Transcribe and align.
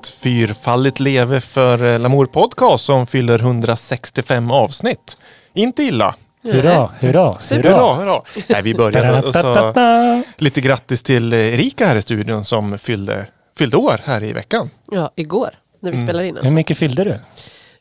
ett 0.00 0.08
fyrfaldigt 0.08 1.00
leve 1.00 1.40
för 1.40 1.84
eh, 1.92 1.98
Lamour 1.98 2.26
Podcast 2.26 2.84
som 2.84 3.06
fyller 3.06 3.38
165 3.38 4.50
avsnitt. 4.50 5.18
Inte 5.54 5.82
illa. 5.82 6.14
Hurra, 6.42 6.90
hurra, 7.00 7.32
Hurra, 7.50 7.62
hurra. 7.62 7.94
hurra. 7.94 8.22
Nej, 8.48 8.62
vi 8.62 8.74
börjar 8.74 9.02
med 9.02 9.24
att 9.24 9.32
säga 9.32 9.42
Ta-ta-ta-ta. 9.54 10.22
lite 10.36 10.60
grattis 10.60 11.02
till 11.02 11.32
Erika 11.32 11.86
här 11.86 11.96
i 11.96 12.02
studion 12.02 12.44
som 12.44 12.78
fyllde, 12.78 13.26
fyllde 13.58 13.76
år 13.76 14.00
här 14.04 14.22
i 14.22 14.32
veckan. 14.32 14.70
Ja, 14.92 15.10
igår 15.16 15.50
när 15.80 15.90
vi 15.90 15.96
Mm. 15.96 16.08
spelade 16.08 16.28
in. 16.28 16.34
Hur 16.34 16.40
Alltså. 16.40 16.54
mycket 16.54 16.78
fyllde 16.78 17.04
du? 17.04 17.20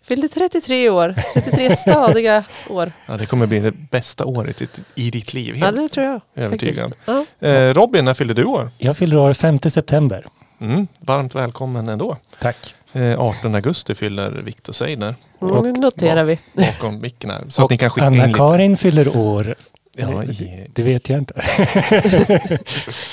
Fyllde 0.07 0.27
33 0.27 0.89
år. 0.89 1.15
33 1.33 1.75
stadiga 1.75 2.43
år. 2.69 2.91
Ja, 3.05 3.17
det 3.17 3.25
kommer 3.25 3.47
bli 3.47 3.59
det 3.59 3.71
bästa 3.91 4.25
året 4.25 4.61
i, 4.61 4.67
i 4.95 5.11
ditt 5.11 5.33
liv. 5.33 5.55
Ja, 5.57 5.65
Helt. 5.65 5.77
det 5.77 5.87
tror 5.87 6.05
jag. 6.05 6.21
Övertygad. 6.35 6.93
Ja. 7.05 7.25
Eh, 7.47 7.73
Robin, 7.73 8.05
när 8.05 8.13
fyllde 8.13 8.33
du 8.33 8.43
år? 8.45 8.69
Jag 8.77 8.97
fyller 8.97 9.17
år 9.17 9.33
5 9.33 9.59
september. 9.59 10.25
Mm, 10.61 10.87
varmt 10.99 11.35
välkommen 11.35 11.89
ändå. 11.89 12.17
Tack. 12.41 12.75
Eh, 12.93 13.19
18 13.19 13.55
augusti 13.55 13.95
fyller 13.95 14.31
Viktor 14.31 14.73
Seidner 14.73 15.15
Mm, 15.41 15.63
det 15.63 15.79
noterar 15.79 16.23
vi. 16.23 16.39
bakom 16.53 17.01
micken 17.01 17.29
här. 17.29 17.43
Så 17.49 17.61
att 17.61 17.65
Och 17.65 17.71
ni 17.71 17.77
kan 17.77 17.89
skicka 17.89 18.07
in 18.07 18.13
lite. 18.13 18.23
Anna-Karin 18.25 18.77
fyller 18.77 19.17
år. 19.17 19.55
Ja, 19.97 20.07
det, 20.07 20.33
i, 20.33 20.67
det 20.73 20.83
vet 20.83 21.09
jag 21.09 21.19
inte. 21.19 21.33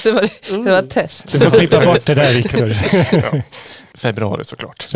Det 0.03 0.13
var, 0.13 0.29
det 0.65 0.71
var 0.71 0.79
ett 0.79 0.91
test. 0.91 1.33
Du 1.33 1.41
får 1.41 1.51
klippa 1.51 1.85
bort 1.85 2.07
det 2.07 2.15
där 2.15 2.35
Viktor. 2.43 2.73
februari 3.99 4.45
såklart. 4.45 4.89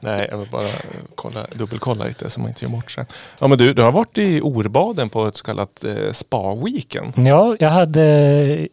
Nej, 0.00 0.26
jag 0.30 0.38
vill 0.38 0.48
bara 0.48 0.66
kolla, 1.14 1.46
dubbelkolla 1.54 2.04
lite 2.04 2.30
så 2.30 2.40
man 2.40 2.48
inte 2.48 2.64
gör 2.64 2.70
bort 2.72 2.90
sig. 2.90 3.04
Ja, 3.38 3.46
men 3.48 3.58
du, 3.58 3.74
du 3.74 3.82
har 3.82 3.92
varit 3.92 4.18
i 4.18 4.40
Orbaden 4.40 5.08
på 5.08 5.26
ett 5.26 5.36
så 5.36 5.44
kallat 5.44 5.84
eh, 5.84 6.12
spa-weekend. 6.12 7.12
Ja, 7.28 7.56
jag 7.60 7.70
hade 7.70 8.68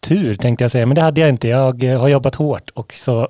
tur 0.00 0.34
tänkte 0.34 0.64
jag 0.64 0.70
säga, 0.70 0.86
men 0.86 0.94
det 0.94 1.02
hade 1.02 1.20
jag 1.20 1.30
inte. 1.30 1.48
Jag 1.48 1.84
eh, 1.84 2.00
har 2.00 2.08
jobbat 2.08 2.34
hårt 2.34 2.70
och 2.74 2.92
så 2.92 3.28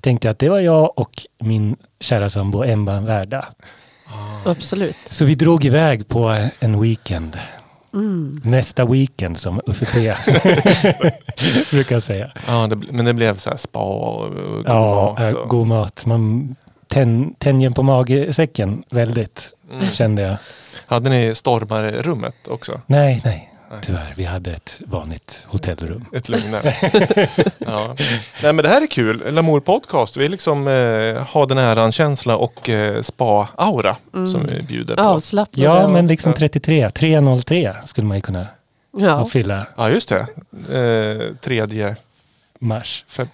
tänkte 0.00 0.28
jag 0.28 0.32
att 0.32 0.38
det 0.38 0.48
var 0.48 0.60
jag 0.60 0.98
och 0.98 1.10
min 1.38 1.76
kära 2.00 2.28
sambo 2.28 2.64
Emma 2.64 3.00
värda. 3.00 3.46
Absolut. 4.44 4.96
Så 5.06 5.24
vi 5.24 5.34
drog 5.34 5.64
iväg 5.64 6.08
på 6.08 6.48
en 6.60 6.80
weekend. 6.80 7.38
Mm. 7.94 8.40
Nästa 8.44 8.84
weekend 8.84 9.38
som 9.38 9.60
Uffe 9.66 9.84
P 9.86 10.12
brukar 11.70 11.98
säga. 12.00 12.30
Ja, 12.46 12.66
det, 12.66 12.76
men 12.76 13.04
det 13.04 13.14
blev 13.14 13.36
så 13.36 13.50
här 13.50 13.56
spa 13.56 13.80
och, 13.80 14.30
god 14.34 14.64
Ja, 14.66 15.16
mat. 15.18 15.34
Och, 15.34 15.48
god 15.48 15.66
mat. 15.66 16.06
Man 16.06 16.56
tän, 16.88 17.34
tänjen 17.38 17.72
på 17.72 17.82
magsäcken 17.82 18.82
väldigt, 18.90 19.52
Mm. 19.72 19.84
kände 19.86 20.22
jag. 20.22 20.36
Hade 20.86 21.10
ni 21.10 21.34
stormarrummet 21.34 22.48
också? 22.48 22.80
Nej, 22.86 23.20
nej. 23.24 23.49
Tyvärr, 23.82 24.14
vi 24.16 24.24
hade 24.24 24.52
ett 24.52 24.80
vanligt 24.86 25.46
hotellrum. 25.48 26.04
Ett 26.12 26.28
lugnare. 26.28 26.74
ja. 27.58 27.96
Nej 28.42 28.52
men 28.52 28.56
det 28.56 28.68
här 28.68 28.80
är 28.82 28.86
kul. 28.86 29.34
Lamour 29.34 29.60
Podcast. 29.60 30.16
Vi 30.16 30.28
liksom 30.28 30.68
eh, 30.68 31.26
har 31.26 31.46
den 31.46 31.58
här 31.58 31.90
känsla 31.90 32.36
och 32.36 32.68
eh, 32.68 33.02
spa-aura 33.02 33.96
som 34.12 34.46
vi 34.46 34.62
bjuder 34.62 34.96
på. 34.96 35.02
Avslappnade. 35.02 35.80
Ja, 35.80 35.88
men 35.88 36.06
liksom 36.06 36.32
33, 36.32 36.90
303 36.90 37.76
skulle 37.84 38.06
man 38.06 38.16
ju 38.16 38.20
kunna 38.20 38.46
ja. 38.96 39.24
fylla 39.24 39.66
Ja 39.76 39.90
just 39.90 40.08
det. 40.08 40.26
Eh, 40.78 41.34
tredje 41.40 41.96
mars. 42.58 43.04
fe 43.08 43.26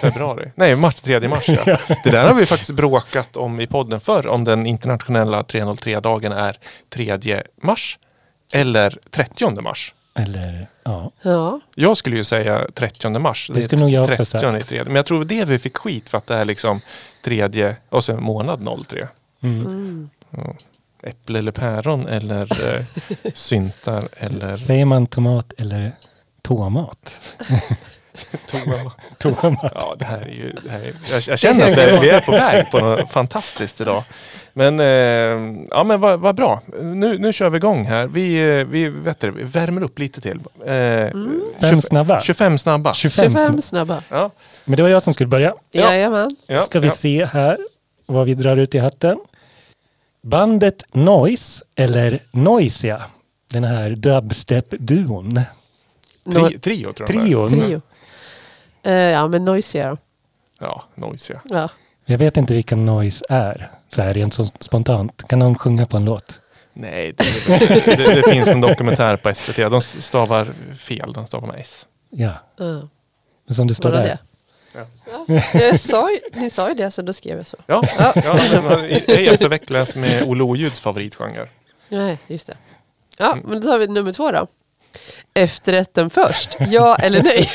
februari. 0.00 0.50
Nej, 0.54 0.76
mars, 0.76 0.94
tredje 0.94 1.28
mars 1.28 1.48
ja. 1.66 1.78
Det 2.04 2.10
där 2.10 2.26
har 2.26 2.34
vi 2.34 2.46
faktiskt 2.46 2.70
bråkat 2.70 3.36
om 3.36 3.60
i 3.60 3.66
podden 3.66 4.00
förr. 4.00 4.26
Om 4.26 4.44
den 4.44 4.66
internationella 4.66 5.42
303-dagen 5.42 6.32
är 6.32 6.56
3 6.90 7.42
mars 7.62 7.98
eller 8.52 8.98
30 9.10 9.60
mars. 9.60 9.94
Eller, 10.14 10.68
ja. 10.82 11.12
ja. 11.22 11.60
Jag 11.74 11.96
skulle 11.96 12.16
ju 12.16 12.24
säga 12.24 12.66
30 12.74 13.08
mars. 13.08 13.50
Det 13.54 13.62
skulle 13.62 13.82
nog 13.82 13.90
jag 13.90 14.02
också 14.04 14.16
30 14.16 14.24
sagt. 14.24 14.44
är 14.44 14.60
tredje. 14.60 14.84
Men 14.84 14.96
jag 14.96 15.06
tror 15.06 15.24
det 15.24 15.44
vi 15.44 15.58
fick 15.58 15.76
skit 15.76 16.08
för 16.08 16.18
att 16.18 16.26
det 16.26 16.34
är 16.34 16.44
liksom 16.44 16.80
tredje 17.24 17.76
och 17.88 18.04
sen 18.04 18.22
månad 18.22 18.68
03. 18.86 19.08
Mm. 19.42 19.66
Mm. 19.66 20.56
Äpple 21.02 21.38
eller 21.38 21.52
päron 21.52 22.08
eller 22.08 22.76
eh, 22.76 22.84
syntar 23.34 24.08
eller 24.16 24.54
Säger 24.54 24.84
man 24.84 25.06
tomat 25.06 25.52
eller 25.58 25.92
tomat? 26.42 27.20
Tomat. 29.18 29.58
Ja, 29.74 29.96
det 29.98 30.04
här 30.04 30.20
är 30.20 30.28
ju... 30.28 30.52
Det 30.64 30.70
här 30.70 30.80
är, 30.80 30.92
jag, 31.10 31.22
jag 31.28 31.38
känner 31.38 31.70
att 31.70 31.76
det, 31.76 31.98
vi 32.02 32.08
är 32.10 32.20
på 32.20 32.32
väg 32.32 32.70
på 32.70 32.78
något 32.80 33.10
fantastiskt 33.10 33.80
idag. 33.80 34.04
Men, 34.52 34.80
eh, 34.80 34.86
ja, 35.70 35.84
men 35.84 36.00
vad, 36.00 36.20
vad 36.20 36.34
bra. 36.34 36.60
Nu, 36.80 37.18
nu 37.18 37.32
kör 37.32 37.50
vi 37.50 37.56
igång 37.56 37.84
här. 37.84 38.06
Vi, 38.06 38.58
eh, 38.60 38.66
vi, 38.66 38.88
vet 38.88 39.20
du, 39.20 39.30
vi 39.30 39.42
värmer 39.42 39.82
upp 39.82 39.98
lite 39.98 40.20
till. 40.20 40.40
Eh, 40.66 40.72
Mm. 41.12 41.40
Fem 41.60 41.80
25 41.80 41.82
snabba. 41.82 42.20
25 42.20 42.58
snabba. 42.58 42.94
25 42.94 43.24
25 43.24 43.36
snabba. 43.42 43.62
snabba. 43.62 44.02
Ja, 44.08 44.30
Men 44.64 44.76
det 44.76 44.82
var 44.82 44.90
jag 44.90 45.02
som 45.02 45.14
skulle 45.14 45.28
börja. 45.28 45.54
Ja. 45.70 45.80
Jajamän. 45.92 46.36
ja, 46.46 46.60
Ska 46.60 46.80
vi 46.80 46.86
ja. 46.86 46.92
se 46.94 47.24
här 47.24 47.58
vad 48.06 48.26
vi 48.26 48.34
drar 48.34 48.56
ut 48.56 48.74
i 48.74 48.78
hatten. 48.78 49.18
Bandet 50.22 50.82
Noise 50.92 51.64
eller 51.74 52.18
Noisia. 52.32 53.02
Den 53.52 53.64
här 53.64 53.90
dubstep-duon. 53.90 55.40
Tri, 56.32 56.58
trio 56.58 56.92
tror 56.92 57.10
jag. 57.14 57.22
Trion. 57.24 57.48
Trio. 57.48 57.80
Eh, 58.82 58.92
ja, 58.94 59.28
men 59.28 59.44
noisier. 59.44 59.96
Ja, 60.60 60.82
noise 60.94 61.32
ja. 61.32 61.40
Ja. 61.58 61.68
Jag 62.04 62.18
vet 62.18 62.36
inte 62.36 62.54
vilka 62.54 62.76
Noise 62.76 63.24
är. 63.28 63.70
Så 63.88 64.02
här 64.02 64.14
rent 64.14 64.34
så 64.34 64.44
spontant. 64.44 65.28
Kan 65.28 65.38
någon 65.38 65.58
sjunga 65.58 65.86
på 65.86 65.96
en 65.96 66.04
låt? 66.04 66.40
Nej, 66.72 67.12
det, 67.12 67.24
det, 67.96 68.14
det 68.14 68.30
finns 68.30 68.48
en 68.48 68.60
dokumentär 68.60 69.16
på 69.16 69.34
SVT. 69.34 69.56
De 69.56 69.80
stavar 69.82 70.46
fel. 70.76 71.12
De 71.12 71.26
stavar 71.26 71.48
med 71.48 71.60
S. 71.60 71.86
Ja, 72.10 72.32
Ja. 72.56 72.88
men 73.46 73.54
som 73.54 73.66
det 73.66 73.74
står 73.74 73.90
där. 73.90 74.02
det. 74.04 74.18
Ja. 74.74 74.86
Ja. 75.26 75.42
Jag 75.60 75.80
sa 75.80 76.08
ni 76.34 76.50
sa 76.50 76.68
ju 76.68 76.74
det, 76.74 76.90
så 76.90 77.02
då 77.02 77.12
skrev 77.12 77.36
jag 77.36 77.46
så. 77.46 77.56
Ja, 77.66 77.82
ja. 77.98 78.12
men 78.62 78.80
ej 79.06 79.28
att 79.28 79.40
förväxlas 79.40 79.96
med 79.96 80.22
Olle 80.22 80.42
Oljuds 80.42 80.80
favoritgenre. 80.80 81.48
Nej, 81.88 82.18
just 82.26 82.46
det. 82.46 82.56
Ja, 83.18 83.36
men 83.44 83.60
då 83.60 83.66
tar 83.70 83.78
vi 83.78 83.86
nummer 83.86 84.12
två 84.12 84.30
då. 84.30 84.46
Efterrätten 85.34 86.10
först, 86.10 86.56
ja 86.70 86.96
eller 86.96 87.22
nej? 87.22 87.48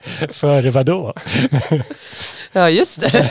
Före 0.32 0.70
vadå? 0.70 1.14
Ja, 2.54 2.70
just 2.70 3.00
det. 3.00 3.28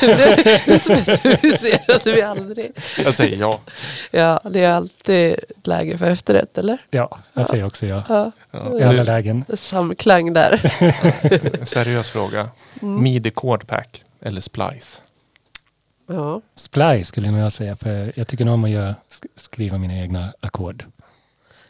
Det, 0.65 0.79
specificerade 0.79 2.13
vi 2.13 2.21
aldrig. 2.21 2.71
Jag 3.03 3.13
säger 3.13 3.37
ja. 3.37 3.59
Ja, 4.11 4.41
det 4.51 4.63
är 4.63 4.71
alltid 4.73 5.35
läge 5.63 5.97
för 5.97 6.05
efterrätt, 6.05 6.57
eller? 6.57 6.77
Ja, 6.89 7.19
jag 7.33 7.45
säger 7.45 7.65
också 7.65 7.85
ja. 7.85 8.03
Ja, 8.09 8.31
ja. 8.51 8.79
I 8.79 8.83
alla 8.83 9.03
lägen. 9.03 9.45
samklang 9.53 10.33
där. 10.33 10.71
seriös 11.65 12.09
fråga. 12.09 12.49
Mm. 12.81 13.03
Midi 13.03 13.31
Chord 13.35 13.67
Pack 13.67 14.03
eller 14.21 14.41
Splice? 14.41 15.01
Ja, 16.07 16.41
Splice 16.55 17.03
skulle 17.07 17.31
nog 17.31 17.41
jag 17.41 17.51
säga, 17.51 17.75
för 17.75 18.11
jag 18.15 18.27
tycker 18.27 18.45
nog 18.45 18.53
om 18.53 18.63
att 18.63 18.69
göra, 18.69 18.95
sk- 19.09 19.25
skriva 19.35 19.77
mina 19.77 19.93
egna 19.97 20.33
ackord. 20.39 20.85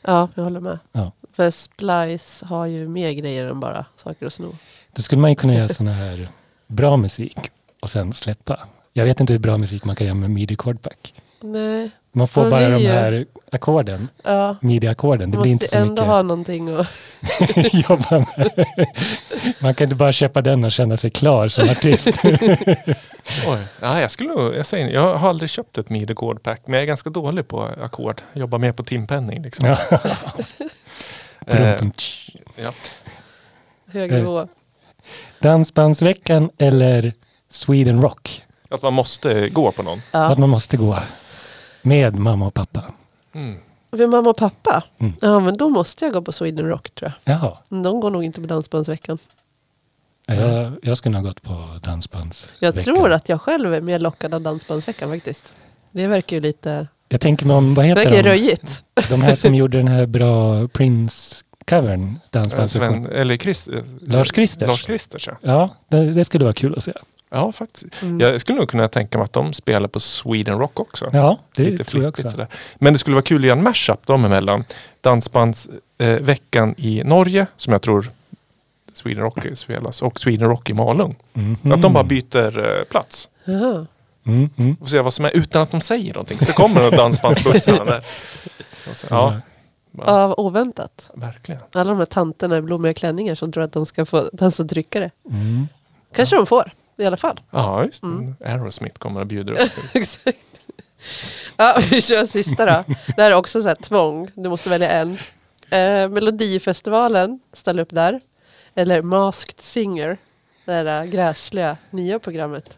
Ja 0.01 0.29
jag 0.35 0.43
håller 0.43 0.59
med. 0.59 0.79
Ja. 0.91 1.11
För 1.33 1.49
Splice 1.49 2.45
har 2.45 2.65
ju 2.65 2.87
mer 2.87 3.11
grejer 3.11 3.47
än 3.47 3.59
bara 3.59 3.85
saker 3.95 4.25
att 4.25 4.33
sno. 4.33 4.55
Då 4.95 5.01
skulle 5.01 5.21
man 5.21 5.29
ju 5.31 5.35
kunna 5.35 5.53
göra 5.53 5.67
såna 5.67 5.93
här 5.93 6.27
bra 6.67 6.97
musik 6.97 7.37
och 7.79 7.89
sen 7.89 8.13
släppa. 8.13 8.59
Jag 8.93 9.05
vet 9.05 9.19
inte 9.19 9.33
hur 9.33 9.39
bra 9.39 9.57
musik 9.57 9.85
man 9.85 9.95
kan 9.95 10.07
göra 10.07 10.15
med 10.15 10.29
midi 10.29 10.55
chordpack. 10.55 11.13
Nej, 11.41 11.91
Man 12.11 12.27
får 12.27 12.43
Ja, 12.43 12.49
bara 12.49 12.69
de 12.69 12.87
här 12.87 13.25
ackorden, 13.51 14.07
ja. 14.23 14.55
midi-ackorden. 14.61 15.31
Det 15.31 15.37
Man 15.37 15.41
blir 15.41 15.51
inte 15.51 15.63
måste 15.63 15.77
så 15.77 15.81
ändå 15.81 15.91
mycket 15.91 16.07
ha 16.07 16.21
någonting 16.21 16.75
att... 16.79 16.87
jobba 17.89 18.25
med. 18.35 18.65
Man 19.59 19.75
kan 19.75 19.85
inte 19.85 19.95
bara 19.95 20.11
köpa 20.11 20.41
den 20.41 20.63
och 20.63 20.71
känna 20.71 20.97
sig 20.97 21.09
klar 21.09 21.47
som 21.47 21.63
artist. 21.71 22.07
Oj. 23.47 23.59
Ja, 23.79 24.01
jag, 24.01 24.11
skulle 24.11 24.29
nog, 24.29 24.55
jag, 24.55 24.65
säger, 24.65 24.89
jag 24.89 25.15
har 25.15 25.29
aldrig 25.29 25.49
köpt 25.49 25.77
ett 25.77 25.89
Midi 25.89 26.15
Pack 26.43 26.61
men 26.65 26.73
jag 26.73 26.81
är 26.83 26.87
ganska 26.87 27.09
dålig 27.09 27.47
på 27.47 27.61
ackord. 27.81 28.21
Jobbar 28.33 28.57
mer 28.57 28.71
på 28.71 28.83
timpenning. 28.83 29.41
Liksom. 29.41 29.67
Ja. 29.67 29.77
Eh, 31.47 31.77
Brum, 31.77 31.91
Hög 33.87 34.11
Eh. 34.11 34.17
nivå. 34.17 34.47
Dansbandsveckan 35.39 36.49
eller 36.57 37.13
Sweden 37.49 38.01
Rock? 38.01 38.43
att 38.69 38.81
man 38.81 38.93
måste 38.93 39.49
gå 39.49 39.71
på 39.71 39.83
någon. 39.83 40.01
Ja. 40.11 40.19
Att 40.19 40.37
man 40.37 40.49
måste 40.49 40.77
gå 40.77 40.99
med 41.81 42.15
mamma 42.15 42.45
och 42.45 42.53
pappa. 42.53 42.83
Mm. 43.33 43.57
För 43.91 44.07
mamma 44.07 44.29
och 44.29 44.37
pappa? 44.37 44.83
Mm. 44.99 45.13
Ja, 45.21 45.39
men 45.39 45.57
då 45.57 45.69
måste 45.69 46.05
jag 46.05 46.13
gå 46.13 46.21
på 46.21 46.31
Sweden 46.31 46.67
Rock 46.67 46.91
tror 46.91 47.11
jag. 47.23 47.33
Jaha, 47.35 47.57
De 47.69 47.99
går 47.99 48.11
nog 48.11 48.23
inte 48.23 48.41
på 48.41 48.47
Dansbandsveckan. 48.47 49.17
jag, 50.25 50.73
jag 50.81 50.97
skulle 50.97 51.17
ha 51.17 51.23
gått 51.23 51.41
på 51.41 51.79
dansbandsveckan. 51.83 52.57
Jag 52.75 52.83
tror 52.83 53.11
att 53.11 53.29
jag 53.29 53.41
själv 53.41 53.73
är 53.73 53.81
mer 53.81 53.99
lockad 53.99 54.33
av 54.33 54.41
Dansbandsveckan 54.41 55.09
faktiskt. 55.09 55.53
Det 55.91 56.07
verkar 56.07 56.37
ju 56.37 56.41
lite... 56.41 56.87
Jag 57.09 57.21
tänker 57.21 57.45
mig 57.45 57.55
om, 57.55 57.73
vad 57.73 57.85
Det 57.85 57.89
heter 57.89 58.03
verkar 58.03 58.23
de? 58.23 58.29
röjigt. 58.29 58.83
De 59.09 59.21
här 59.21 59.35
som 59.35 59.55
gjorde 59.55 59.77
den 59.77 59.87
här 59.87 60.05
bra 60.05 60.67
Prince-covern, 60.67 62.15
dansbandsversion. 62.29 63.03
Sven, 63.05 63.15
eller 63.15 63.37
Christ, 63.37 63.67
Lars 64.01 64.31
Kristers. 64.31 64.67
Lars 64.67 64.83
Kristers 64.83 65.27
ja. 65.27 65.37
Ja, 65.41 65.75
det, 65.87 66.11
det 66.13 66.25
skulle 66.25 66.43
vara 66.43 66.53
kul 66.53 66.75
att 66.77 66.83
se. 66.83 66.93
Ja, 67.33 67.51
faktiskt. 67.51 68.01
Mm. 68.01 68.19
Jag 68.19 68.41
skulle 68.41 68.59
nog 68.59 68.69
kunna 68.69 68.87
tänka 68.87 69.17
mig 69.17 69.25
att 69.25 69.33
de 69.33 69.53
spelar 69.53 69.87
på 69.87 69.99
Sweden 69.99 70.59
Rock 70.59 70.79
också. 70.79 71.09
Ja, 71.13 71.39
det 71.55 71.63
Lite 71.63 71.83
tror 71.83 72.03
jag 72.03 72.09
också. 72.09 72.29
sådär. 72.29 72.47
Men 72.75 72.93
det 72.93 72.99
skulle 72.99 73.13
vara 73.15 73.23
kul 73.23 73.41
att 73.41 73.45
göra 73.47 73.57
en 73.57 73.63
mashup 73.63 74.05
dem 74.07 74.25
emellan. 74.25 74.63
Dansbandsveckan 75.01 76.75
eh, 76.77 76.85
i 76.85 77.03
Norge, 77.03 77.45
som 77.57 77.73
jag 77.73 77.81
tror 77.81 78.09
Sweden 78.93 79.23
Rock 79.23 79.37
spelas 79.55 80.01
och 80.01 80.19
Sweden 80.19 80.47
Rock 80.49 80.69
i 80.69 80.73
Malung. 80.73 81.15
Mhm. 81.33 81.71
Att 81.71 81.81
de 81.81 81.93
bara 81.93 82.03
byter 82.03 82.59
eh, 82.77 82.83
plats. 82.83 83.29
Mm, 83.45 84.49
mm. 84.57 84.75
Och 84.79 84.89
se 84.89 84.99
vad 85.01 85.13
som 85.13 85.25
är 85.25 85.35
utan 85.37 85.61
att 85.61 85.71
de 85.71 85.81
säger 85.81 86.13
någonting. 86.13 86.37
Så 86.39 86.53
kommer 86.53 86.91
dansbandsbussarna 86.91 87.85
där. 87.85 88.01
Så, 88.93 89.07
ja, 89.09 89.33
Ja, 89.97 90.27
vad 90.27 90.39
oväntat. 90.45 91.11
verkligen. 91.13 91.61
Alla 91.73 91.89
de 91.89 91.97
här 91.97 92.05
tanterna 92.05 92.57
i 92.57 92.61
blommiga 92.61 92.93
klänningar 92.93 93.35
som 93.35 93.51
tror 93.51 93.63
att 93.63 93.71
de 93.73 93.85
ska 93.85 94.05
få 94.05 94.29
dansa 94.33 94.63
tryckare. 94.63 95.11
Mm. 95.29 95.67
Kanske 96.15 96.35
de 96.35 96.45
får, 96.45 96.71
i 97.01 97.05
alla 97.05 97.17
fall. 97.17 97.39
Ja, 97.51 97.85
just. 97.85 98.03
Mm. 98.03 98.35
Aerosmith 98.45 98.99
kommer 98.99 99.19
och 99.21 99.27
bjuder 99.27 99.53
upp. 99.53 99.71
Exakt. 99.93 100.37
Ja, 101.57 101.77
vi 101.89 102.01
kör 102.01 102.25
sista 102.25 102.65
då. 102.65 102.93
Det 103.15 103.21
här 103.21 103.31
är 103.31 103.35
också 103.35 103.61
så 103.61 103.67
här 103.67 103.75
tvång. 103.75 104.31
Du 104.35 104.49
måste 104.49 104.69
välja 104.69 104.89
en. 104.89 105.17
Eh, 105.69 106.09
Melodifestivalen, 106.09 107.39
ställ 107.53 107.79
upp 107.79 107.89
där. 107.91 108.21
Eller 108.75 109.01
Masked 109.01 109.59
Singer. 109.59 110.17
Det 110.65 110.71
här 110.71 111.01
äh, 111.01 111.09
gräsliga 111.09 111.77
nya 111.89 112.19
programmet. 112.19 112.77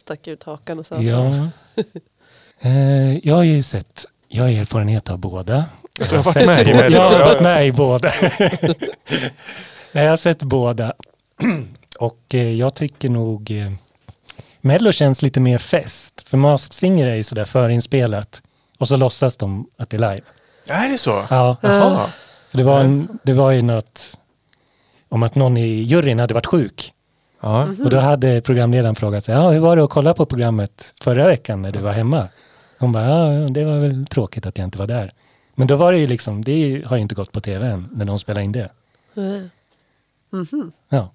Stack 0.00 0.26
ut 0.26 0.42
hakan 0.42 0.78
och 0.78 0.86
så. 0.86 0.96
Ja. 1.00 1.48
Eh, 2.62 3.18
jag 3.28 3.34
har 3.34 3.42
ju 3.42 3.62
sett, 3.62 4.04
jag 4.28 4.44
har 4.44 4.50
erfarenhet 4.50 5.10
av 5.10 5.18
båda. 5.18 5.64
Du 5.92 6.16
har 6.16 6.22
varit 6.22 6.46
med 6.46 6.66
Mello. 6.66 6.96
Jag 6.96 7.10
har 7.10 7.18
varit 7.18 7.40
med 7.40 7.66
i 7.66 7.72
båda. 7.72 8.12
Nej, 9.92 10.04
jag 10.04 10.10
har 10.10 10.16
sett 10.16 10.42
båda. 10.42 10.92
Och 12.00 12.34
eh, 12.34 12.52
jag 12.52 12.74
tycker 12.74 13.08
nog 13.08 13.50
eh, 13.50 13.72
Mello 14.60 14.92
känns 14.92 15.22
lite 15.22 15.40
mer 15.40 15.58
fest. 15.58 16.28
För 16.28 16.36
Masked 16.36 16.72
Singer 16.72 17.06
är 17.06 17.14
ju 17.14 17.22
sådär 17.22 17.44
förinspelat. 17.44 18.42
Och 18.78 18.88
så 18.88 18.96
låtsas 18.96 19.36
de 19.36 19.66
att 19.76 19.90
det 19.90 19.96
är 19.96 19.98
live. 20.14 20.26
Är 20.68 20.88
det 20.88 20.98
så? 20.98 21.24
Ja, 21.30 21.56
Jaha. 21.62 22.06
för 22.50 22.58
det 22.58 22.64
var, 22.64 22.80
en, 22.80 23.18
det 23.22 23.32
var 23.32 23.50
ju 23.50 23.62
något 23.62 24.18
om 25.08 25.22
att 25.22 25.34
någon 25.34 25.56
i 25.56 25.66
juryn 25.82 26.20
hade 26.20 26.34
varit 26.34 26.46
sjuk. 26.46 26.92
Ja. 27.40 27.62
Och 27.84 27.90
då 27.90 27.98
hade 28.00 28.40
programledaren 28.40 28.94
frågat 28.94 29.24
sig, 29.24 29.34
ja, 29.34 29.50
hur 29.50 29.60
var 29.60 29.76
det 29.76 29.84
att 29.84 29.90
kolla 29.90 30.14
på 30.14 30.26
programmet 30.26 30.94
förra 31.00 31.26
veckan 31.26 31.62
när 31.62 31.72
du 31.72 31.78
var 31.78 31.92
hemma? 31.92 32.28
Hon 32.78 32.92
bara, 32.92 33.04
ja, 33.06 33.48
det 33.48 33.64
var 33.64 33.78
väl 33.78 34.06
tråkigt 34.06 34.46
att 34.46 34.58
jag 34.58 34.64
inte 34.66 34.78
var 34.78 34.86
där. 34.86 35.12
Men 35.54 35.66
då 35.66 35.76
var 35.76 35.92
det 35.92 35.98
ju 35.98 36.06
liksom, 36.06 36.44
det 36.44 36.82
har 36.86 36.96
ju 36.96 37.02
inte 37.02 37.14
gått 37.14 37.32
på 37.32 37.40
tv 37.40 37.66
än 37.66 37.88
när 37.92 38.04
de 38.04 38.18
spelar 38.18 38.40
in 38.42 38.52
det. 38.52 38.70
Eh, 39.16 39.46
Mhm, 40.32 40.72
Ja. 40.88 41.12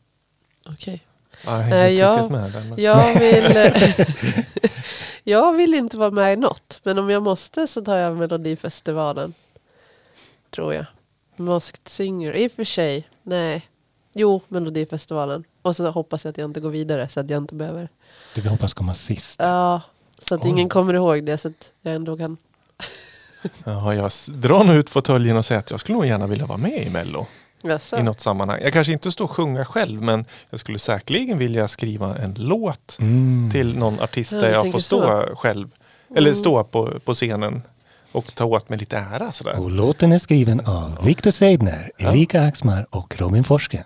Okej. 0.70 1.02
Ja, 1.46 1.52
Jag 1.52 1.62
Eh, 1.62 1.92
inte 1.92 2.02
ja. 2.02 2.14
riktigt 2.14 2.32
med 2.32 2.52
där. 2.52 2.62
men- 2.70 2.82
Jag 2.84 3.20
vill, 3.20 4.44
jag 5.24 5.54
vill 5.54 5.74
inte 5.74 5.98
vara 5.98 6.12
med 6.12 6.34
i 6.34 6.36
något. 6.36 6.80
Men 6.84 7.00
om 7.00 7.10
jag 7.10 7.24
måste 7.24 7.68
så 7.68 7.82
tar 7.82 7.96
jag 7.98 8.18
Melodifestivalen. 8.18 9.34
Tror 10.56 10.74
jag. 10.74 10.86
Masked 11.36 11.88
Singer. 11.88 12.34
I 12.34 12.48
och 12.48 12.52
för 12.52 12.64
sig. 12.64 13.08
Nej. 13.24 13.68
Jo, 14.14 14.42
Melodifestivalen. 14.48 15.44
Och 15.62 15.76
så 15.76 15.90
hoppas 15.92 16.24
jag 16.26 16.30
att 16.32 16.38
jag 16.38 16.46
inte 16.50 16.60
går 16.60 16.70
vidare 16.70 17.10
så 17.10 17.20
att 17.20 17.30
jag 17.30 17.38
inte 17.44 17.56
behöver. 17.56 17.90
Du 18.36 18.42
vill 18.42 18.50
hoppas 18.52 18.74
komma 18.74 18.94
sist. 18.94 19.40
Ja, 19.44 19.82
så 20.20 20.36
att 20.36 20.44
Oj. 20.44 20.50
ingen 20.50 20.70
kommer 20.70 20.94
ihåg 20.94 21.24
det. 21.24 21.38
Så 21.38 21.48
att 21.48 21.74
jag 21.82 21.96
ändå 21.96 22.18
kan. 22.18 22.38
Ja, 23.66 23.94
jag 23.94 24.12
drar 24.28 24.64
nog 24.64 24.76
ut 24.76 24.90
fåtöljen 24.90 25.38
och 25.38 25.46
säger 25.46 25.60
att 25.60 25.72
jag 25.72 25.80
skulle 25.80 25.96
nog 25.98 26.06
gärna 26.06 26.28
vilja 26.28 26.46
vara 26.46 26.58
med 26.58 26.88
i 26.88 26.90
Mello. 26.90 27.26
Jaså? 27.66 27.98
I 27.98 28.04
något 28.04 28.22
sammanhang. 28.22 28.60
Jag 28.64 28.74
kanske 28.74 28.94
inte 28.94 29.12
står 29.12 29.26
och 29.26 29.32
sjunga 29.32 29.66
själv 29.66 30.02
men 30.02 30.26
jag 30.50 30.60
skulle 30.60 30.80
säkerligen 30.80 31.38
vilja 31.38 31.68
skriva 31.68 32.16
en 32.18 32.36
låt 32.38 32.98
Mm. 33.00 33.50
till 33.52 33.78
någon 33.78 34.00
artist 34.00 34.32
Ja, 34.32 34.40
där 34.40 34.50
jag 34.52 34.62
tänker 34.62 34.72
får 34.72 34.80
stå 34.80 35.36
själv. 35.36 35.68
Eller 36.16 36.30
Mm. 36.32 36.36
stå 36.36 36.64
på, 36.64 36.92
på 37.06 37.14
scenen 37.14 37.62
och 38.12 38.36
ta 38.36 38.46
åt 38.46 38.70
mig 38.70 38.80
lite 38.80 38.98
ära 38.98 39.32
sådär. 39.32 39.60
Och 39.60 39.72
låten 39.72 40.12
är 40.12 40.18
skriven 40.18 40.60
av 40.60 40.98
Viktor 41.04 41.32
Seidner, 41.32 41.92
Erika 41.98 42.42
Axmar 42.44 42.88
och 42.90 43.16
Robin 43.20 43.44
Forsgren. 43.44 43.84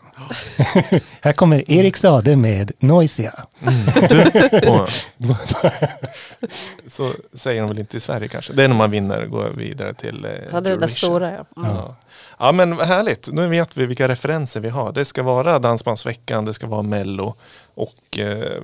Här 1.22 1.34
kommer 1.34 1.72
Erik 1.72 1.98
Sade 1.98 2.36
med 2.36 2.72
Noisia. 2.80 3.46
Och, 4.68 4.90
så 6.88 7.12
säger 7.34 7.62
de 7.62 7.68
väl 7.70 7.80
inte 7.80 7.98
i 7.98 8.00
Sverige 8.00 8.28
kanske. 8.28 8.54
Det 8.54 8.64
är 8.64 8.68
när 8.68 8.75
man 8.75 8.92
vinner 8.92 9.24
och 9.24 9.30
går 9.30 9.50
vidare 9.50 9.94
till 9.94 10.25
eh, 10.25 10.32
Ja, 10.52 10.62
det 10.62 10.70
är 10.70 10.78
det 10.78 10.88
stora 10.88 11.32
ja. 11.32 11.46
Mm. 11.64 11.75
Ja. 11.75 11.96
Ja 12.39 12.51
men 12.51 12.80
härligt, 12.80 13.30
nu 13.31 13.47
vet 13.47 13.77
vi 13.77 13.86
vilka 13.86 14.07
referenser 14.07 14.59
vi 14.59 14.69
har. 14.69 14.91
Det 14.91 15.06
ska 15.06 15.24
vara 15.24 15.59
Dansbandsveckan, 15.59 16.45
det 16.45 16.53
ska 16.53 16.68
vara 16.68 16.81
Mello 16.81 17.36
och 17.75 18.19
eh, 18.19 18.62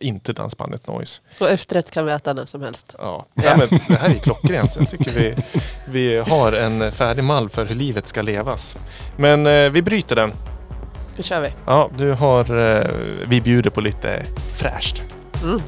inte 0.00 0.32
Dansbandet 0.32 0.86
Noise. 0.86 1.20
Och 1.40 1.50
efterrätt 1.50 1.90
kan 1.90 2.06
vi 2.06 2.12
äta 2.12 2.32
när 2.32 2.46
som 2.46 2.62
helst. 2.62 2.94
Ja. 2.98 3.26
Ja, 3.34 3.56
men 3.56 3.80
det 3.88 3.94
här 3.94 4.10
är 4.10 4.18
klockrent. 4.18 4.76
Jag 4.76 4.90
tycker 4.90 5.10
vi, 5.10 5.34
vi 5.88 6.18
har 6.18 6.52
en 6.52 6.92
färdig 6.92 7.24
mall 7.24 7.48
för 7.48 7.66
hur 7.66 7.74
livet 7.74 8.06
ska 8.06 8.22
levas. 8.22 8.76
Men 9.16 9.46
eh, 9.46 9.70
vi 9.70 9.82
bryter 9.82 10.16
den. 10.16 10.32
Nu 11.16 11.22
kör 11.22 11.40
vi. 11.40 11.48
Ja, 11.66 11.90
du 11.98 12.12
har, 12.12 12.58
eh, 12.58 12.86
vi 13.28 13.40
bjuder 13.40 13.70
på 13.70 13.80
lite 13.80 14.22
fräscht. 14.56 15.02
Mm. 15.42 15.60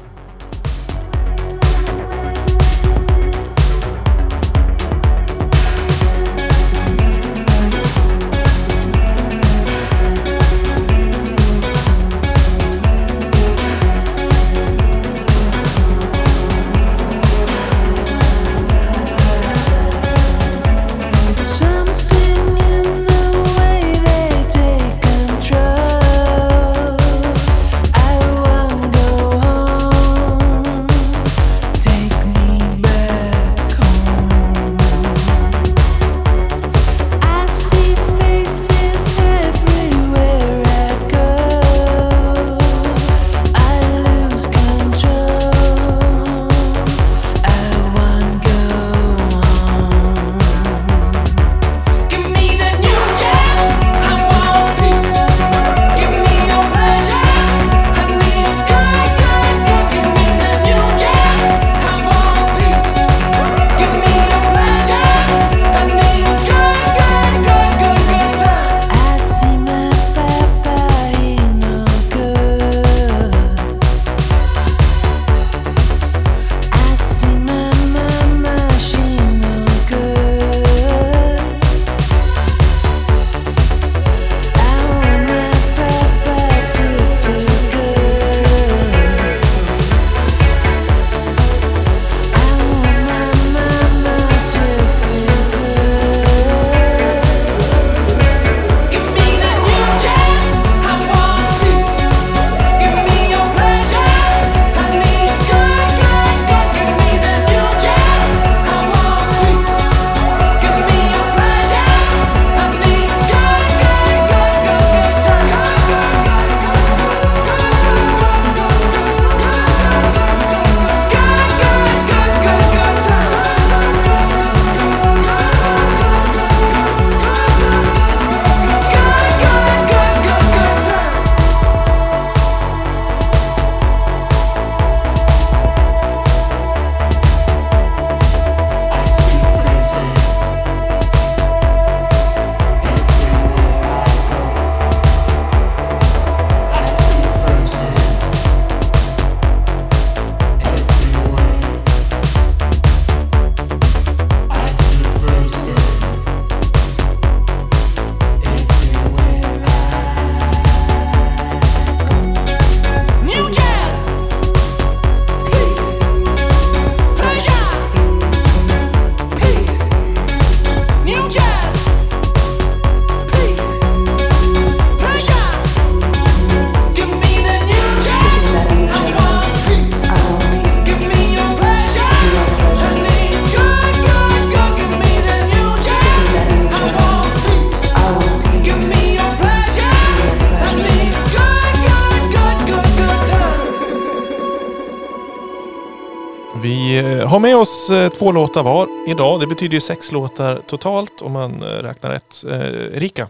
Två 198.23 198.31
låtar 198.31 198.63
var 198.63 198.87
idag. 199.07 199.39
Det 199.39 199.47
betyder 199.47 199.73
ju 199.73 199.79
sex 199.81 200.11
låtar 200.11 200.61
totalt 200.67 201.21
om 201.21 201.31
man 201.31 201.63
eh, 201.63 201.65
räknar 201.67 202.09
rätt. 202.09 202.43
Eh, 202.49 202.97
Erika 202.97 203.27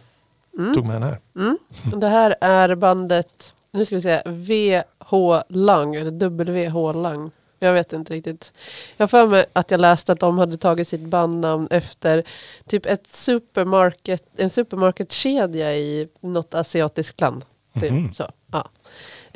Mm. 0.57 0.73
tog 0.75 0.85
med 0.85 0.95
den 0.95 1.03
här. 1.03 1.19
Mm. 1.35 1.57
Det 1.99 2.07
här 2.07 2.35
är 2.41 2.75
bandet, 2.75 3.53
nu 3.71 3.85
ska 3.85 3.95
vi 3.95 4.01
se, 4.01 4.21
VH 4.25 5.41
Lang, 5.49 5.95
eller 5.95 6.29
WH 6.29 6.93
Lang. 7.01 7.31
Jag 7.59 7.73
vet 7.73 7.93
inte 7.93 8.13
riktigt. 8.13 8.53
Jag 8.97 9.09
för 9.11 9.27
mig 9.27 9.45
att 9.53 9.71
jag 9.71 9.79
läste 9.79 10.11
att 10.11 10.19
de 10.19 10.37
hade 10.37 10.57
tagit 10.57 10.87
sitt 10.87 11.01
bandnamn 11.01 11.67
efter 11.71 12.23
typ 12.67 12.85
ett 12.85 13.07
supermarket, 13.15 14.23
en 14.37 14.49
supermarketkedja 14.49 15.73
i 15.75 16.07
något 16.21 16.53
asiatiskt 16.53 17.21
land. 17.21 17.45
Typ. 17.81 17.91
Mhm. 17.91 18.13
Så, 18.13 18.23
ja. 18.51 18.67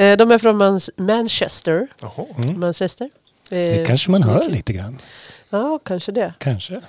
Eh, 0.03 0.17
De 0.17 0.31
är 0.31 0.37
från 0.37 0.79
Manchester. 1.07 1.87
Mm. 2.37 2.59
Manchester. 2.59 3.09
Det 3.49 3.79
Eh, 3.81 3.85
kanske 3.87 4.11
man 4.11 4.23
hör 4.23 4.49
lite 4.49 4.73
grann. 4.73 4.97
Ja, 5.49 5.79
kanske 5.83 6.11
det. 6.11 6.33
Kanske. 6.37 6.81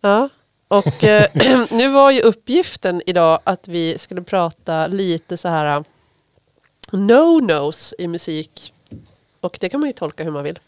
Ja. 0.00 0.28
Och 0.68 1.04
eh, 1.04 1.26
nu 1.70 1.88
var 1.88 2.10
ju 2.10 2.20
uppgiften 2.20 3.02
idag 3.06 3.40
att 3.44 3.68
vi 3.68 3.98
skulle 3.98 4.22
prata 4.22 4.86
lite 4.86 5.36
så 5.36 5.48
här 5.48 5.84
no-nos 6.92 7.94
i 7.98 8.08
musik. 8.08 8.72
Och 9.40 9.58
det 9.60 9.68
kan 9.68 9.80
man 9.80 9.88
ju 9.88 9.92
tolka 9.92 10.24
hur 10.24 10.30
man 10.30 10.44
vill. 10.44 10.58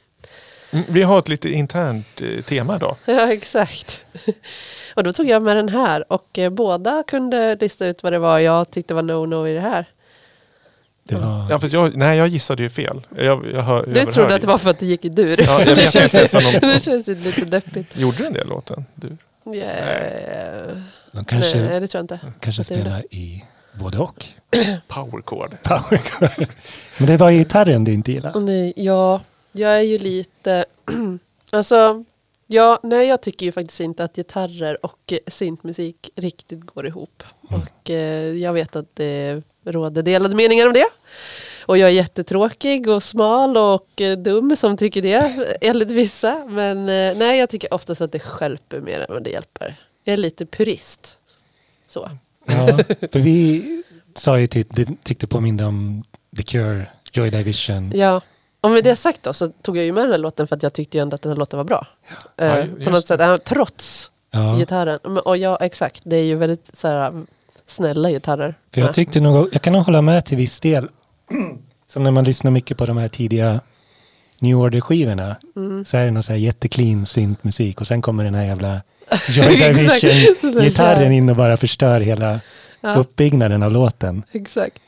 Mm, 0.70 0.84
Vi 0.88 1.02
har 1.02 1.18
ett 1.18 1.28
lite 1.28 1.48
internt 1.50 2.20
eh, 2.20 2.42
tema 2.44 2.76
idag. 2.76 2.96
Ja, 3.04 3.32
exakt. 3.32 4.04
Och 4.94 5.04
då 5.04 5.12
tog 5.12 5.28
jag 5.28 5.42
med 5.42 5.56
den 5.56 5.68
här 5.68 6.12
och 6.12 6.38
eh, 6.38 6.50
båda 6.50 7.02
kunde 7.06 7.56
lista 7.56 7.86
ut 7.86 8.02
vad 8.02 8.12
det 8.12 8.18
var 8.18 8.38
jag 8.38 8.70
tyckte 8.70 8.94
var 8.94 9.02
no-no 9.02 9.48
i 9.48 9.54
det 9.54 9.60
här. 9.60 9.86
Det 11.08 11.14
var... 11.14 11.46
Ja, 11.50 11.60
för 11.60 11.74
jag, 11.74 11.96
nej, 11.96 12.18
jag 12.18 12.28
gissade 12.28 12.62
ju 12.62 12.68
fel. 12.68 13.00
Jag, 13.16 13.46
jag 13.52 13.62
hör, 13.62 13.86
Du 13.86 14.04
trodde 14.04 14.34
att 14.34 14.40
det 14.40 14.46
var 14.46 14.58
för 14.58 14.70
att 14.70 14.78
det 14.78 14.86
gick 14.86 15.04
i 15.04 15.08
dur. 15.08 15.40
Ja, 15.42 15.64
jag 15.64 15.76
det, 15.76 15.92
känns, 15.92 16.30
som 16.30 16.40
de- 16.42 16.58
det 16.74 16.82
känns 16.82 17.08
ju 17.08 17.14
lite 17.14 17.44
deppigt. 17.44 17.96
Gjorde 17.96 18.22
den 18.22 18.32
det 18.32 18.44
låten? 18.44 18.84
Du? 18.94 19.16
Yeah. 19.54 20.76
De 21.12 21.24
kanske, 21.24 21.60
Nej, 21.60 21.80
det 21.80 21.86
tror 21.86 21.98
jag 21.98 22.04
inte. 22.04 22.20
kanske 22.40 22.64
spelar 22.64 23.04
i 23.10 23.44
både 23.72 23.98
och. 23.98 24.24
Power 24.88 25.22
chord. 25.22 25.56
Power 25.62 25.98
chord. 25.98 26.46
Men 26.98 27.06
det 27.06 27.16
var 27.16 27.30
gitarren 27.30 27.84
du 27.84 27.92
inte 27.92 28.12
gillade. 28.12 28.40
Nej, 28.40 28.72
ja, 28.76 29.20
jag 29.52 29.76
är 29.76 29.80
ju 29.82 29.98
lite... 29.98 30.64
alltså, 31.52 32.04
ja, 32.46 32.80
nej, 32.82 33.08
jag 33.08 33.20
tycker 33.20 33.46
ju 33.46 33.52
faktiskt 33.52 33.80
inte 33.80 34.04
att 34.04 34.16
gitarrer 34.16 34.86
och 34.86 35.12
eh, 35.12 35.18
syntmusik 35.26 36.10
riktigt 36.16 36.60
går 36.60 36.86
ihop. 36.86 37.22
Mm. 37.50 37.62
Och 37.62 37.90
eh, 37.90 38.34
jag 38.36 38.52
vet 38.52 38.76
att 38.76 38.96
det 38.96 39.42
råder 39.72 40.02
delade 40.02 40.34
meningar 40.34 40.66
om 40.66 40.72
det. 40.72 40.86
Och 41.66 41.78
jag 41.78 41.88
är 41.88 41.92
jättetråkig 41.92 42.88
och 42.88 43.02
smal 43.02 43.56
och 43.56 44.00
eh, 44.00 44.18
dum 44.18 44.56
som 44.56 44.76
tycker 44.76 45.02
det, 45.02 45.32
enligt 45.60 45.90
vissa. 45.90 46.44
Men 46.48 46.78
eh, 46.78 47.16
nej, 47.16 47.38
jag 47.38 47.50
tycker 47.50 47.74
oftast 47.74 48.00
att 48.00 48.12
det 48.12 48.18
stjälper 48.18 48.80
mer 48.80 49.00
än 49.00 49.06
vad 49.08 49.22
det 49.24 49.30
hjälper. 49.30 49.76
Jag 50.04 50.12
är 50.12 50.16
lite 50.16 50.46
purist. 50.46 51.18
Så. 51.88 52.10
Ja, 52.44 52.66
för 53.12 53.18
vi 53.18 53.64
sa 54.14 54.38
ju 54.38 54.46
typ, 54.46 54.66
det 54.76 54.88
tyckte 55.04 55.26
påminde 55.26 55.64
om 55.64 56.04
The 56.36 56.42
Cure, 56.42 56.86
Joy 57.12 57.30
Division. 57.30 57.92
Ja. 57.94 58.20
Och 58.60 58.70
med 58.70 58.84
det 58.84 58.96
sagt 58.96 59.22
då 59.22 59.32
så 59.32 59.48
tog 59.48 59.76
jag 59.76 59.84
ju 59.84 59.92
med 59.92 60.04
den 60.04 60.10
här 60.10 60.18
låten 60.18 60.46
för 60.48 60.56
att 60.56 60.62
jag 60.62 60.72
tyckte 60.72 60.96
ju 60.98 61.02
ändå 61.02 61.14
att 61.14 61.22
den 61.22 61.32
här 61.32 61.36
låten 61.36 61.56
var 61.56 61.64
bra. 61.64 61.86
Ja, 62.36 62.44
Eh, 62.44 62.66
på 62.84 62.90
något 62.90 63.02
det. 63.02 63.08
sätt, 63.08 63.20
eh, 63.20 63.36
trots 63.36 64.10
Ja, 64.30 64.56
gitarren. 64.58 64.98
Och 65.18 65.36
ja, 65.36 65.56
exakt. 65.60 66.00
Det 66.04 66.16
är 66.16 66.22
ju 66.24 66.34
väldigt 66.34 66.70
så 66.76 66.88
här, 66.88 67.22
snälla 67.68 68.10
gitarrer. 68.10 68.54
för 68.74 68.80
jag 68.80 68.88
Ja. 68.88 68.92
tyckte 68.92 69.20
nog, 69.20 69.48
jag 69.52 69.62
kan 69.62 69.72
nog 69.72 69.82
hålla 69.82 70.02
med 70.02 70.24
till 70.24 70.36
viss 70.36 70.60
del. 70.60 70.88
Som 71.86 72.02
när 72.04 72.10
man 72.10 72.24
lyssnar 72.24 72.50
mycket 72.50 72.76
på 72.78 72.86
de 72.86 72.96
här 72.96 73.08
tidiga 73.08 73.60
New 74.40 74.56
Order-skivorna. 74.56 75.36
Mm. 75.56 75.84
Så 75.84 75.96
är 75.96 76.04
det 76.04 76.10
någon 76.10 76.22
så 76.22 76.32
här 76.32 76.38
jätteclean 76.40 77.06
syntmusik 77.06 77.80
och 77.80 77.86
sen 77.86 78.02
kommer 78.02 78.24
den 78.24 78.34
här 78.34 78.44
jävla 78.44 78.80
Joy. 79.28 79.56
Division-gitarren 79.56 81.12
in 81.18 81.28
och 81.30 81.36
bara 81.36 81.56
förstör 81.56 82.00
hela 82.00 82.40
Ja, 82.80 82.94
uppbyggnaden 82.94 83.62
av 83.62 83.72
låten. 83.72 84.22
exakt. 84.32 84.78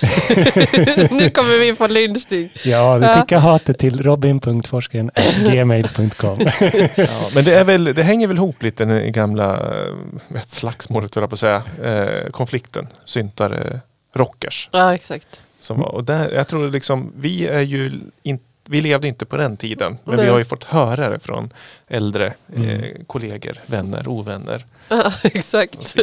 nu 1.10 1.30
kommer 1.30 1.58
vi 1.60 1.74
få 1.74 1.86
lynchning. 1.86 2.52
Ja, 2.64 2.96
vi 2.96 3.06
Ja. 3.06 3.20
skickar 3.20 3.38
hatet 3.38 3.78
till 3.78 4.02
robin.forskaren.gmail.com. 4.02 6.38
Ja, 6.96 7.28
men 7.34 7.44
det, 7.44 7.54
är 7.54 7.64
väl, 7.64 7.84
det 7.84 8.02
hänger 8.02 8.26
väl 8.28 8.36
ihop 8.36 8.62
lite 8.62 8.84
det 8.84 9.10
gamla 9.10 9.52
eh, 9.54 9.94
ett 10.36 10.50
slagsmålet, 10.50 11.14
höll 11.14 11.22
jag 11.22 11.30
på 11.30 11.34
att 11.34 11.40
säga. 11.40 11.62
Eh, 11.82 12.30
konflikten. 12.30 12.88
Syntare, 13.04 13.80
rockers. 14.14 14.68
Ja, 14.72 14.94
exakt. 14.94 15.42
Som 15.60 15.82
och 15.82 16.04
där, 16.04 16.30
jag 16.30 16.48
tror 16.48 16.70
liksom, 16.70 17.12
vi 17.16 17.46
är 17.46 17.60
ju 17.60 18.00
in, 18.22 18.38
vi 18.70 18.80
levde 18.80 19.08
inte 19.08 19.26
på 19.26 19.36
den 19.36 19.56
tiden. 19.56 19.98
Men 20.04 20.16
Nej. 20.16 20.24
vi 20.24 20.30
har 20.30 20.38
ju 20.38 20.44
fått 20.44 20.64
höra 20.64 21.08
det 21.08 21.18
från 21.18 21.52
äldre 21.88 22.32
Mm. 22.56 22.68
eh, 22.70 22.84
kollegor, 23.06 23.58
vänner, 23.66 24.08
ovänner. 24.08 24.66
Ja, 24.88 25.06
Och 25.24 25.36
exakt. 25.36 25.96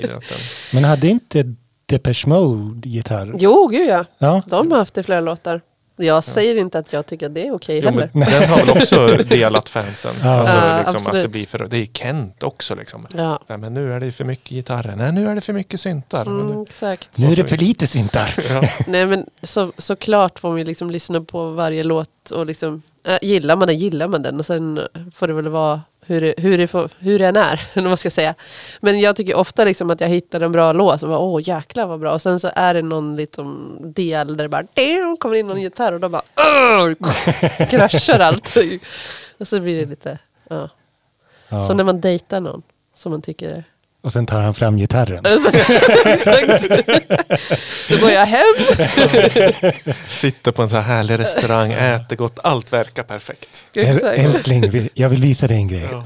Men 0.73 0.83
hade 0.83 1.07
inte 1.07 1.55
Depeche 1.85 2.27
Mode 2.27 2.89
gitarr? 2.89 3.33
Jo, 3.39 3.67
gud 3.67 3.87
ja. 3.89 4.05
Ja, 4.17 4.41
De 4.47 4.71
har 4.71 4.77
haft 4.79 4.93
det 4.93 5.01
i 5.01 5.03
flera 5.03 5.21
låtar. 5.21 5.61
Jag 5.99 6.23
säger 6.23 6.55
inte 6.55 6.79
att 6.79 6.93
jag 6.93 7.05
tycker 7.05 7.25
att 7.25 7.33
det 7.33 7.47
är 7.47 7.51
okej 7.53 7.79
Jo, 7.83 7.89
heller. 7.89 8.09
men 8.13 8.29
den 8.29 8.49
har 8.49 8.57
väl 8.57 8.69
också 8.69 9.07
delat 9.29 9.69
fansen. 9.69 10.15
Ja. 10.23 10.29
Alltså, 10.39 10.55
Ja, 10.55 10.77
liksom, 10.91 11.07
att 11.17 11.23
det, 11.23 11.27
blir 11.27 11.45
för, 11.45 11.67
det 11.67 11.77
är 11.77 11.85
Kent 11.85 12.43
också. 12.43 12.75
Liksom. 12.75 13.07
Ja, 13.15 13.39
Nej, 13.47 13.57
men 13.57 13.73
nu 13.73 13.93
är 13.93 13.99
det 13.99 14.11
för 14.11 14.23
mycket 14.23 14.49
gitarrer. 14.49 14.95
Nej, 14.95 15.11
nu 15.11 15.29
är 15.29 15.35
det 15.35 15.41
för 15.41 15.53
mycket 15.53 15.79
syntar. 15.79 16.25
Men 16.25 16.39
mm, 16.41 16.55
nu, 16.55 16.63
exakt. 16.63 17.17
nu 17.17 17.27
är 17.27 17.35
det 17.35 17.43
för 17.43 17.57
lite 17.57 17.87
syntar. 17.87 18.33
ja. 18.49 18.69
Nej 18.87 19.05
men 19.05 19.25
så, 19.43 19.71
såklart 19.77 20.39
får 20.39 20.49
man 20.49 20.57
ju 20.57 20.63
liksom 20.63 20.91
lyssna 20.91 21.21
på 21.21 21.49
varje 21.51 21.83
låt 21.83 22.31
och 22.31 22.45
liksom 22.45 22.81
äh, 23.07 23.17
gillar 23.21 23.55
man 23.55 23.67
den 23.67 23.77
gillar 23.77 24.07
man 24.07 24.21
den 24.21 24.39
och 24.39 24.45
sen 24.45 24.79
får 25.15 25.27
det 25.27 25.33
väl 25.33 25.47
vara 25.47 25.81
hur 26.07 26.21
det, 26.21 26.33
hur 26.37 26.57
det, 26.57 26.67
får, 26.67 26.89
hur 26.99 27.19
den 27.19 27.35
är, 27.35 27.61
eller 27.73 27.83
vad 27.83 27.89
man 27.89 27.97
ska 27.97 28.09
säga. 28.09 28.35
Men 28.79 28.99
jag 28.99 29.15
tycker 29.15 29.35
ofta 29.35 29.63
liksom 29.65 29.89
att 29.89 30.01
jag 30.01 30.07
hittar 30.07 30.41
en 30.41 30.51
bra 30.51 30.73
låt 30.73 31.03
och 31.03 31.09
bara 31.09 31.19
åh 31.19 31.41
jäklar 31.43 31.87
vad 31.87 31.99
bra 31.99 32.13
och 32.13 32.21
sen 32.21 32.39
så 32.39 32.49
är 32.55 32.73
det 32.73 32.81
någon 32.81 33.15
liksom 33.15 33.77
del 33.81 34.37
där 34.37 34.43
det 34.43 34.49
bara 34.49 34.63
"Ding", 34.73 35.17
kommer 35.19 35.35
in 35.35 35.47
någon 35.47 35.61
gitarr 35.61 35.93
och 35.93 35.99
då 35.99 36.09
bara 36.09 36.21
kraschar 37.69 38.19
allt. 38.19 38.57
Och 39.37 39.47
så 39.47 39.59
blir 39.59 39.79
det 39.79 39.85
lite, 39.89 40.19
ja. 40.49 40.69
Ja. 41.49 41.63
Som 41.63 41.77
när 41.77 41.83
man 41.83 42.01
dejtar 42.01 42.41
någon 42.41 42.61
som 42.93 43.11
man 43.11 43.21
tycker 43.21 43.49
är 43.49 43.63
Och 44.07 44.13
sen 44.13 44.25
tar 44.25 44.39
han 44.39 44.53
fram 44.53 44.77
gitarren. 44.77 45.25
Exakt. 46.05 46.69
Då 47.89 47.97
går 47.97 48.11
jag 48.11 48.25
hem. 48.25 48.53
Sitter 50.07 50.51
på 50.51 50.61
en 50.61 50.69
så 50.69 50.75
här 50.75 50.81
härlig 50.81 51.19
restaurang, 51.19 51.71
äter 51.71 52.15
gott, 52.15 52.39
allt 52.43 52.73
verkar 52.73 53.03
perfekt. 53.03 53.65
Äl- 53.73 53.95
Exakt. 53.95 54.17
Älskling, 54.17 54.89
jag 54.93 55.09
vill 55.09 55.21
visa 55.21 55.47
dig 55.47 55.57
en 55.57 55.67
grej. 55.67 55.87
Ja. 55.91 56.03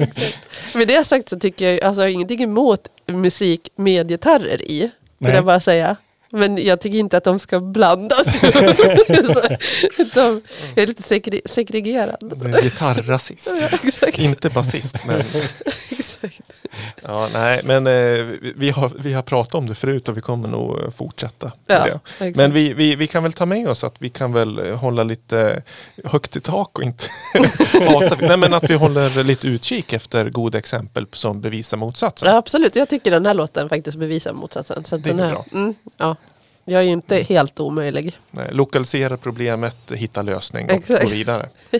Exakt. 0.00 0.38
Med 0.74 0.88
det 0.88 1.04
sagt 1.06 1.28
så 1.28 1.38
tycker 1.38 1.70
jag, 1.70 1.82
alltså 1.84 2.02
jag 2.02 2.08
har 2.08 2.12
ingenting 2.12 2.42
emot 2.42 2.80
musik 3.06 3.68
med 3.76 4.08
gitarrer 4.08 4.62
i. 4.62 4.80
Vill 4.80 4.90
Nej. 5.18 5.34
jag 5.34 5.44
bara 5.44 5.60
säga. 5.60 5.96
Men 6.34 6.64
jag 6.64 6.80
tycker 6.80 6.98
inte 6.98 7.16
att 7.16 7.24
de 7.24 7.38
ska 7.38 7.60
blandas. 7.60 8.26
de, 10.14 10.42
är 10.76 10.86
lite 10.86 11.02
segre, 11.02 11.40
segregerad. 11.44 12.32
Det 12.36 12.58
är 12.58 12.62
Gitarrrasist. 12.62 13.54
Ja, 13.60 13.78
exakt. 13.82 14.18
Inte 14.18 14.50
basist. 14.50 14.96
Men, 15.06 15.22
exakt. 15.90 16.40
ja, 17.02 17.28
nej, 17.32 17.60
men 17.64 17.86
eh, 17.86 18.26
vi, 18.56 18.70
har, 18.70 18.92
vi 18.98 19.12
har 19.12 19.22
pratat 19.22 19.54
om 19.54 19.68
det 19.68 19.74
förut 19.74 20.08
och 20.08 20.16
vi 20.16 20.20
kommer 20.20 20.48
nog 20.48 20.78
eh, 20.80 20.90
fortsätta 20.90 21.52
Ja. 21.66 22.00
Men 22.34 22.52
vi, 22.52 22.74
vi, 22.74 22.96
vi 22.96 23.06
kan 23.06 23.22
väl 23.22 23.32
ta 23.32 23.46
med 23.46 23.68
oss 23.68 23.84
att 23.84 23.94
vi 23.98 24.08
kan 24.08 24.32
väl 24.32 24.58
eh, 24.58 24.76
hålla 24.76 25.02
lite 25.04 25.62
högt 26.04 26.36
i 26.36 26.40
tak 26.40 26.78
och 26.78 26.84
inte 26.84 27.04
hata. 27.72 28.16
Nej, 28.20 28.36
men 28.36 28.54
att 28.54 28.70
vi 28.70 28.74
håller 28.74 29.24
lite 29.24 29.46
utkik 29.46 29.92
efter 29.92 30.30
goda 30.30 30.58
exempel 30.58 31.06
som 31.12 31.40
bevisar 31.40 31.76
motsatsen. 31.76 32.28
ja, 32.28 32.36
absolut, 32.36 32.76
jag 32.76 32.88
tycker 32.88 33.10
den 33.10 33.26
här 33.26 33.34
låten 33.34 33.68
faktiskt 33.68 33.98
bevisar 33.98 34.32
motsatsen. 34.32 34.84
Så 34.84 34.94
att 34.94 35.04
Det 35.04 35.10
är 35.10 35.14
den 35.14 35.26
här, 35.26 35.32
bra. 35.32 35.44
Mm, 35.52 35.74
ja. 35.96 36.16
Jag 36.64 36.80
är 36.80 36.84
ju 36.84 36.92
inte 36.92 37.16
helt 37.16 37.60
omöjlig. 37.60 38.18
Nej, 38.30 38.46
Lokalisera 38.50 39.16
problemet, 39.16 39.92
hitta 39.94 40.22
lösning 40.22 40.66
och 40.66 40.72
Exakt. 40.72 41.02
gå 41.02 41.08
vidare. 41.10 41.48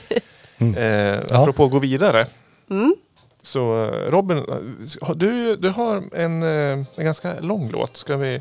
Mm. 0.58 0.74
Eh, 0.74 1.20
Ja. 1.30 1.42
apropå 1.42 1.68
gå 1.68 1.78
vidare. 1.78 2.26
Mm. 2.70 2.94
Så 3.42 3.84
eh, 3.84 4.10
Robin, 4.10 4.38
eh, 4.38 5.10
du, 5.14 5.56
du 5.56 5.68
har 5.68 6.02
en, 6.16 6.42
eh, 6.42 6.86
en 6.96 7.04
ganska 7.04 7.40
lång 7.40 7.70
låt. 7.70 7.96
Ska 7.96 8.16
vi 8.16 8.40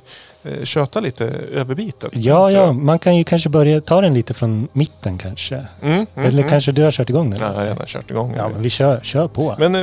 köta 0.64 1.00
lite 1.00 1.26
över 1.54 1.76
bitet? 1.76 2.12
Ja, 2.14 2.52
ja, 2.52 2.74
man 2.74 3.00
kan 3.00 3.16
ju 3.16 3.24
kanske 3.24 3.50
börja 3.50 3.82
ta 3.82 4.02
den 4.02 4.14
lite 4.14 4.34
från 4.34 4.68
mitten 4.74 5.18
kanske. 5.18 5.56
Mm, 5.56 5.94
mm, 5.94 6.08
Eller 6.16 6.38
mm. 6.38 6.50
kanske 6.50 6.72
du 6.72 6.84
har 6.84 6.92
kört 6.92 7.10
igång 7.10 7.30
den? 7.30 7.40
Ja, 7.40 7.48
jag 7.48 7.54
har 7.54 7.66
redan 7.66 7.86
kört 7.86 8.12
igång. 8.12 8.34
Ja, 8.38 8.50
men 8.50 8.62
vi 8.62 8.70
kör, 8.70 9.00
kör 9.04 9.28
på. 9.28 9.56
Men 9.60 9.74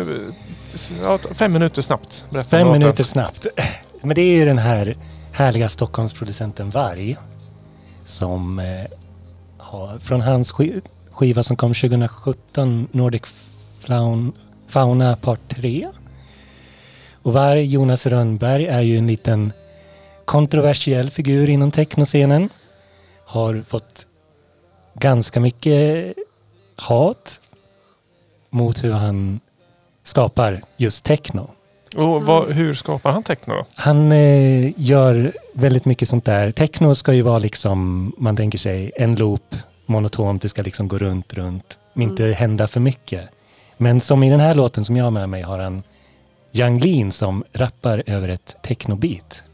ja, 1.03 1.19
fem 1.19 1.53
minuter 1.53 1.83
snabbt. 1.83 2.25
Berätta 2.31 2.49
Fem 2.51 2.73
minuter 2.73 3.05
snabbt. 3.05 3.47
Men 4.03 4.15
det 4.15 4.21
är 4.23 4.35
ju 4.37 4.45
den 4.45 4.59
här 4.59 4.97
härliga 5.39 5.69
Stockholmsproducenten 5.69 6.71
Varg. 6.71 7.17
Som 8.05 8.59
eh, 8.59 8.85
har, 9.59 9.99
från 9.99 10.21
hans 10.21 10.49
sk 10.49 10.61
skiva 11.11 11.43
som 11.43 11.57
kom 11.57 11.75
2017, 11.75 12.89
Nordic 12.93 13.23
Flaun, 13.79 14.33
Fauna 14.69 15.17
Part 15.17 15.49
3. 15.49 15.89
Och 17.23 17.33
Varg, 17.33 17.65
Jonas 17.65 18.07
Rönnberg, 18.07 18.67
är 18.67 18.81
ju 18.81 18.99
en 18.99 19.07
liten 19.07 19.53
kontroversiell 20.25 21.11
figur 21.11 21.49
inom 21.49 21.71
technoscenen. 21.71 22.49
Har 23.25 23.65
fått 23.69 24.07
ganska 24.95 25.41
mycket 25.41 26.15
hat 26.77 27.41
mot 28.51 28.85
hur 28.85 28.93
han 28.93 29.41
skapar 30.03 30.63
just 30.77 31.05
techno. 31.05 31.51
Och 31.97 32.23
vad, 32.27 32.53
hur 32.53 32.75
skapar 32.75 33.13
han 33.13 33.23
techno 33.23 33.55
då? 33.55 33.67
Han 33.75 34.13
eh, 34.13 34.73
gör 34.77 35.33
väldigt 35.55 35.85
mycket 35.85 36.09
sånt 36.09 36.25
där. 36.25 36.51
Techno 36.51 36.95
ska 36.95 37.13
ju 37.13 37.23
vara 37.23 37.39
liksom, 37.39 38.13
man 38.19 38.37
tänker 38.37 38.59
sig 38.59 38.93
en 38.97 39.15
loop, 39.15 39.55
monotont, 39.87 40.43
det 40.43 40.49
ska 40.49 40.63
liksom 40.63 40.89
gå 40.89 40.99
runt, 40.99 41.35
runt, 41.35 41.79
inte 41.97 42.25
hända 42.25 42.69
för 42.69 42.81
mycket. 42.81 43.29
Men 43.77 44.01
som 44.01 44.23
i 44.23 44.31
den 44.31 44.41
här 44.41 44.55
låten 44.55 44.85
som 44.85 44.97
jag 44.97 45.05
har 45.05 45.11
med 45.11 45.29
mig 45.29 45.43
har 45.43 45.59
han 45.59 45.83
Yang 46.53 46.81
Lean 46.85 47.13
som 47.13 47.45
rappar 47.53 48.03
över 48.07 48.29
ett 48.29 48.57
technobeat. 48.63 49.45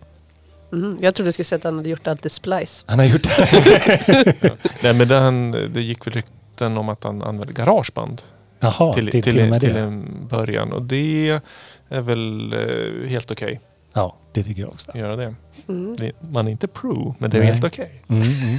Mhm. 0.73 0.99
Jag 1.01 1.15
trodde 1.15 1.29
du 1.29 1.33
skulle 1.33 1.45
säga 1.45 1.57
att 1.57 1.65
han 1.65 1.77
hade 1.77 1.89
gjort 1.89 2.07
allt 2.07 2.27
i 2.27 2.29
Splice. 2.29 2.85
Han 2.87 2.99
har 2.99 3.07
gjort 3.07 3.23
det. 3.23 4.35
Nej 4.83 4.95
men 4.95 5.09
den, 5.09 5.51
det 5.51 5.83
gick 5.83 6.07
väl 6.07 6.15
rykten 6.15 6.79
om 6.79 6.89
att 6.89 7.05
han 7.05 7.23
använde 7.23 7.53
garageband 7.53 8.23
Jaha, 8.65 8.93
till, 8.93 9.11
till, 9.11 9.23
till, 9.23 9.51
med 9.51 9.61
till 9.61 9.75
det. 9.75 9.81
en 9.81 10.27
början. 10.31 10.73
Och 10.73 10.83
det 10.83 11.41
är 11.89 12.01
väl 12.01 12.53
eh, 12.53 13.09
helt 13.11 13.31
okej 13.31 13.61
Ja, 13.93 14.17
det 14.33 14.43
tycker 14.43 14.63
jag 14.63 14.71
också. 14.71 14.99
göra 14.99 15.17
det. 15.17 15.35
Mm. 15.69 15.97
Det- 15.97 16.13
Man 16.33 16.47
är 16.47 16.51
inte 16.51 16.69
pro, 16.69 17.15
men 17.19 17.31
det 17.31 17.37
är 17.37 17.41
Nej. 17.41 17.49
helt 17.53 17.65
okej. 17.65 18.03
Mm, 18.09 18.23
mm. 18.23 18.59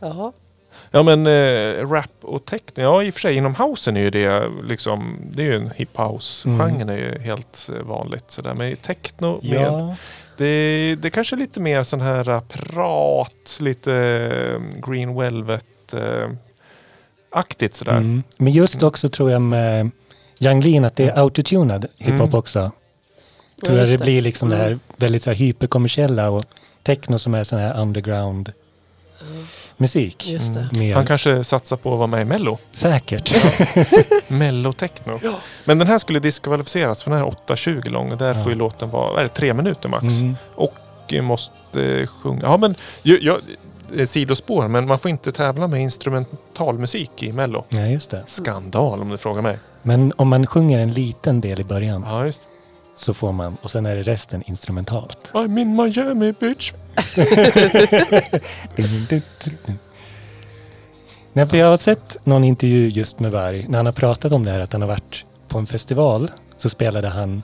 Jaha. 0.00 0.32
Ja 0.90 1.02
men 1.02 1.26
eh, 1.26 1.88
rap 1.90 2.10
och 2.20 2.44
techno, 2.44 2.82
ja 2.82 3.02
i 3.02 3.10
och 3.10 3.14
för 3.14 3.20
sig 3.20 3.34
inom 3.36 3.54
housen 3.54 3.96
är 3.96 4.00
ju 4.00 4.10
det 4.10 4.48
liksom, 4.64 5.16
det 5.32 5.42
är 5.42 5.46
ju 5.46 5.54
en 5.56 5.70
hip 5.76 5.96
house 5.98 6.48
genren 6.48 6.88
är 6.88 6.96
ju 6.96 7.18
helt 7.18 7.70
eh, 7.78 7.82
vanligt 7.86 8.30
sådär. 8.30 8.54
Men 8.54 8.76
techno 8.76 9.40
med, 9.42 9.60
Ja, 9.62 9.96
det, 10.36 10.96
det 11.02 11.10
kanske 11.10 11.36
är 11.36 11.38
lite 11.38 11.60
mer 11.60 11.82
sån 11.82 12.00
här 12.00 12.40
prat, 12.40 13.58
lite 13.60 13.92
green 14.86 15.14
velvet 15.18 15.94
eh, 15.94 16.28
aktigt 17.30 17.74
sådär. 17.74 17.92
mm. 17.96 18.22
Men 18.38 18.52
just 18.52 18.82
också 18.82 19.08
tror 19.08 19.30
jag 19.30 19.42
med 19.42 19.90
Yang 20.38 20.64
Lean 20.64 20.84
att 20.84 20.96
det 20.96 21.04
är 21.04 21.18
autotunad 21.18 21.86
hiphop 21.96 22.20
Mm. 22.20 22.34
också. 22.34 22.58
Ja, 22.58 22.70
Tror 23.66 23.78
jag 23.78 23.86
just 23.86 23.98
det 23.98 24.04
blir 24.04 24.22
liksom 24.22 24.48
det 24.48 24.56
här 24.56 24.66
Mm. 24.66 24.80
väldigt 24.96 25.22
så 25.22 25.30
här 25.30 25.36
hyperkommersiella 25.36 26.30
och 26.30 26.42
techno 26.82 27.18
som 27.18 27.34
är 27.34 27.44
sån 27.44 27.58
här 27.58 27.80
underground 27.80 28.52
musik. 29.76 30.28
Just 30.28 30.54
det. 30.54 30.68
Mer 30.72 30.94
Han 30.94 31.06
kanske 31.06 31.44
satsar 31.44 31.76
på 31.76 31.92
att 31.92 31.98
vara 31.98 32.06
med 32.06 32.22
i 32.22 32.24
mello. 32.24 32.58
säkert. 32.70 33.34
Mello-techno. 34.28 35.20
Men 35.64 35.78
den 35.78 35.88
här 35.88 35.98
skulle 35.98 36.18
diskvalificeras 36.20 37.02
för 37.02 37.10
den 37.10 37.20
här 37.20 37.26
är 37.26 37.30
8.20 37.30 37.90
lång 37.90 38.12
och 38.12 38.18
där 38.18 38.34
Ja. 38.34 38.42
får 38.42 38.52
ju 38.52 38.58
låten 38.58 38.90
vara, 38.90 39.18
är 39.20 39.22
det, 39.22 39.28
tre 39.28 39.54
minuter 39.54 39.88
max. 39.88 40.20
Mm. 40.20 40.36
Och 40.54 40.74
måste 41.22 42.06
sjunga. 42.06 42.40
Ja 42.42 42.56
men, 42.56 42.74
ju, 43.02 43.18
jag, 43.22 43.40
eh, 43.96 44.06
sidospår, 44.06 44.68
men 44.68 44.88
man 44.88 44.98
får 44.98 45.10
inte 45.10 45.32
tävla 45.32 45.68
med 45.68 45.82
instrumentalmusik 45.82 47.22
i 47.22 47.32
mello. 47.32 47.64
Ja, 47.68 47.86
just 47.86 48.10
det. 48.10 48.22
Skandal 48.26 49.00
om 49.00 49.08
du 49.08 49.18
frågar 49.18 49.42
mig. 49.42 49.58
Men 49.82 50.12
om 50.16 50.28
man 50.28 50.46
sjunger 50.46 50.78
en 50.78 50.92
liten 50.92 51.40
del 51.40 51.60
i 51.60 51.64
början 51.64 52.04
Ja 52.08 52.24
just 52.24 52.42
så 52.94 53.14
får 53.14 53.32
man, 53.32 53.56
och 53.62 53.70
sen 53.70 53.86
är 53.86 53.96
det 53.96 54.02
resten 54.02 54.42
instrumentalt. 54.46 55.30
I'm 55.34 55.60
in 55.60 55.76
Miami 55.76 56.32
bitch. 56.32 56.72
Nej, 61.32 61.46
för 61.46 61.56
jag 61.56 61.66
har 61.66 61.76
sett 61.76 62.16
någon 62.24 62.44
intervju 62.44 62.88
just 62.88 63.20
med 63.20 63.32
Varg 63.32 63.66
när 63.68 63.78
han 63.78 63.86
har 63.86 63.92
pratat 63.92 64.32
om 64.32 64.44
det 64.44 64.50
här 64.50 64.60
att 64.60 64.72
han 64.72 64.82
har 64.82 64.88
varit 64.88 65.24
på 65.48 65.58
en 65.58 65.66
festival 65.66 66.30
så 66.56 66.68
spelade 66.68 67.08
han 67.08 67.42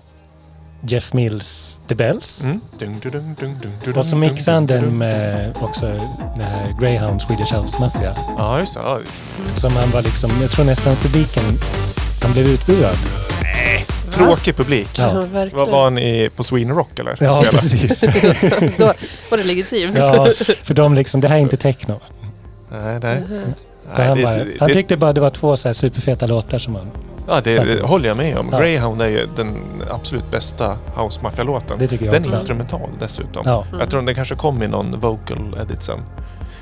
Jeff 0.86 1.12
Mills 1.12 1.80
The 1.88 1.94
Bells. 1.94 2.44
Mm. 2.44 2.60
Och 3.96 4.04
så 4.04 4.16
mixade 4.16 4.56
han 4.56 4.66
den 4.66 4.98
med 4.98 5.56
också 5.60 5.86
den 6.36 6.44
här 6.44 6.74
Greyhound 6.80 7.22
Swedish 7.22 7.54
House 7.54 7.80
Mafia. 7.80 8.14
Ja 8.38 8.60
just 8.60 8.74
det. 8.74 8.80
Ja. 8.80 8.98
Som 9.56 9.72
han 9.72 9.90
var 9.90 10.02
liksom, 10.02 10.30
jag 10.42 10.50
tror 10.50 10.64
nästan 10.64 10.96
publiken, 10.96 11.42
han 12.22 12.32
blev 12.32 12.46
utbuad. 12.46 12.96
Tråkig 14.12 14.56
publik. 14.56 14.88
Ja. 14.98 15.26
Ja. 15.34 15.46
Vad 15.52 15.70
var 15.70 15.84
han 15.84 15.98
i, 15.98 16.30
på 16.36 16.44
Sweden 16.44 16.76
Rock 16.76 16.98
eller? 16.98 17.16
Ja, 17.20 17.42
Spela? 17.42 17.58
precis. 17.58 18.00
Då 18.78 18.92
var 19.30 19.38
det 19.38 19.44
legitimt. 19.44 19.96
Ja, 19.98 20.28
för 20.62 20.74
de 20.74 20.94
liksom, 20.94 21.20
det 21.20 21.28
här 21.28 21.36
är 21.36 21.40
inte 21.40 21.56
techno. 21.56 22.00
Nej, 22.72 22.98
nej. 23.02 23.20
Mhm. 23.20 23.54
För 23.94 23.98
nej 23.98 24.08
han, 24.08 24.16
det, 24.16 24.22
bara, 24.22 24.44
det, 24.44 24.56
han 24.60 24.70
tyckte 24.70 24.96
bara 24.96 25.12
det 25.12 25.20
var 25.20 25.30
två 25.30 25.56
så 25.56 25.68
här 25.68 25.72
superfeta 25.72 26.26
låtar 26.26 26.58
som 26.58 26.74
han... 26.74 26.90
ja, 27.28 27.40
det, 27.40 27.64
det 27.64 27.82
håller 27.82 28.08
jag 28.08 28.16
med 28.16 28.38
om. 28.38 28.48
Ja. 28.52 28.58
Greyhound 28.58 29.02
är 29.02 29.08
ju 29.08 29.26
den 29.36 29.56
absolut 29.90 30.30
bästa 30.30 30.78
House 30.96 31.20
Mafia-låten. 31.22 31.78
Det 31.78 31.88
tycker 31.88 32.04
jag 32.04 32.14
Den 32.14 32.22
också. 32.22 32.32
är 32.32 32.36
instrumental 32.36 32.90
dessutom. 33.00 33.42
Ja, 33.46 33.64
Jag 33.78 33.90
tror 33.90 34.02
den 34.02 34.14
kanske 34.14 34.34
kom 34.34 34.62
i 34.62 34.68
någon 34.68 35.00
vocal 35.00 35.56
edit 35.60 35.82
sen. 35.82 36.00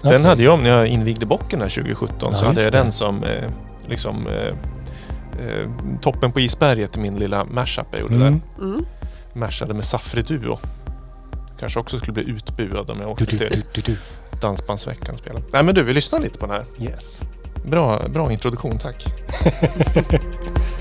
Den 0.03 0.13
okej. 0.15 0.23
hade 0.29 0.43
jag 0.43 0.59
när 0.63 0.71
jag 0.71 0.87
invigde 0.87 1.27
bocken 1.27 1.59
där 1.59 1.69
2017. 1.69 2.17
Ja, 2.21 2.37
så 2.37 2.47
hade 2.47 2.63
jag 2.63 2.73
det. 2.73 2.79
den 2.79 2.93
som 2.93 3.25
eh, 3.25 3.31
liksom 3.87 4.27
eh, 4.27 4.47
eh, 5.47 5.69
toppen 6.01 6.33
på 6.33 6.41
isberget 6.41 6.97
i 6.97 7.01
min 7.01 7.15
lilla 7.17 7.45
mashup 7.45 7.87
jag 7.91 8.01
gjorde 8.01 8.15
Mm. 8.15 8.41
där. 8.59 8.65
Mm. 8.65 8.85
Mashade 9.33 9.75
med 9.75 9.85
Safri 9.85 10.23
Duo. 10.23 10.59
Kanske 11.61 11.81
också 11.81 11.99
skulle 11.99 12.13
bli 12.13 12.23
utbuad 12.31 12.91
om 12.91 13.01
jag 13.01 13.11
åkte 13.11 13.25
du, 13.25 13.39
till 13.39 13.39
du, 13.51 13.63
du, 13.73 13.81
du. 13.93 13.97
Dansbandsveckan 14.41 15.15
spelade. 15.15 15.45
Nej 15.53 15.63
men 15.63 15.75
du, 15.75 15.83
vi 15.83 15.93
lyssnar 15.93 16.19
lite 16.21 16.39
på 16.39 16.47
den 16.47 16.55
här. 16.55 16.65
Yes. 16.87 17.23
Bra, 17.65 18.09
bra 18.09 18.31
introduktion, 18.31 18.79
tack. 18.79 19.05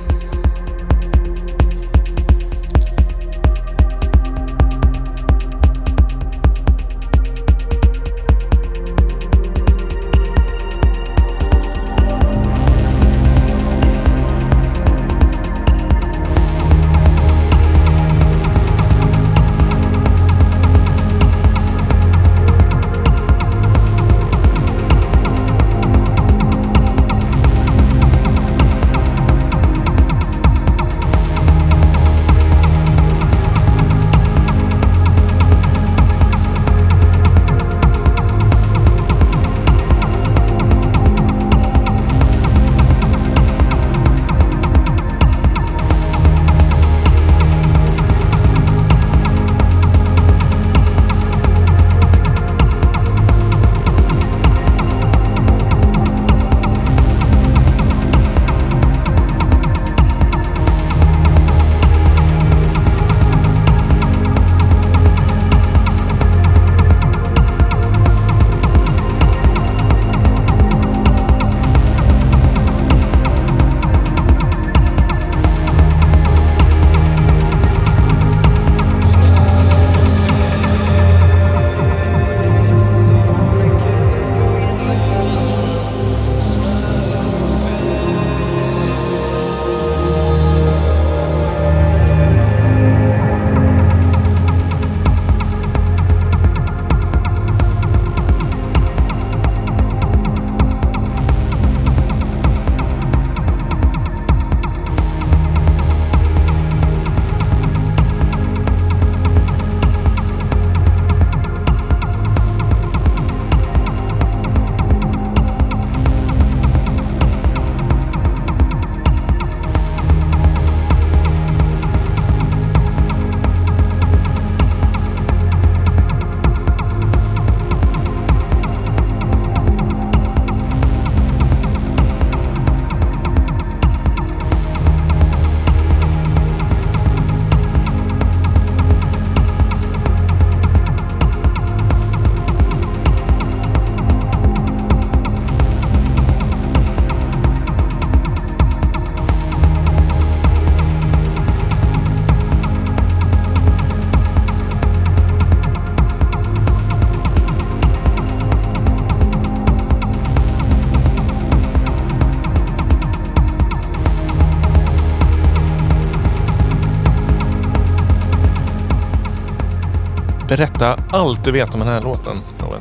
berätta 170.62 170.98
allt 171.12 171.44
du 171.44 171.52
vet 171.52 171.74
om 171.74 171.80
den 171.80 171.90
här 171.90 172.02
låten, 172.02 172.38
Robin. 172.60 172.80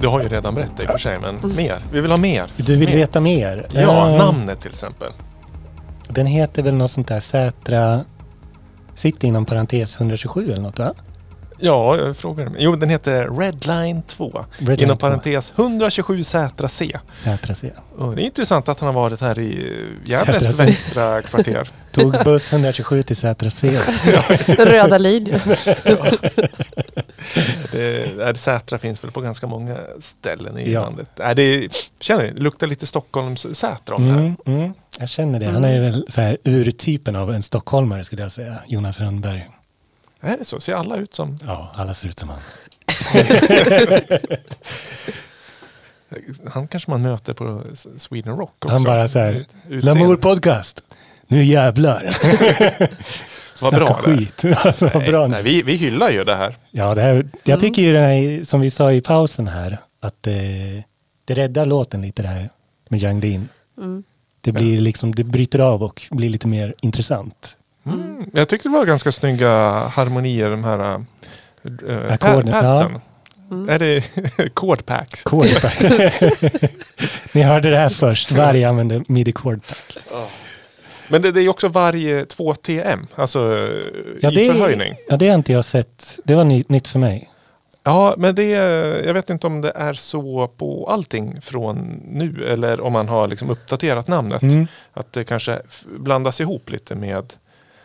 Du 0.00 0.06
har 0.06 0.22
ju 0.22 0.28
redan 0.28 0.54
berättat 0.54 0.80
i 0.80 0.86
och 0.86 0.90
för 0.90 0.98
sig, 0.98 1.18
men 1.20 1.56
mer. 1.56 1.78
Vi 1.92 2.00
vill 2.00 2.10
ha 2.10 2.18
mer. 2.18 2.50
Du 2.56 2.76
vill 2.76 2.88
mer. 2.88 2.96
veta 2.96 3.20
mer? 3.20 3.66
Ja, 3.72 4.08
Eh, 4.08 4.18
namnet 4.18 4.60
till 4.60 4.70
exempel. 4.70 5.12
Den 6.08 6.26
heter 6.26 6.62
väl 6.62 6.74
något 6.74 6.90
sånt 6.90 7.08
där 7.08 7.20
Sätra 7.20 8.04
City 8.94 9.26
inom 9.26 9.44
parentes 9.44 9.96
127 9.96 10.52
eller 10.52 10.62
något 10.62 10.78
va? 10.78 10.94
Ja, 11.58 11.96
jag 11.96 12.16
frågar. 12.16 12.50
Jo, 12.58 12.76
den 12.76 12.88
heter 12.90 13.28
Redline 13.38 14.02
2. 14.02 14.44
Redline 14.58 14.82
inom 14.86 14.98
2. 14.98 15.06
parentes 15.06 15.52
127 15.56 16.24
Sätra 16.24 16.68
C. 16.68 16.98
Sätra 17.12 17.54
C. 17.54 17.70
Och 17.98 18.16
det 18.16 18.22
är 18.22 18.26
intressant 18.26 18.68
att 18.68 18.80
han 18.80 18.86
har 18.86 19.02
varit 19.02 19.20
här 19.20 19.38
i 19.38 19.76
Gävles 20.04 20.58
västra 20.58 21.22
kvarter. 21.22 21.68
Tog 21.98 22.24
buss 22.24 22.52
127 22.52 23.02
till 23.02 23.16
Sätra 23.16 23.50
C. 23.50 23.78
Röda 24.58 24.98
linjen. 24.98 25.40
Det, 27.72 28.38
Sätra 28.38 28.78
finns 28.78 29.04
väl 29.04 29.10
på 29.10 29.20
ganska 29.20 29.46
många 29.46 29.76
ställen 30.00 30.58
i 30.58 30.72
Ja. 30.72 30.80
landet. 30.82 31.08
Nej, 31.16 31.34
det, 31.34 31.68
känner 32.00 32.24
ni? 32.24 32.30
Det 32.30 32.40
luktar 32.42 32.66
lite 32.66 32.86
Stockholms 32.86 33.46
Sätra 33.52 33.94
om 33.96 34.06
det 34.06 34.12
här. 34.12 34.18
Mm, 34.18 34.36
mm, 34.46 34.72
jag 34.98 35.08
känner 35.08 35.40
det. 35.40 35.46
Han 35.46 35.64
är 35.64 35.80
väl 35.80 36.06
så 36.08 36.20
här 36.20 36.36
urtypen 36.44 37.16
av 37.16 37.34
en 37.34 37.42
stockholmare 37.42 38.04
skulle 38.04 38.22
jag 38.22 38.32
säga. 38.32 38.56
Jonas 38.66 39.00
Rönnberg. 39.00 39.48
Är 40.20 40.36
det 40.38 40.44
så? 40.44 40.60
Ser 40.60 40.74
alla 40.74 40.96
ut 40.96 41.14
som... 41.14 41.38
Ja, 41.46 41.72
alla 41.74 41.94
ser 41.94 42.08
ut 42.08 42.18
som 42.18 42.28
han. 42.28 42.38
Han 46.52 46.68
kanske 46.68 46.90
man 46.90 47.02
möter 47.02 47.34
på 47.34 47.62
Sweden 47.96 48.36
Rock 48.36 48.54
också. 48.58 48.68
Han 48.68 48.82
bara 48.84 49.08
så 49.08 49.18
här. 49.18 49.44
Lamour 49.68 50.16
podcast. 50.16 50.84
Nu 51.28 51.44
jävlar. 51.44 52.16
Vad 53.62 53.74
bra 53.74 53.94
skit. 53.94 54.42
Alltså, 54.56 54.90
Nej, 54.94 55.08
bra. 55.08 55.26
nej, 55.26 55.42
vi, 55.42 55.62
vi 55.62 55.74
hyllar 55.76 56.10
ju 56.10 56.24
det 56.24 56.34
här. 56.36 56.54
Ja, 56.70 56.94
det 56.94 57.02
här, 57.02 57.12
Mm. 57.12 57.28
jag 57.44 57.60
tycker 57.60 57.82
ju 57.82 57.92
den 57.92 58.02
här, 58.04 58.44
som 58.44 58.60
vi 58.60 58.70
sa 58.70 58.92
i 58.92 59.00
pausen 59.00 59.48
här, 59.48 59.78
att 60.00 60.26
eh, 60.26 60.32
det 61.24 61.34
räddar 61.34 61.66
låten 61.66 62.02
lite 62.02 62.22
det 62.22 62.28
här 62.28 62.50
med 62.88 63.02
Young 63.02 63.20
Lean. 63.20 63.48
Mm. 63.78 64.04
Det 64.40 64.52
blir 64.52 64.80
liksom, 64.80 65.14
det 65.14 65.24
bryter 65.24 65.58
av 65.58 65.82
och 65.82 66.02
blir 66.10 66.30
lite 66.30 66.48
mer 66.48 66.74
intressant. 66.80 67.56
Mm. 67.86 68.30
Jag 68.32 68.48
tyckte 68.48 68.68
det 68.68 68.72
var 68.72 68.84
ganska 68.84 69.12
snygga 69.12 69.48
harmonier 69.88 70.50
de 70.50 70.64
här 70.64 70.94
äh, 71.88 72.12
Ackorden, 72.12 72.52
padsen. 72.52 73.00
Mm. 73.50 73.68
Är 73.68 73.78
det 73.78 74.04
chord 74.54 74.86
packs? 74.86 75.22
Chordpack. 75.24 75.80
Ni 77.32 77.42
hörde 77.42 77.70
det 77.70 77.76
här 77.76 77.88
först. 77.88 78.30
Varg 78.30 78.64
använder 78.64 79.02
midi 79.08 79.32
chordpack. 79.32 79.96
Men 81.08 81.22
det, 81.22 81.32
det 81.32 81.42
är 81.42 81.48
också 81.48 81.68
varje 81.68 82.24
2 82.24 82.54
TM, 82.54 83.06
alltså 83.14 83.68
Ja, 84.20 84.30
i 84.30 84.48
förhöjning. 84.48 84.94
Ja, 85.08 85.16
det 85.16 85.28
har 85.28 85.34
inte 85.34 85.52
jag 85.52 85.64
sett. 85.64 86.18
Det 86.24 86.34
var 86.34 86.44
ny, 86.44 86.64
nytt 86.68 86.88
för 86.88 86.98
mig. 86.98 87.30
Ja, 87.82 88.14
men 88.18 88.34
det 88.34 88.54
är, 88.54 89.04
jag 89.06 89.14
vet 89.14 89.30
inte 89.30 89.46
om 89.46 89.60
det 89.60 89.72
är 89.74 89.94
så 89.94 90.48
på 90.48 90.86
allting 90.90 91.40
från 91.40 92.02
nu 92.06 92.44
eller 92.48 92.80
om 92.80 92.92
man 92.92 93.08
har 93.08 93.28
liksom 93.28 93.50
uppdaterat 93.50 94.08
namnet. 94.08 94.42
Mm. 94.42 94.66
Att 94.92 95.12
det 95.12 95.24
kanske 95.24 95.60
blandas 95.98 96.40
ihop 96.40 96.70
lite 96.70 96.94
med 96.94 97.32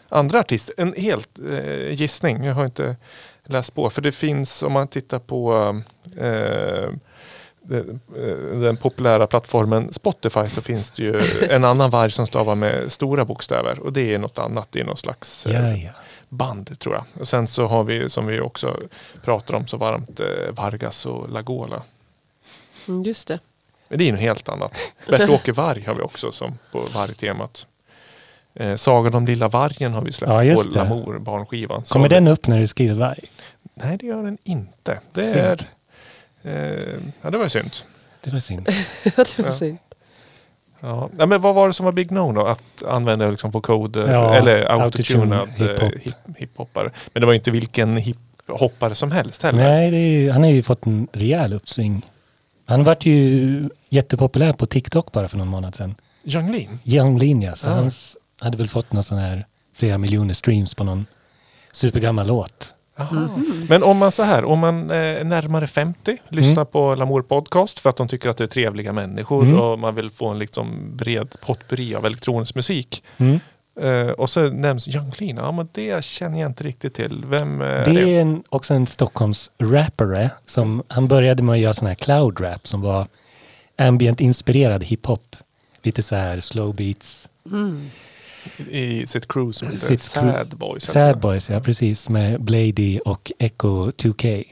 andra 0.10 0.40
artister. 0.40 0.76
En 0.78 0.94
helt 0.98 1.30
eh, 1.52 1.94
gissning, 1.94 2.44
jag 2.44 2.54
har 2.54 2.66
inte 2.66 2.96
läst 3.46 3.76
på. 3.76 3.90
För 3.90 4.02
det 4.02 4.12
finns, 4.12 4.64
om 4.64 4.72
man 4.72 4.88
tittar 4.88 5.20
på 5.20 5.54
eh, 6.18 6.90
den, 7.64 8.78
populära 8.78 9.28
plattformen 9.28 9.94
Spotify 9.94 10.48
så 10.48 10.62
finns 10.62 10.92
det 10.92 11.04
ju 11.04 11.22
en 11.50 11.64
annan 11.66 11.90
varg 11.90 12.12
som 12.12 12.28
stavar 12.28 12.56
med 12.56 12.92
stora 12.92 13.26
bokstäver. 13.26 13.80
Och 13.80 13.94
det 13.94 14.14
är 14.14 14.20
något 14.20 14.40
annat, 14.40 14.68
det 14.72 14.80
är 14.80 14.84
någon 14.86 14.98
slags 14.98 15.46
eh, 15.46 15.78
band 16.30 16.80
tror 16.80 16.96
jag. 16.96 17.06
Och 17.22 17.28
sen 17.28 17.48
så 17.48 17.68
har 17.68 17.84
vi, 17.84 18.10
som 18.10 18.26
vi 18.28 18.40
också 18.42 18.80
pratar 19.22 19.54
om 19.54 19.68
så 19.68 19.78
varmt, 19.78 20.20
eh, 20.20 20.26
Vargas 20.54 21.06
och 21.06 21.30
Lagola. 21.30 21.82
Mm, 22.88 23.04
just 23.04 23.28
det. 23.28 23.40
Men 23.90 24.00
det 24.00 24.08
är 24.08 24.12
något 24.12 24.22
helt 24.22 24.50
annat. 24.50 24.72
Bert-Åke 25.08 25.52
Varg 25.52 25.84
har 25.88 25.96
vi 25.96 26.02
också 26.02 26.32
som 26.32 26.58
på 26.72 26.80
vargtemat. 26.80 27.68
Eh, 28.56 28.76
Sagan 28.76 29.16
om 29.16 29.26
lilla 29.26 29.48
vargen 29.48 29.94
har 29.94 30.02
vi 30.02 30.12
släppt 30.12 30.46
Ja, 30.46 30.56
på. 30.56 30.70
Lamour, 30.70 31.20
barnskivan. 31.20 31.84
Kommer 31.84 32.10
Så- 32.10 32.14
den 32.16 32.28
upp 32.28 32.48
när 32.48 32.60
du 32.60 32.68
skriver 32.68 32.96
varg? 32.96 33.20
Nej, 33.76 33.98
det 33.98 34.06
gör 34.06 34.24
den 34.24 34.38
inte. 34.44 35.00
Det 35.14 35.26
är... 35.26 35.70
Eh, 36.44 36.54
ja, 37.22 37.30
det 37.32 37.38
var 37.38 37.46
ju 37.46 37.50
synd. 37.50 37.72
Det 38.24 38.32
var 38.34 38.40
synd. 38.40 38.66
det 39.04 39.38
var 39.40 39.46
Ja. 39.46 39.52
synd. 39.52 39.78
Ja. 40.80 41.10
Ja, 41.20 41.26
men 41.26 41.42
vad 41.42 41.56
var 41.56 41.68
det 41.68 41.74
som 41.74 41.86
var 41.86 41.94
big 41.94 42.12
no 42.12 42.32
då? 42.32 42.46
Att 42.48 42.84
använda 42.88 43.30
liksom 43.30 43.52
vocoder 43.52 44.12
Ja, 44.14 44.36
eller 44.36 44.72
autotunad 44.72 45.50
hiphop. 45.50 45.82
eh, 45.82 45.90
hip- 45.90 46.36
hiphoppare. 46.38 46.90
Men 47.14 47.22
det 47.22 47.26
var 47.28 47.34
inte 47.34 47.52
vilken 47.52 47.98
hiphoppare 47.98 48.96
som 48.96 49.12
helst 49.12 49.44
heller. 49.44 49.64
Nej, 49.64 49.92
det 49.92 49.98
är, 49.98 50.32
han 50.32 50.44
har 50.44 50.50
ju 50.50 50.64
fått 50.64 50.86
en 50.86 51.08
rejäl 51.12 51.54
uppsving. 51.54 52.06
Han 52.66 52.84
vart 52.84 53.06
ju 53.06 53.70
jättepopulär 53.90 54.54
på 54.54 54.66
TikTok 54.66 55.12
bara 55.12 55.28
för 55.28 55.38
någon 55.38 55.48
månad 55.48 55.76
sedan. 55.76 55.96
Young 56.24 56.52
Lean? 56.52 56.80
Young 56.84 57.18
Linja, 57.20 57.56
så 57.56 57.70
Ja. 57.70 57.74
han 57.74 57.92
hade 58.42 58.58
väl 58.58 58.68
fått 58.68 58.92
någon 58.92 59.04
sån 59.04 59.18
här 59.18 59.46
flera 59.76 59.98
miljoner 59.98 60.34
streams 60.34 60.76
på 60.76 60.84
någon 60.84 61.06
supergammal 61.72 62.28
låt. 62.28 62.73
Jaha. 62.96 63.30
Men 63.70 63.84
om 63.84 63.98
man 63.98 64.12
så 64.12 64.24
här, 64.24 64.46
om 64.46 64.60
man 64.60 64.90
är 64.90 65.24
närmare 65.24 65.68
50, 65.68 66.18
lyssnar 66.30 66.66
på 66.66 66.96
Lamour 66.96 67.22
Podcast 67.22 67.80
för 67.80 67.90
att 67.90 67.96
de 67.98 68.08
tycker 68.08 68.30
att 68.30 68.38
det 68.38 68.44
är 68.44 68.48
trevliga 68.48 68.94
människor 68.94 69.44
Mm. 69.46 69.60
och 69.60 69.80
man 69.80 69.96
vill 69.96 70.10
få 70.10 70.28
en 70.30 70.40
liksom 70.40 70.98
bred 70.98 71.36
potpurri 71.46 71.96
av 71.96 72.06
elektronisk 72.06 72.56
musik. 72.56 73.04
Mm. 73.18 73.40
Eh, 73.82 74.12
och 74.12 74.30
så 74.30 74.50
nämns 74.50 74.88
Young 74.88 75.14
Lean, 75.18 75.38
ja 75.38 75.52
men 75.52 75.70
det 75.72 76.04
känner 76.04 76.40
jag 76.42 76.50
inte 76.50 76.64
riktigt 76.64 76.94
till. 76.94 77.24
Vem 77.28 77.62
eh, 77.62 77.68
är 77.68 77.86
det? 77.86 77.92
Det 77.94 78.16
är 78.18 78.22
en, 78.22 78.44
också 78.50 78.74
en 78.74 78.88
Stockholms 78.88 79.52
rappare 79.58 80.30
som 80.46 80.84
han 80.88 81.08
började 81.08 81.44
med 81.44 81.54
att 81.54 81.60
göra 81.60 81.74
sån 81.74 81.88
här 81.88 81.96
cloud 81.96 82.40
rap 82.42 82.68
som 82.68 82.82
var 82.82 83.08
ambient 83.78 84.22
inspirerad 84.22 84.84
hiphop. 84.84 85.36
Lite 85.84 86.02
så 86.04 86.16
här 86.16 86.40
slow 86.40 86.76
beats. 86.76 87.30
I 88.70 89.08
sitt 89.08 89.28
crew 89.28 89.54
som 89.54 89.68
heter 89.68 89.88
Sitt 89.88 90.02
Sad 90.02 90.58
Boys. 90.58 90.84
Sad. 90.84 91.20
Boys, 91.20 91.50
ja 91.50 91.60
precis, 91.60 92.10
med 92.10 92.42
Blady 92.42 93.00
och 93.00 93.32
Echo 93.40 93.92
2K. 93.92 94.44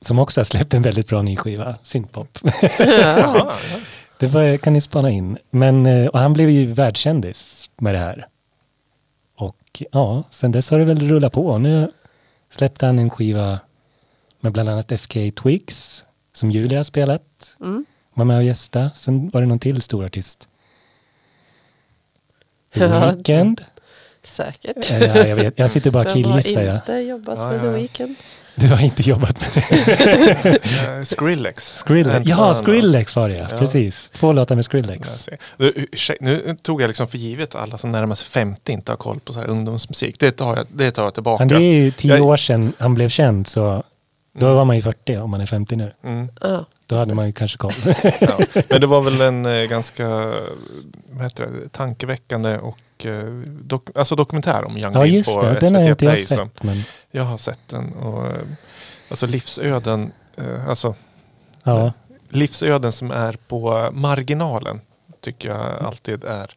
Som 0.00 0.18
också 0.18 0.40
har 0.40 0.44
släppt 0.44 0.74
en 0.74 0.82
väldigt 0.82 1.08
bra 1.08 1.22
ny 1.22 1.36
skiva, 1.36 1.76
synthpop. 1.82 2.38
Ja. 2.78 3.52
Det 4.18 4.26
var, 4.26 4.56
kan 4.56 4.72
ni 4.72 4.80
spana 4.80 5.10
in. 5.10 5.38
Men, 5.50 5.86
eh, 5.86 6.06
och 6.06 6.18
han 6.18 6.32
blev 6.32 6.50
ju 6.50 6.66
världskändis 6.66 7.70
med 7.76 7.94
det 7.94 7.98
här. 7.98 8.28
Och 9.36 9.82
ja, 9.92 10.22
sen 10.30 10.52
dess 10.52 10.70
har 10.70 10.78
det 10.78 10.84
väl 10.84 11.08
rullat 11.08 11.32
på. 11.32 11.58
Nu 11.58 11.90
släppte 12.50 12.86
han 12.86 12.98
en 12.98 13.10
skiva 13.10 13.60
med 14.40 14.52
bland 14.52 14.68
annat 14.68 14.92
FK 14.92 15.30
Twigs, 15.30 16.04
som 16.32 16.50
Julia 16.50 16.78
har 16.78 16.82
spelat. 16.82 17.56
Mm. 17.60 17.84
Var 18.14 18.24
med 18.24 18.36
och 18.36 18.44
gästa. 18.44 18.90
Sen 18.94 19.30
var 19.30 19.40
det 19.40 19.46
någon 19.46 19.58
till 19.58 19.82
stor 19.82 20.04
artist. 20.04 20.48
The. 22.80 22.86
Weeknd. 22.88 23.60
Säkert. 24.22 24.90
Ja, 24.90 24.96
jag, 25.26 25.36
vet, 25.36 25.54
jag 25.58 25.70
sitter 25.70 25.90
bara 25.90 26.00
och 26.04 26.06
har 26.10 26.14
killgissar. 26.14 26.62
Jag. 26.62 26.76
inte 26.76 26.92
jobbat 26.92 27.38
med 27.38 27.54
ja, 27.56 27.60
The. 27.62 27.68
Weeknd? 27.68 28.14
Du 28.54 28.66
har 28.68 28.80
inte 28.80 29.02
jobbat 29.02 29.40
med 29.40 29.50
det. 29.54 30.60
Eh, 30.98 31.02
Skrillex. 31.02 31.78
Skrillex. 31.78 32.28
Ja, 32.28 32.54
Skrillex 32.54 33.16
var 33.16 33.28
det 33.28 33.34
ja. 33.50 33.58
Precis. 33.58 34.10
Två 34.12 34.32
låtar 34.32 34.54
med 34.54 34.64
Skrillex. 34.64 35.28
Nu, 36.20 36.56
tog 36.62 36.82
jag 36.82 36.88
liksom 36.88 37.08
för 37.08 37.18
givet 37.18 37.54
att 37.54 37.62
alla 37.62 37.78
som 37.78 37.92
närmar 37.92 38.14
sig 38.14 38.26
50 38.28 38.72
inte 38.72 38.92
har 38.92 38.96
koll 38.96 39.20
på 39.20 39.32
så 39.32 39.38
här 39.40 39.46
ungdomsmusik. 39.46 40.18
Det 40.18 40.30
tar 40.30 40.56
jag, 40.56 40.66
det 40.68 40.90
tar 40.90 41.04
jag 41.04 41.14
tillbaka. 41.14 41.44
Men 41.44 41.48
det 41.48 41.64
är 41.64 41.74
ju 41.74 41.90
tio 41.90 42.16
Jag- 42.16 42.26
år 42.26 42.36
sedan 42.36 42.72
han 42.78 42.94
blev 42.94 43.08
känd 43.08 43.46
så 43.46 43.82
då 44.38 44.54
var 44.54 44.64
man 44.64 44.76
ju 44.76 44.82
40 44.82 45.16
om 45.16 45.30
man 45.30 45.40
är 45.40 45.46
50 45.46 45.76
nu. 45.76 45.92
Mm, 46.04 46.28
Ja. 46.40 46.64
Då 46.86 46.96
hade 46.96 47.14
man 47.14 47.26
ju 47.26 47.32
kanske 47.32 47.58
koll. 47.58 47.72
ja. 48.20 48.38
Men 48.68 48.80
det 48.80 48.86
var 48.86 49.00
väl 49.02 49.20
en 49.20 49.46
eh, 49.46 49.64
ganska 49.64 50.08
vad 51.10 51.22
heter 51.22 51.46
det, 51.62 51.68
tankeväckande 51.68 52.58
och 52.58 53.06
eh, 53.06 53.24
dok, 53.46 53.88
alltså 53.94 54.16
dokumentär 54.16 54.64
om 54.64 54.76
Young 54.78 54.94
ja 54.94 55.06
just 55.06 55.34
på 55.34 55.42
det, 55.42 55.54
SVT 55.54 55.60
den 55.60 55.74
har 55.74 55.82
jag 55.82 55.90
inte 55.90 56.04
jag 56.04 56.14
Play. 56.14 56.24
som- 56.24 56.48
sett. 56.48 56.62
Men, 56.62 56.82
Jag 57.10 57.24
har 57.24 57.36
sett 57.36 57.68
den. 57.68 57.92
Och, 57.92 58.26
eh, 58.26 58.32
alltså 59.08 59.26
livsöden, 59.26 60.12
eh, 60.36 60.68
alltså 60.68 60.94
ja. 61.62 61.92
livsöden 62.28 62.92
som 62.92 63.10
är 63.10 63.36
på 63.48 63.88
marginalen 63.92 64.80
tycker 65.20 65.48
jag 65.48 65.84
alltid 65.86 66.24
är 66.24 66.50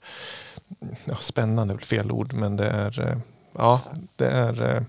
ja, 1.06 1.15
spännande, 1.20 1.74
är 1.74 1.78
fel 1.78 2.12
ord, 2.12 2.34
men 2.34 2.58
det 2.58 2.68
är, 2.68 3.00
eh, 3.08 3.18
ja, 3.58 3.82
det 4.15 4.28
är, 4.28 4.76
eh, 4.76 4.82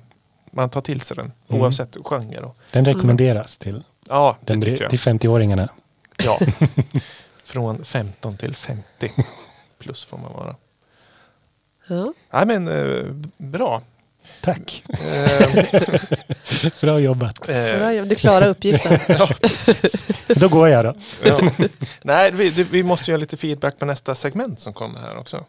man 0.52 0.70
tar 0.70 0.80
till 0.80 1.00
sig 1.00 1.16
den 1.16 1.32
Mm. 1.48 1.62
oavsett 1.62 1.96
genre. 2.04 2.50
Den 2.72 2.84
rekommenderas 2.84 3.58
till, 3.58 3.84
ja, 4.10 4.36
det 4.40 4.52
den, 4.52 4.62
tycker 4.62 4.82
jag. 4.82 4.90
till 4.90 4.98
50-åringarna. 4.98 5.68
Ja. 6.24 6.38
Från 7.44 7.84
15 7.84 8.36
till 8.36 8.54
50 8.54 8.82
plus 9.78 10.04
får 10.04 10.18
man 10.18 10.32
vara. 10.32 10.56
Ja. 11.88 12.12
Nej 12.32 12.46
men 12.46 12.68
eh, 12.68 13.04
bra. 13.36 13.82
Tack, 14.40 14.84
Eh, 14.88 15.64
bra 16.80 16.98
jobbat. 17.00 17.48
eh, 17.48 17.78
Bra 17.78 17.92
jobb. 17.94 18.08
Du 18.08 18.14
klarar 18.14 18.48
uppgiften. 18.48 18.98
ja, 19.08 19.28
Då 20.26 20.48
går 20.48 20.68
jag 20.68 20.84
då. 20.84 20.94
ja. 21.24 21.40
Nej, 22.02 22.30
vi, 22.32 22.50
vi 22.50 22.82
måste 22.82 23.10
göra 23.10 23.20
lite 23.20 23.36
feedback 23.36 23.78
på 23.78 23.84
nästa 23.84 24.14
segment 24.14 24.60
som 24.60 24.72
kommer 24.72 25.00
här 25.00 25.18
också. 25.18 25.44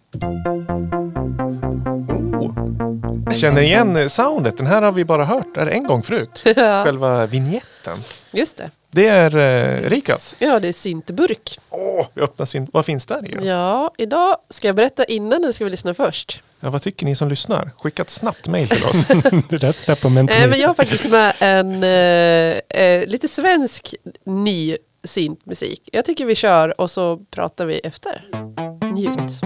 Jag 3.31 3.39
känner 3.39 3.61
igen 3.61 4.09
soundet. 4.09 4.57
Den 4.57 4.67
här 4.67 4.81
har 4.81 4.91
vi 4.91 5.05
bara 5.05 5.25
hört 5.25 5.57
är 5.57 5.67
en 5.67 5.83
gång 5.87 6.03
förut. 6.03 6.43
Ja, 6.55 6.83
Själva 6.83 7.25
vignetten. 7.25 7.97
just 8.31 8.57
det. 8.57 8.69
Det 8.93 9.07
är 9.07 9.35
eh, 9.37 9.89
Rikas. 9.89 10.35
Ja, 10.39 10.59
det 10.59 10.67
är 10.67 10.73
syntburk. 10.73 11.59
Åh, 11.69 12.05
vi 12.13 12.21
öppnar 12.21 12.45
sin... 12.45 12.67
Vad 12.73 12.85
finns 12.85 13.05
där 13.05 13.31
i 13.31 13.35
då? 13.35 13.45
Ja, 13.45 13.91
idag 13.97 14.35
ska 14.49 14.67
jag 14.67 14.75
berätta 14.75 15.05
innan 15.05 15.43
eller 15.43 15.51
ska 15.51 15.63
vi 15.65 15.71
lyssna 15.71 15.93
först? 15.93 16.43
Ja, 16.59 16.69
vad 16.69 16.81
tycker 16.81 17.05
ni 17.05 17.15
som 17.15 17.29
lyssnar? 17.29 17.71
Skicka 17.77 18.01
ett 18.01 18.09
snabbt 18.09 18.47
mejl 18.47 18.67
till 18.67 18.83
oss. 18.83 19.03
Rösta 19.49 19.95
på 19.95 20.07
Eh, 20.07 20.13
mentalitet. 20.13 20.49
men 20.49 20.59
jag 20.59 20.67
har 20.67 20.73
faktiskt 20.75 21.09
med 21.09 21.33
en 21.39 21.83
eh, 21.83 22.81
eh, 22.83 23.07
lite 23.07 23.27
svensk 23.27 23.95
ny 24.25 24.77
syntmusik. 25.03 25.89
Jag 25.91 26.05
tycker 26.05 26.25
vi 26.25 26.35
kör 26.35 26.81
och 26.81 26.91
så 26.91 27.17
pratar 27.17 27.65
vi 27.65 27.79
efter. 27.79 28.21
Njut. 28.93 29.41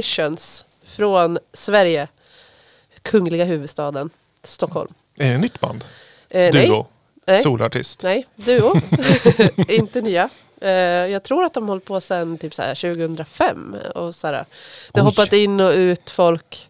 Ambitions 0.00 0.66
från 0.84 1.38
Sverige. 1.52 2.08
Kungliga 3.02 3.44
huvudstaden 3.44 4.10
Stockholm. 4.42 4.94
Eh, 5.18 5.40
nytt 5.40 5.60
band. 5.60 5.84
Eh, 6.30 6.52
Duo. 6.52 6.86
Nej, 7.26 7.42
Solartist. 7.42 8.02
nej, 8.02 8.26
duo. 8.36 8.74
Inte 9.68 10.00
nya. 10.00 10.28
Eh, 10.60 10.70
jag 10.70 11.22
tror 11.22 11.44
att 11.44 11.54
de 11.54 11.68
hållit 11.68 11.84
på 11.84 12.00
sedan 12.00 12.38
typ 12.38 12.54
så 12.54 12.62
här 12.62 12.74
2005. 12.74 13.76
Och 13.94 14.14
så 14.14 14.26
här, 14.26 14.44
det 14.92 15.00
har 15.00 15.06
hoppat 15.06 15.32
in 15.32 15.60
och 15.60 15.72
ut 15.72 16.10
folk 16.10 16.68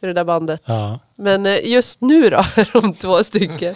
ur 0.00 0.08
det 0.08 0.14
där 0.14 0.24
bandet. 0.24 0.62
Ja. 0.64 0.98
Men 1.14 1.46
eh, 1.46 1.66
just 1.68 2.00
nu 2.00 2.30
då 2.30 2.36
är 2.56 2.80
de 2.80 2.94
två 2.94 3.24
stycken. 3.24 3.74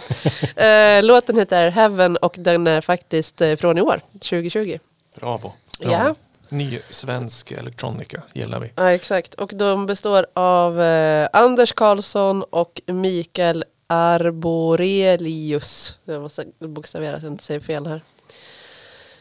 Eh, 0.55 1.03
låten 1.03 1.37
heter 1.37 1.69
Heaven 1.69 2.17
och 2.17 2.35
den 2.37 2.67
är 2.67 2.81
faktiskt 2.81 3.41
eh, 3.41 3.55
från 3.55 3.77
i 3.77 3.81
år, 3.81 4.01
2020. 4.13 4.77
Bravo. 5.15 5.53
Bra. 5.79 5.91
Ja. 5.91 6.15
Ny 6.49 6.79
svensk 6.89 7.51
elektronika 7.51 8.23
gillar 8.33 8.59
vi. 8.59 8.71
Ja, 8.75 8.91
exakt. 8.91 9.33
Och 9.33 9.51
de 9.55 9.85
består 9.85 10.25
av 10.33 10.81
eh, 10.81 11.27
Anders 11.33 11.73
Karlsson 11.73 12.43
och 12.43 12.81
Mikael 12.85 13.63
Arborelius. 13.87 15.97
Jag 16.05 16.21
måste 16.21 16.45
bokstavera 16.59 17.19
så 17.19 17.25
jag 17.25 17.33
inte 17.33 17.43
säger 17.43 17.59
fel 17.59 17.87
här. 17.87 18.01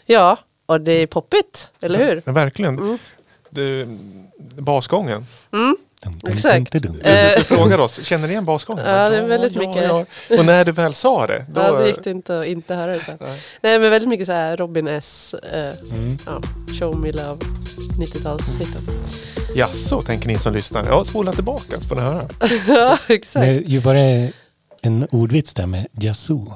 Ja, 0.07 0.39
och 0.67 0.81
det 0.81 0.93
är 0.93 1.07
poppigt, 1.07 1.73
eller 1.81 1.99
hur? 1.99 2.23
Men 2.25 2.35
verkligen. 2.35 2.79
Mm. 2.79 2.99
Det, 3.51 3.87
basgången. 4.63 5.27
Mm. 5.53 5.77
Dun, 6.05 6.19
dun, 6.23 6.33
Exakt. 6.33 6.73
dun. 6.73 7.01
Eh, 7.01 7.31
Du 7.37 7.45
frågar 7.45 7.79
oss, 7.81 8.05
känner 8.05 8.27
ni 8.27 8.33
igen 8.33 8.45
basgången? 8.45 8.85
Ja, 8.87 9.09
det 9.11 9.17
är 9.17 9.27
väldigt 9.27 9.55
mycket. 9.57 9.91
Och 10.39 10.45
när 10.45 10.65
du 10.65 10.73
väl 10.73 10.95
sa 10.95 11.27
det, 11.27 11.45
då... 11.49 11.61
Ja, 11.61 11.73
det 11.73 11.87
gick 11.89 12.05
det 12.05 12.11
inte 12.11 12.41
att 12.41 12.47
inte 12.47 12.75
höra 12.75 12.93
det 12.93 13.03
sen. 13.05 13.17
Nej. 13.21 13.41
Nej, 13.63 13.79
men 13.79 13.91
väldigt 13.91 14.09
mycket 14.09 14.27
så 14.27 14.33
här 14.33 14.57
Robin 14.57 14.89
S. 14.89 15.35
Eh, 15.53 15.73
Mm. 15.93 16.17
ja, 16.27 16.41
Show 16.81 16.97
Me 17.01 17.13
Love, 17.13 17.39
90-talshitten. 18.01 18.81
Jaså, 19.55 20.03
tänker 20.03 20.29
ni 20.29 20.39
som 20.39 20.53
lyssnar. 20.53 20.85
Ja, 20.87 21.05
spola 21.05 21.33
tillbaka 21.33 21.81
så 21.81 21.89
får 21.89 21.97
ni 21.97 22.03
höra. 22.03 22.23
ja, 22.69 22.99
exakt. 23.09 23.47
Det 23.47 23.81
bara 23.85 23.99
en 24.83 25.07
ordvits 25.11 25.55
där 25.55 25.67
med 25.67 25.87
Yazoo. 26.01 26.53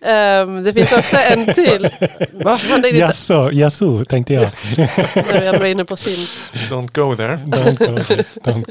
Ehm, 0.00 0.62
det 0.64 0.72
finns 0.72 0.92
också 0.92 1.16
en 1.16 1.54
till. 1.54 1.88
Jaså, 2.94 3.50
Yazoo 3.52 4.04
tänkte 4.04 4.34
jag. 4.34 4.48
när 5.14 5.42
jag 5.42 5.58
var 5.58 5.66
inne 5.66 5.84
på 5.84 5.96
synt. 5.96 6.30
Don't 6.70 6.92
go 6.94 7.16
there. 7.16 7.38
Don't 7.46 7.78
go 7.96 8.02
there. 8.04 8.24
Don't. 8.34 8.64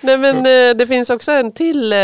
Nej 0.00 0.18
men 0.18 0.36
eh, 0.36 0.76
det 0.76 0.86
finns 0.88 1.10
också 1.10 1.32
en 1.32 1.52
till, 1.52 1.92
eh, 1.92 1.98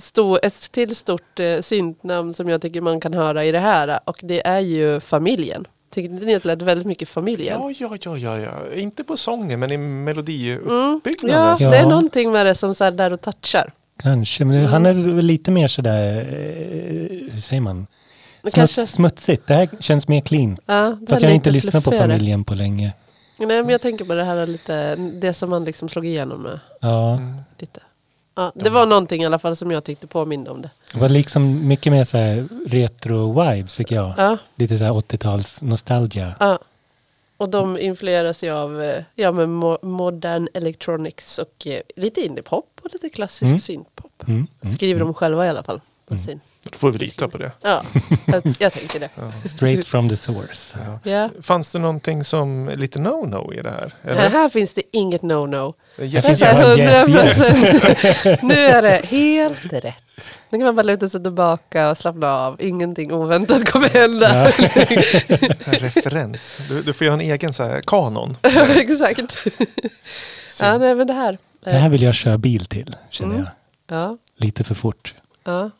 stor, 0.00 0.38
ett 0.42 0.72
till 0.72 0.96
stort 0.96 1.40
eh, 1.40 1.60
syntnamn 1.60 2.34
som 2.34 2.48
jag 2.48 2.62
tycker 2.62 2.80
man 2.80 3.00
kan 3.00 3.14
höra 3.14 3.44
i 3.44 3.52
det 3.52 3.58
här. 3.58 4.00
Och 4.04 4.18
det 4.22 4.46
är 4.46 4.60
ju 4.60 5.00
familjen. 5.00 5.64
Tycker 5.94 6.10
inte 6.10 6.26
ni 6.26 6.34
att 6.34 6.42
det 6.42 6.46
lät 6.48 6.62
väldigt 6.62 6.86
mycket 6.86 7.08
familjen? 7.08 7.56
Ja, 7.60 7.72
ja, 7.78 7.96
ja, 8.00 8.16
ja, 8.16 8.38
ja. 8.38 8.74
Inte 8.76 9.04
på 9.04 9.16
sången, 9.16 9.60
men 9.60 9.70
i 9.70 9.74
Mm. 9.74 10.04
melodiuppbyggnaden. 10.04 11.48
Ja, 11.50 11.56
så- 11.56 11.64
Ja. 11.64 11.70
det 11.70 11.76
är 11.76 11.86
någonting 11.86 12.32
med 12.32 12.46
det 12.46 12.54
som 12.54 12.74
så 12.74 12.84
här 12.84 12.90
där 12.90 13.12
och 13.12 13.20
touchar. 13.20 13.72
Kanske, 14.02 14.44
men 14.44 14.66
han 14.66 14.86
är 14.86 14.92
väl 14.94 15.24
lite 15.26 15.50
mer 15.50 15.68
sådär, 15.68 16.18
eh, 16.18 17.32
hur 17.32 17.40
säger 17.40 17.60
man? 17.60 17.86
Smuts, 18.42 18.54
kanske- 18.54 18.86
Smutsigt. 18.86 19.46
Det 19.46 19.54
här 19.54 19.68
känns 19.80 20.08
mer 20.08 20.20
clean. 20.20 20.58
Ja, 20.66 20.96
Fast 21.08 21.22
jag 21.22 21.28
har 21.28 21.34
inte 21.34 21.50
lyssnat 21.50 21.84
på 21.84 21.90
familjen 21.92 22.44
på 22.44 22.54
länge. 22.54 22.92
Nej 23.38 23.46
men 23.62 23.68
jag 23.68 23.80
tänker 23.80 24.04
på 24.04 24.14
det 24.14 24.24
här 24.24 24.46
lite, 24.46 24.96
det 24.96 25.32
som 25.32 25.50
man 25.50 25.64
liksom 25.64 25.88
slog 25.88 26.06
igenom 26.06 26.42
med. 26.42 26.60
Ja, 26.80 27.12
Mm. 27.16 27.36
Lite. 27.58 27.80
Ja, 28.36 28.52
det 28.54 28.70
var 28.70 28.86
någonting 28.86 29.22
i 29.22 29.26
alla 29.26 29.38
fall 29.38 29.56
som 29.56 29.70
jag 29.70 29.84
tyckte 29.84 30.06
påminde 30.06 30.50
om 30.50 30.62
det. 30.62 30.70
det 30.92 30.98
var 31.00 31.08
liksom 31.08 31.68
mycket 31.68 31.92
mer 31.92 32.04
så 32.04 32.16
retro-vibes 32.68 33.76
fick 33.76 33.90
jag. 33.90 34.14
Ja, 34.16 34.38
Lite 34.56 34.78
så 34.78 34.84
här 34.84 34.92
80-tals 34.92 35.62
nostalgia. 35.62 36.34
ja. 36.40 36.58
Och 37.40 37.48
de 37.48 37.78
influeras 37.78 38.44
ju 38.44 38.50
av 38.50 38.82
eh, 38.82 39.02
ja, 39.14 39.32
men 39.32 39.62
mo- 39.62 39.84
modern 39.84 40.48
electronics 40.54 41.38
och 41.38 41.66
eh, 41.66 41.80
lite 41.96 42.20
indiepop 42.20 42.80
och 42.82 42.90
lite 42.92 43.08
klassisk 43.08 43.48
Mm. 43.48 43.58
syntpop. 43.58 44.22
Mm. 44.28 44.46
Mm. 44.62 44.74
Skriver 44.74 45.00
de 45.00 45.14
själva 45.14 45.46
i 45.46 45.48
alla 45.48 45.62
fall. 45.62 45.80
Sin. 46.26 46.40
Då 46.62 46.78
får 46.78 46.90
vi 46.92 46.98
lita 46.98 47.28
på 47.28 47.38
det. 47.38 47.52
Ja, 47.62 47.82
jag, 48.26 48.42
jag 48.58 48.72
tänker 48.72 49.00
det. 49.00 49.10
Straight 49.48 49.86
from 49.86 50.08
the 50.08 50.16
source. 50.16 50.78
Ja. 51.04 51.10
Ja. 51.10 51.28
Fanns 51.42 51.72
det 51.72 51.78
någonting 51.78 52.24
som 52.24 52.70
lite 52.76 52.98
no-no 52.98 53.54
i 53.54 53.62
det 53.62 53.70
här? 53.70 53.94
Här, 54.02 54.10
Eller? 54.10 54.30
här 54.30 54.48
finns 54.48 54.74
det 54.74 54.82
inget 54.92 55.22
no-no. 55.22 55.74
Så 55.96 56.02
yes, 56.02 56.42
100 56.42 57.04
procent. 57.04 58.42
Nu 58.42 58.54
är 58.54 58.82
det 58.82 59.06
helt 59.06 59.72
rätt. 59.72 60.04
Nu 60.50 60.58
kan 60.58 60.64
man 60.64 60.76
bara 60.76 60.82
luta 60.82 61.08
sig 61.08 61.22
tillbaka 61.22 61.90
och 61.90 61.98
slappna 61.98 62.32
av. 62.34 62.62
Ingenting 62.62 63.12
oväntat 63.12 63.70
kommer 63.70 63.88
hända. 63.88 64.52
referens. 65.66 66.58
Du, 66.68 66.82
du 66.82 66.92
får 66.92 67.04
göra 67.04 67.14
en 67.14 67.20
egen 67.20 67.52
så 67.52 67.62
här 67.64 67.80
kanon. 67.86 68.36
Exakt. 68.76 69.46
Ja, 70.60 70.78
nej, 70.78 70.94
men 70.94 71.06
det 71.06 71.12
här. 71.12 71.38
Det 71.64 71.70
här 71.70 71.88
vill 71.88 72.02
jag 72.02 72.14
köra 72.14 72.38
bil 72.38 72.66
till, 72.66 72.96
känner 73.10 73.34
Mm. 73.34 73.46
jag. 73.88 73.98
Ja, 73.98 74.16
Lite 74.36 74.64
för 74.64 74.74
fort. 74.74 75.14
ja, 75.44 75.70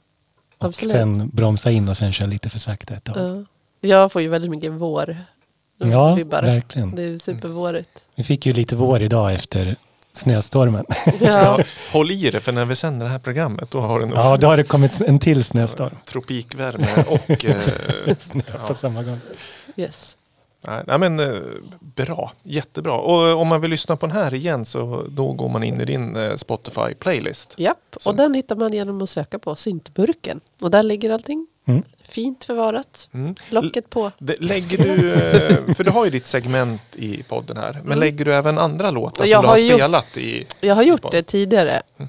Och 0.58 0.66
Absolut. 0.66 0.92
sen 0.92 1.28
bromsa 1.28 1.70
in 1.70 1.88
och 1.88 1.96
sen 1.96 2.12
köra 2.12 2.28
lite 2.28 2.48
för 2.48 2.58
sakta 2.58 2.94
ett 2.94 3.04
tag. 3.04 3.16
ja. 3.16 3.44
Jag 3.80 4.12
får 4.12 4.22
ju 4.22 4.28
väldigt 4.28 4.50
mycket 4.50 4.72
vår. 4.72 5.16
Ja, 5.78 6.14
vibbar. 6.14 6.42
verkligen. 6.42 6.94
Det 6.94 7.02
är 7.02 7.18
supervårigt. 7.18 8.04
Vi 8.14 8.24
fick 8.24 8.46
ju 8.46 8.52
lite 8.52 8.76
vår 8.76 9.02
idag 9.02 9.34
efter 9.34 9.76
snöstormen. 10.12 10.84
Ja, 11.06 11.12
Ja, 11.20 11.58
håll 11.92 12.10
i 12.10 12.30
det 12.30 12.40
för 12.40 12.52
när 12.52 12.64
vi 12.64 12.76
sänder 12.76 13.06
det 13.06 13.12
här 13.12 13.18
programmet 13.18 13.70
då 13.70 13.80
har 13.80 14.00
det 14.00 14.06
nog 14.06 14.18
Ja, 14.18 14.36
då 14.36 14.46
har 14.46 14.56
det 14.56 14.64
kommit 14.64 15.00
en 15.00 15.18
till 15.18 15.44
snöstorm. 15.44 15.94
tropikvärme 16.04 17.04
och... 17.08 17.44
Eh, 17.44 18.16
Snö 18.18 18.42
Ja. 18.46 18.66
på 18.66 18.74
samma 18.74 19.02
gång. 19.02 19.20
yes. 19.76 20.17
Nej, 20.86 20.98
men 20.98 21.20
eh, 21.20 21.36
bra, 21.80 22.32
jättebra. 22.42 22.92
Och 22.92 23.28
eh, 23.28 23.40
om 23.40 23.48
man 23.48 23.60
vill 23.60 23.70
lyssna 23.70 23.96
på 23.96 24.06
den 24.06 24.16
här 24.16 24.34
igen 24.34 24.64
så 24.64 25.04
då 25.08 25.32
går 25.32 25.48
man 25.48 25.62
in 25.62 25.80
i 25.80 25.84
din 25.84 26.16
eh, 26.16 26.36
Spotify 26.36 26.94
playlist. 26.98 27.54
Japp, 27.56 27.96
Så. 28.00 28.10
och 28.10 28.16
den 28.16 28.34
hittar 28.34 28.56
man 28.56 28.72
genom 28.72 29.02
att 29.02 29.10
söka 29.10 29.38
på 29.38 29.56
syntburken. 29.56 30.40
Och 30.62 30.70
där 30.70 30.82
ligger 30.82 31.10
allting. 31.10 31.46
Mm. 31.66 31.82
Fint 32.08 32.44
förvarat. 32.44 33.08
Mm. 33.12 33.34
Locket 33.50 33.90
på. 33.90 34.10
Lägger 34.18 34.78
du, 34.78 35.74
för 35.74 35.84
du 35.84 35.90
har 35.90 36.04
ju 36.04 36.10
ditt 36.10 36.26
segment 36.26 36.80
i 36.96 37.22
podden 37.22 37.56
här, 37.56 37.72
men 37.72 37.86
Mm. 37.86 37.98
lägger 38.00 38.24
du 38.24 38.34
även 38.34 38.58
andra 38.58 38.90
låtar 38.90 39.24
Jag 39.26 39.36
som 39.38 39.42
du 39.42 39.48
har 39.48 39.54
har 39.56 39.62
gjort- 39.62 39.78
spelat 39.78 40.16
i? 40.16 40.46
Jag 40.60 40.74
har 40.74 40.82
gjort 40.82 41.02
På. 41.02 41.10
det 41.10 41.22
tidigare. 41.22 41.82
Mm. 41.98 42.08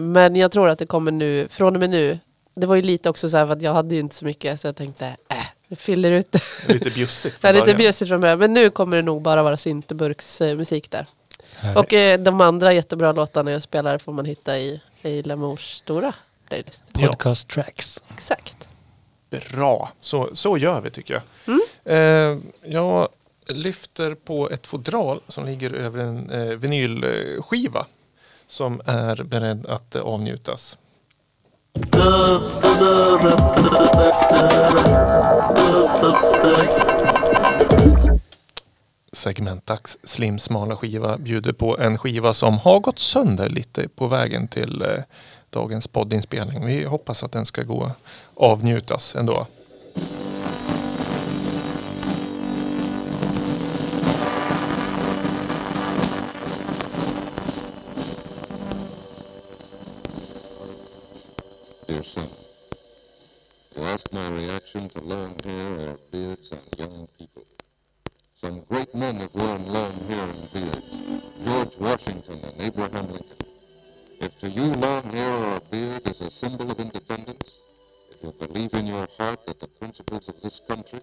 Eh, 0.00 0.06
men 0.06 0.36
jag 0.36 0.52
tror 0.52 0.68
att 0.68 0.78
det 0.78 0.86
kommer 0.86 1.10
nu, 1.12 1.48
från 1.50 1.74
och 1.74 1.80
med 1.80 1.90
nu. 1.90 2.18
Det 2.60 2.66
var 2.66 2.76
ju 2.76 2.82
lite 2.82 3.10
också 3.10 3.28
så 3.28 3.36
här 3.36 3.48
att 3.48 3.62
jag 3.62 3.72
hade 3.72 3.94
ju 3.94 4.00
inte 4.00 4.14
så 4.14 4.24
mycket 4.24 4.60
så 4.60 4.68
jag 4.68 4.76
tänkte, 4.76 5.06
äh, 5.06 5.36
det 5.68 5.76
fyller 5.76 6.10
ut 6.10 6.32
det. 6.32 6.42
Lite 6.68 6.90
bjussigt 6.90 7.38
från 7.40 7.52
lite 7.52 7.74
bjussigt 7.74 8.08
från 8.08 8.20
början. 8.20 8.38
Men 8.38 8.52
nu 8.52 8.70
kommer 8.70 8.96
det 8.96 9.02
nog 9.02 9.22
bara 9.22 9.42
vara 9.42 9.56
synteburksmusik 9.56 10.90
där. 10.90 11.06
Härligt. 11.54 11.78
Och 11.78 11.92
eh, 11.92 12.20
de 12.20 12.40
andra 12.40 12.72
jättebra 12.72 13.12
låtarna 13.12 13.50
jag 13.50 13.62
spelar 13.62 13.98
får 13.98 14.12
man 14.12 14.24
hitta 14.24 14.58
i, 14.58 14.80
i 15.02 15.22
Lamours 15.22 15.72
stora 15.72 16.12
playlist. 16.48 16.84
Ja. 16.92 17.08
Podcast 17.08 17.48
tracks. 17.48 18.02
Exakt. 18.10 18.68
Bra, 19.30 19.92
så, 20.00 20.28
så 20.32 20.58
gör 20.58 20.80
vi 20.80 20.90
tycker 20.90 21.14
jag. 21.14 21.22
Mm. 21.46 21.60
Eh, 21.84 22.70
jag 22.72 23.08
lyfter 23.48 24.14
på 24.14 24.50
ett 24.50 24.66
fodral 24.66 25.20
som 25.28 25.46
ligger 25.46 25.74
över 25.74 25.98
en 25.98 26.30
eh, 26.30 26.56
vinylskiva 26.56 27.86
som 28.46 28.80
är 28.84 29.22
beredd 29.22 29.66
att 29.66 29.94
eh, 29.94 30.02
avnjutas. 30.02 30.78
Segmentdags 39.12 39.98
slim 40.02 40.38
smala 40.38 40.76
skiva 40.76 41.18
bjuder 41.18 41.52
på 41.52 41.78
en 41.78 41.98
skiva 41.98 42.34
som 42.34 42.58
har 42.58 42.80
gått 42.80 42.98
sönder 42.98 43.48
lite 43.48 43.88
på 43.88 44.06
vägen 44.06 44.48
till 44.48 44.82
eh, 44.82 44.88
dagens 45.50 45.88
poddinspelning. 45.88 46.66
Vi 46.66 46.84
hoppas 46.84 47.24
att 47.24 47.32
den 47.32 47.46
ska 47.46 47.62
gå 47.62 47.90
avnjutas 48.34 49.14
ändå. 49.16 49.46
On 66.52 66.60
young 66.76 67.08
people. 67.18 67.44
Some 68.34 68.64
great 68.68 68.94
men 68.94 69.16
have 69.16 69.34
worn 69.34 69.66
long 69.66 69.94
hair 70.08 70.28
and 70.28 70.52
beards. 70.52 71.02
George 71.44 71.76
Washington 71.78 72.40
and 72.44 72.60
Abraham 72.60 73.08
Lincoln. 73.12 73.36
If 74.20 74.38
to 74.38 74.48
you 74.48 74.64
long 74.74 75.04
hair 75.10 75.32
or 75.32 75.56
a 75.56 75.60
beard 75.60 76.08
is 76.08 76.20
a 76.20 76.30
symbol 76.30 76.70
of 76.70 76.80
independence, 76.80 77.60
if 78.10 78.22
you 78.22 78.32
believe 78.32 78.74
in 78.74 78.86
your 78.86 79.08
heart 79.18 79.46
that 79.46 79.60
the 79.60 79.68
principles 79.68 80.28
of 80.28 80.40
this 80.40 80.60
country, 80.60 81.00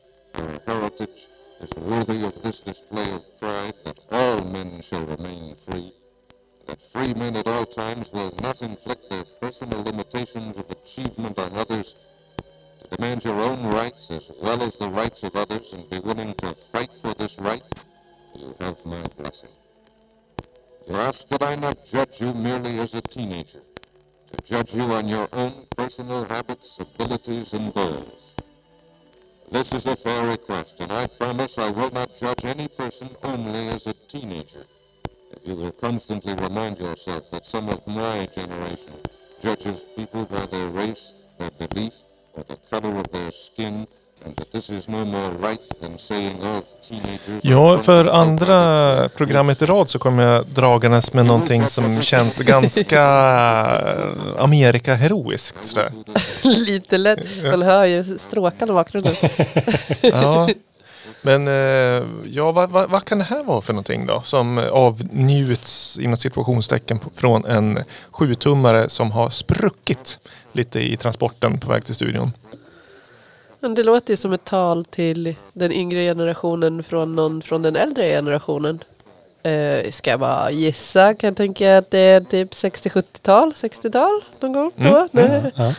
you 24.76 24.84
on 24.92 25.08
your 25.08 25.30
own 25.32 25.66
personal 25.78 26.26
habits, 26.26 26.78
abilities, 26.80 27.54
and 27.54 27.74
goals. 27.74 28.36
This 29.50 29.72
is 29.72 29.86
a 29.86 29.96
fair 29.96 30.28
request, 30.28 30.82
and 30.82 30.92
I 30.92 31.08
promise 31.08 31.58
I 31.58 31.70
will 31.70 31.92
not 31.92 32.16
judge 32.18 32.44
any 32.44 32.68
person 32.68 33.10
only 33.24 33.70
as 33.70 33.88
a 33.88 33.94
teenager. 33.94 34.66
If 35.32 35.48
you 35.48 35.56
will 35.56 35.72
constantly 35.72 36.34
remind 36.34 36.78
yourself 36.78 37.32
that 37.32 37.48
some 37.48 37.70
of 37.70 37.88
my 37.88 38.26
generation 38.26 38.94
judges 39.42 39.86
people 39.96 40.26
by 40.26 40.46
their 40.48 40.68
race, 40.70 41.14
their 41.38 41.52
belief, 41.52 41.94
or 42.34 42.44
the 42.44 42.58
color 42.70 42.98
of 42.98 43.10
their 43.12 43.32
skin, 43.32 43.88
teenagers... 46.88 47.44
Ja, 47.44 47.80
för 47.80 48.06
andra 48.06 49.10
programmet 49.10 49.62
i 49.62 49.66
rad 49.66 49.90
så 49.90 50.00
kommer 50.00 50.24
jag 50.24 50.48
dragandes 50.48 51.14
med 51.14 51.26
någonting 51.26 51.68
som 51.68 52.02
känns 52.02 52.40
ganska 52.40 53.02
Amerika-heroiskt. 54.38 55.78
Lite 56.44 56.98
lätt. 56.98 57.44
Man 57.44 57.62
hör 57.62 57.86
ju 57.86 58.04
stråkarna 58.04 58.72
i 58.72 58.76
bakgrunden. 58.76 59.16
Ja. 60.02 60.50
Men 61.22 61.48
eh, 61.48 62.04
ja, 62.26 62.52
vad, 62.52 62.70
vad, 62.70 62.90
vad 62.90 63.06
kan 63.06 63.18
det 63.18 63.24
här 63.24 63.44
vara 63.44 63.62
för 63.62 63.74
någonting 63.74 64.06
då? 64.06 64.22
Som 64.22 64.58
avnjuts 64.72 66.00
inom 66.02 66.18
situationstecken 66.18 67.00
från 67.14 67.46
en 67.46 67.80
sjutummare 68.12 68.90
som 68.90 69.12
har 69.12 69.30
spruckit 69.30 70.20
lite 70.52 70.80
i 70.80 70.98
transporten 70.98 71.60
på 71.60 71.72
väg 71.72 71.86
till 71.86 71.96
studion. 71.96 72.32
Men 73.66 73.76
det 73.76 73.84
låter 73.84 74.14
ju 74.14 74.18
som 74.18 74.34
ett 74.34 74.44
tal 74.46 74.86
till 74.86 75.36
den 75.54 75.72
yngre 75.72 76.00
generationen 76.04 76.84
från 76.84 77.16
någon 77.16 77.42
från 77.42 77.62
den 77.62 77.76
äldre 77.76 78.08
generationen. 78.10 78.80
Eh, 79.44 79.92
ska 79.92 80.10
jag 80.10 80.20
bara 80.20 80.52
gissa, 80.52 81.14
kan 81.14 81.28
jag 81.28 81.38
tänka 81.38 81.78
att 81.78 81.92
det 81.92 82.00
är 82.00 82.22
typ 82.22 82.52
60-70-tal, 82.52 83.52
60-tal 83.52 84.22
någon 84.40 84.54
gång. 84.54 84.72
Mm, 84.78 84.94
Då, 84.94 85.08
när- 85.12 85.52
Ja, 85.56 85.74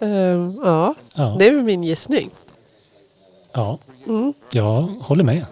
Ehm, 0.00 0.60
ja, 0.64 0.94
ja, 1.14 1.36
det 1.38 1.46
är 1.46 1.52
väl 1.52 1.62
min 1.62 1.84
gissning. 1.84 2.30
ja. 3.52 3.78
Mm. 4.06 4.32
Jag 4.50 4.80
håller 4.82 5.24
med. 5.24 5.46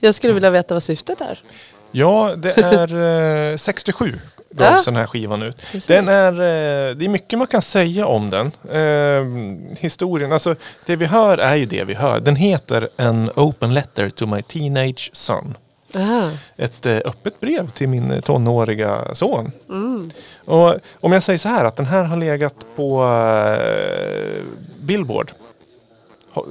Jag 0.00 0.14
skulle 0.14 0.32
vilja 0.32 0.50
veta 0.50 0.74
vad 0.74 0.82
syftet 0.82 1.20
är. 1.20 1.42
Ja, 1.90 2.34
det 2.36 2.58
är 2.58 3.50
eh, 3.52 3.56
67 3.56 4.14
gavs 4.50 4.86
Ja. 4.86 4.92
den 4.92 4.96
här 4.96 5.06
skivan 5.06 5.42
ut. 5.42 5.56
Precis. 5.56 5.86
Den 5.86 6.08
är, 6.08 6.32
eh, 6.32 6.94
det 6.96 7.04
är 7.04 7.08
mycket 7.08 7.38
man 7.38 7.48
kan 7.48 7.62
säga 7.62 8.06
om 8.06 8.30
den. 8.30 8.46
Eh, 8.70 9.78
historien, 9.80 10.32
alltså 10.32 10.54
det 10.86 10.96
vi 10.96 11.06
hör 11.06 11.38
är 11.38 11.54
ju 11.56 11.66
det 11.66 11.84
vi 11.84 11.94
hör. 11.94 12.20
Den 12.20 12.36
heter 12.36 12.88
En 12.96 13.30
Open 13.36 13.74
Letter 13.74 14.10
to 14.10 14.26
My 14.26 14.42
Teenage 14.42 15.10
Son. 15.12 15.56
Aha. 15.96 16.30
Ett 16.56 16.86
eh, 16.86 16.96
öppet 16.96 17.40
brev 17.40 17.70
till 17.70 17.88
min 17.88 18.10
eh, 18.10 18.20
tonåriga 18.20 19.14
son. 19.14 19.52
Mm. 19.68 20.10
Och 20.44 20.74
om 21.00 21.12
jag 21.12 21.22
säger 21.22 21.38
så 21.38 21.48
här 21.48 21.64
att 21.64 21.76
den 21.76 21.86
här 21.86 22.04
har 22.04 22.16
legat 22.16 22.54
på 22.76 23.02
eh, 23.04 24.42
Billboard. 24.80 25.32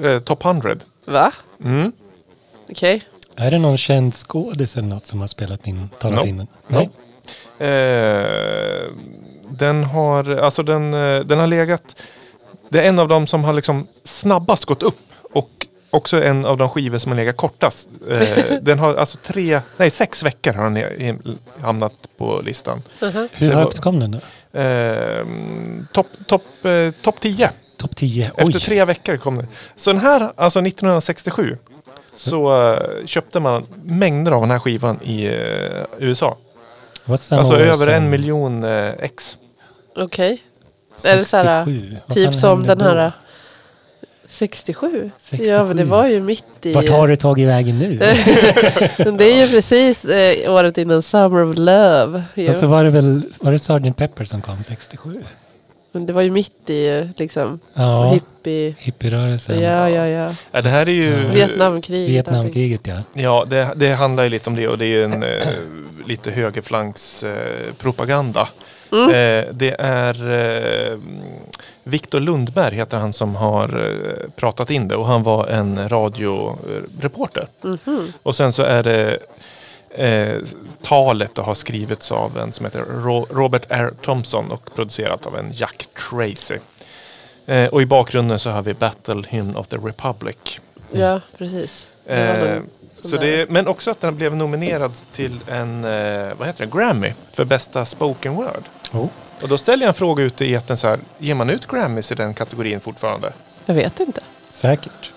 Eh, 0.03 0.19
Top 0.19 0.45
100. 0.45 0.75
Va? 1.05 1.31
Mm. 1.63 1.91
Okej. 2.69 3.01
Är 3.35 3.51
det 3.51 3.57
någon 3.59 3.77
känd 3.77 4.13
skådis 4.13 4.77
eller 4.77 4.87
något 4.87 5.05
som 5.05 5.19
har 5.19 5.27
spelat 5.27 5.67
in, 5.67 5.89
talat 5.99 6.19
No. 6.25 6.27
in 6.27 6.37
den? 6.37 6.47
No. 6.67 6.77
Nej. 6.77 6.89
Eh, 7.59 8.91
den 9.49 9.83
har, 9.83 10.35
alltså 10.37 10.63
den, 10.63 10.93
eh, 10.93 11.19
den 11.19 11.39
har 11.39 11.47
legat, 11.47 11.95
det 12.69 12.79
är 12.79 12.89
en 12.89 12.99
av 12.99 13.07
dem 13.07 13.27
som 13.27 13.43
har 13.43 13.53
liksom 13.53 13.87
snabbast 14.03 14.65
gått 14.65 14.83
upp 14.83 14.99
och 15.33 15.49
också 15.89 16.23
en 16.23 16.45
av 16.45 16.57
de 16.57 16.69
skivor 16.69 16.97
som 16.97 17.11
har 17.11 17.17
legat 17.17 17.37
kortast. 17.37 17.89
Eh, 18.09 18.55
den 18.61 18.79
har 18.79 18.95
alltså 18.95 19.17
tre, 19.23 19.61
nej 19.77 19.91
sex 19.91 20.23
veckor 20.23 20.53
har 20.53 20.69
den 20.69 21.39
hamnat 21.61 21.93
på 22.17 22.41
listan. 22.45 22.81
Aha. 23.01 23.27
Hur 23.31 23.47
Så 23.49 23.53
det 23.55 23.59
högt 23.61 23.79
kom 23.79 23.99
den 23.99 24.11
då? 24.11 24.19
Eh, 24.59 25.25
Topp 25.93 26.07
top, 26.27 26.65
eh, 26.65 26.91
top 27.01 27.19
10. 27.21 27.49
Topp 27.77 27.95
10? 27.95 28.31
Oj! 28.37 28.43
Efter 28.47 28.59
tre 28.59 28.85
veckor 28.85 29.17
kom 29.17 29.37
den. 29.37 29.47
Så 29.75 29.91
den 29.93 30.01
här, 30.01 30.31
alltså 30.35 30.59
1967, 30.59 31.57
så 32.15 32.75
köpte 33.05 33.39
man 33.39 33.65
mängder 33.83 34.31
av 34.31 34.41
den 34.41 34.51
här 34.51 34.59
skivan 34.59 34.99
i 35.03 35.25
eh, 35.25 35.33
USA. 35.97 36.37
Alltså 37.09 37.55
över 37.55 37.87
en 37.87 38.09
miljon 38.09 38.63
eh, 38.63 38.91
ex. 38.99 39.37
Okej. 39.95 40.43
Är 41.05 41.17
det 41.17 41.25
så 41.25 41.37
här, 41.37 41.65
67? 41.65 41.97
Vad 42.07 42.15
Typ 42.15 42.33
som 42.33 42.59
hände 42.59 42.75
den 42.85 42.95
då? 42.95 43.01
här 43.01 43.11
67? 44.27 45.11
67. 45.17 45.53
Ja, 45.53 45.63
men 45.63 45.77
det 45.77 45.83
var 45.83 46.07
ju 46.07 46.21
mitt 46.21 46.45
i... 46.61 46.73
Vart 46.73 46.89
har 46.89 47.07
du 47.07 47.15
tagit 47.15 47.47
vägen 47.47 47.79
nu? 47.79 47.89
Men 48.97 49.17
det 49.17 49.25
är 49.25 49.45
ju 49.45 49.47
precis 49.47 50.05
eh, 50.05 50.53
året 50.53 50.77
innan 50.77 51.01
Summer 51.01 51.43
of 51.43 51.57
Love. 51.57 52.23
ju. 52.35 52.49
Och 52.49 52.55
så 52.55 52.67
var 52.67 52.83
det 52.83 52.89
väl 52.89 53.21
var 53.39 53.51
det 53.51 53.59
Sgt. 53.59 53.97
Pepper 53.97 54.25
som 54.25 54.41
kom 54.41 54.63
67? 54.63 55.23
Men 55.97 56.05
det 56.05 56.13
var 56.13 56.21
ju 56.21 56.29
mitt 56.31 56.69
i 56.69 57.09
liksom 57.17 57.59
Ja, 57.73 58.11
hippie... 58.13 58.75
hippierörelsen. 58.79 59.61
Ja, 59.61 59.89
ja, 59.89 60.07
ja. 60.07 60.33
Ja, 60.51 60.61
det 60.61 60.69
här 60.69 60.87
är 60.87 60.91
ju... 60.91 61.21
Ja. 61.21 61.31
Vietnamkriget. 61.33 62.09
Vietnamkriget 62.09 62.87
ja. 62.87 62.97
Ja, 63.13 63.45
det, 63.47 63.69
det 63.75 63.93
handlar 63.93 64.23
ju 64.23 64.29
lite 64.29 64.49
om 64.49 64.55
det 64.55 64.67
och 64.67 64.77
det 64.77 64.85
är 64.85 64.97
ju 64.97 65.03
en 65.03 65.23
eh, 65.23 65.29
lite 66.05 66.31
högerflankspropaganda. 66.31 67.67
Eh, 67.69 67.73
propaganda. 67.77 68.47
Mm. 68.91 69.09
eh, 69.09 69.53
det 69.53 69.75
är 69.79 70.31
eh, 70.91 70.99
Viktor 71.83 72.19
Lundberg 72.19 72.75
heter 72.75 72.97
han 72.97 73.13
som 73.13 73.35
har 73.35 73.63
eh, 73.63 74.29
pratat 74.35 74.71
in 74.71 74.87
det 74.87 74.95
och 74.95 75.05
han 75.05 75.23
var 75.23 75.47
en 75.47 75.89
radioreporter. 75.89 77.47
Mhm. 77.61 78.13
Och 78.23 78.35
sen 78.35 78.51
så 78.53 78.63
är 78.63 78.83
det 78.83 79.17
eh, 79.97 80.37
talet 80.81 81.37
och 81.37 81.45
har 81.45 81.55
skrivits 81.55 82.11
av 82.11 82.37
en 82.37 82.53
som 82.53 82.65
heter 82.65 82.79
Ro- 82.79 83.27
Robert 83.29 83.65
R. 83.69 83.91
Thompson 84.01 84.51
och 84.51 84.75
producerat 84.75 85.25
av 85.25 85.37
en 85.37 85.51
Jack 85.53 85.87
Tracy. 86.09 86.57
Eh, 87.45 87.67
och 87.67 87.81
i 87.81 87.85
bakgrunden 87.85 88.39
så 88.39 88.49
har 88.49 88.61
vi 88.61 88.73
Battle 88.73 89.23
Hymn 89.29 89.55
of 89.55 89.67
the 89.67 89.77
Republic. 89.77 90.59
Ja, 90.91 91.21
precis. 91.37 91.87
Eh, 92.05 92.59
så 93.01 93.17
det, 93.17 93.49
men 93.49 93.67
också 93.67 93.91
att 93.91 94.01
den 94.01 94.15
blev 94.17 94.35
nominerad 94.35 94.91
till 95.11 95.39
en 95.47 95.83
eh, 95.85 96.33
vad 96.37 96.47
heter 96.47 96.65
det, 96.65 96.77
Grammy 96.77 97.13
för 97.31 97.45
bästa 97.45 97.85
spoken 97.85 98.35
word. 98.35 98.63
Oh. 98.93 99.07
Och 99.41 99.47
då 99.49 99.57
ställer 99.57 99.83
jag 99.83 99.87
en 99.87 99.93
fråga 99.93 100.23
ute 100.23 100.45
i 100.45 100.53
etern 100.53 100.77
så 100.77 100.87
här, 100.87 100.99
ger 101.17 101.35
man 101.35 101.49
ut 101.49 101.67
Grammys 101.67 102.11
i 102.11 102.15
den 102.15 102.33
kategorin 102.33 102.79
fortfarande? 102.79 103.33
Jag 103.65 103.75
vet 103.75 103.99
inte. 103.99 104.21
Säkert. 104.51 105.11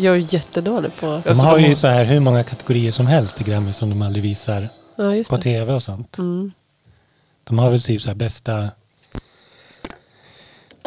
Jag 0.00 0.14
är 0.16 0.34
jättedålig 0.34 0.96
på... 1.00 1.22
De 1.26 1.38
har 1.40 1.58
ju 1.58 1.74
så 1.74 1.86
här 1.88 2.04
hur 2.04 2.20
många 2.20 2.44
kategorier 2.44 2.90
som 2.90 3.06
helst 3.06 3.40
i 3.40 3.44
Grammy 3.44 3.72
som 3.72 3.90
de 3.90 4.02
aldrig 4.02 4.22
visar 4.22 4.68
Ja, 4.96 5.14
just 5.14 5.30
på 5.30 5.36
det. 5.36 5.42
tv 5.42 5.72
och 5.72 5.82
sånt. 5.82 6.18
Mm. 6.18 6.52
De 7.48 7.58
har 7.58 7.70
väl 7.70 7.82
typ 7.82 8.02
så 8.02 8.08
här 8.08 8.14
bästa 8.14 8.70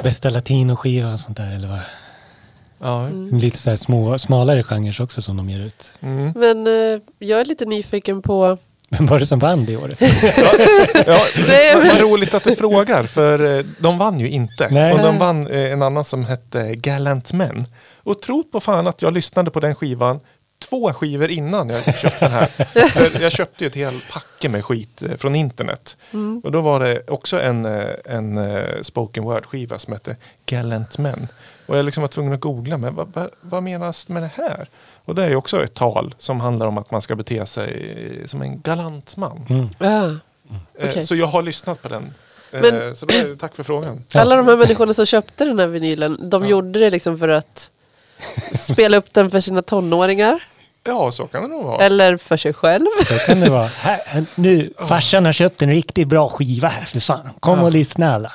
bästa 0.03 0.29
latinoskiva 0.29 1.11
och 1.13 1.19
sånt 1.19 1.37
där 1.37 1.51
eller 1.55 1.67
vad? 1.67 1.79
Ja. 2.79 3.05
Mm. 3.05 3.37
Lite 3.37 3.57
så 3.57 3.69
här 3.69 3.77
små, 3.77 4.19
smalare 4.19 4.63
genrer 4.63 5.01
också 5.01 5.21
som 5.21 5.37
de 5.37 5.49
ger 5.49 5.59
ut. 5.59 5.93
Mm. 6.01 6.33
Men 6.35 6.67
eh, 6.67 7.01
jag 7.19 7.41
är 7.41 7.45
lite 7.45 7.65
nyfiken 7.65 8.21
på... 8.21 8.57
Vem 8.89 9.05
var 9.05 9.19
det 9.19 9.25
som 9.25 9.39
vann 9.39 9.65
det 9.65 9.77
året? 9.77 9.97
Ja, 11.07 11.19
Nej, 11.47 11.73
vad, 11.75 11.83
men- 11.83 11.87
vad 11.89 11.99
roligt 11.99 12.33
att 12.33 12.43
du 12.43 12.55
frågar 12.55 13.03
för 13.03 13.57
eh, 13.59 13.65
de 13.79 13.97
vann 13.97 14.19
ju 14.19 14.29
inte. 14.29 14.67
Nej. 14.71 14.93
Och 14.93 14.99
de 14.99 15.17
vann 15.19 15.47
eh, 15.47 15.71
en 15.71 15.81
annan 15.81 16.03
som 16.03 16.25
hette 16.25 16.75
Gallant 16.75 17.33
Men. 17.33 17.65
Och 18.03 18.21
tro 18.21 18.43
på 18.43 18.59
fan 18.59 18.87
att 18.87 19.01
jag 19.01 19.13
lyssnade 19.13 19.51
på 19.51 19.59
den 19.59 19.75
skivan 19.75 20.19
två 20.69 20.93
skivor 20.93 21.29
innan 21.29 21.69
jag 21.69 21.97
köpte 21.97 22.25
den 22.25 22.31
här. 22.31 22.45
För 23.09 23.21
jag 23.21 23.31
köpte 23.31 23.63
ju 23.63 23.67
ett 23.67 23.75
helt 23.75 24.09
packe 24.11 24.49
med 24.49 24.65
skit 24.65 25.01
eh, 25.01 25.15
från 25.15 25.35
internet. 25.35 25.97
Mm. 26.13 26.41
Och 26.43 26.51
då 26.51 26.61
var 26.61 26.79
det 26.79 27.09
också 27.09 27.41
en, 27.41 27.65
eh, 27.65 27.89
en 28.05 28.37
eh, 28.37 28.81
spoken 28.81 29.23
word 29.23 29.45
skiva 29.45 29.79
som 29.79 29.93
hette 29.93 30.15
Gallant 30.45 30.97
Men. 30.97 31.27
Och 31.65 31.77
jag 31.77 31.85
liksom 31.85 32.01
var 32.01 32.07
tvungen 32.07 32.33
att 32.33 32.39
googla, 32.39 32.77
men 32.77 32.95
vad, 32.95 33.13
vad, 33.13 33.29
vad 33.41 33.63
menas 33.63 34.09
med 34.09 34.23
det 34.23 34.31
här? 34.35 34.67
Och 35.05 35.15
det 35.15 35.23
är 35.23 35.29
ju 35.29 35.35
också 35.35 35.63
ett 35.63 35.73
tal 35.73 36.15
som 36.17 36.39
handlar 36.39 36.67
om 36.67 36.77
att 36.77 36.91
man 36.91 37.01
ska 37.01 37.15
bete 37.15 37.45
sig 37.45 38.23
som 38.25 38.41
en 38.41 38.61
galant 38.61 39.17
man. 39.17 39.45
Mm. 39.79 40.19
Okej. 40.83 41.03
Så 41.03 41.15
jag 41.15 41.27
har 41.27 41.41
lyssnat 41.43 41.81
på 41.81 41.87
den. 41.89 42.13
Men- 42.51 42.95
Så 42.95 43.05
då, 43.05 43.13
tack 43.39 43.55
för 43.55 43.63
frågan. 43.63 44.03
Alla 44.13 44.35
de 44.35 44.47
här 44.47 44.57
människorna 44.57 44.93
som 44.93 45.05
köpte 45.05 45.45
den 45.45 45.59
här 45.59 45.67
vinylen, 45.67 46.29
de 46.29 46.43
Ja. 46.43 46.49
gjorde 46.49 46.79
det 46.79 46.89
liksom 46.89 47.17
för 47.19 47.29
att 47.29 47.71
spela 48.51 48.97
upp 48.97 49.13
den 49.13 49.29
för 49.29 49.39
sina 49.39 49.61
tonåringar. 49.61 50.43
Ja, 50.83 51.11
så 51.11 51.27
kan 51.27 51.41
det 51.41 51.47
nog 51.47 51.63
vara. 51.63 51.83
Eller 51.83 52.17
för 52.17 52.37
sig 52.37 52.53
själv. 52.53 52.85
Så 53.07 53.17
kan 53.17 53.39
det 53.39 53.49
vara. 53.49 53.67
Här, 53.67 54.25
nu, 54.35 54.73
farsan 54.87 55.25
har 55.25 55.33
köpt 55.33 55.61
en 55.61 55.69
riktigt 55.69 56.07
bra 56.07 56.29
skiva 56.29 56.67
här 56.67 56.85
för 56.85 56.99
fan. 56.99 57.29
Kom 57.39 57.59
Ja. 57.59 57.65
och 57.65 57.71
lyssna 57.71 58.15
alla. 58.15 58.31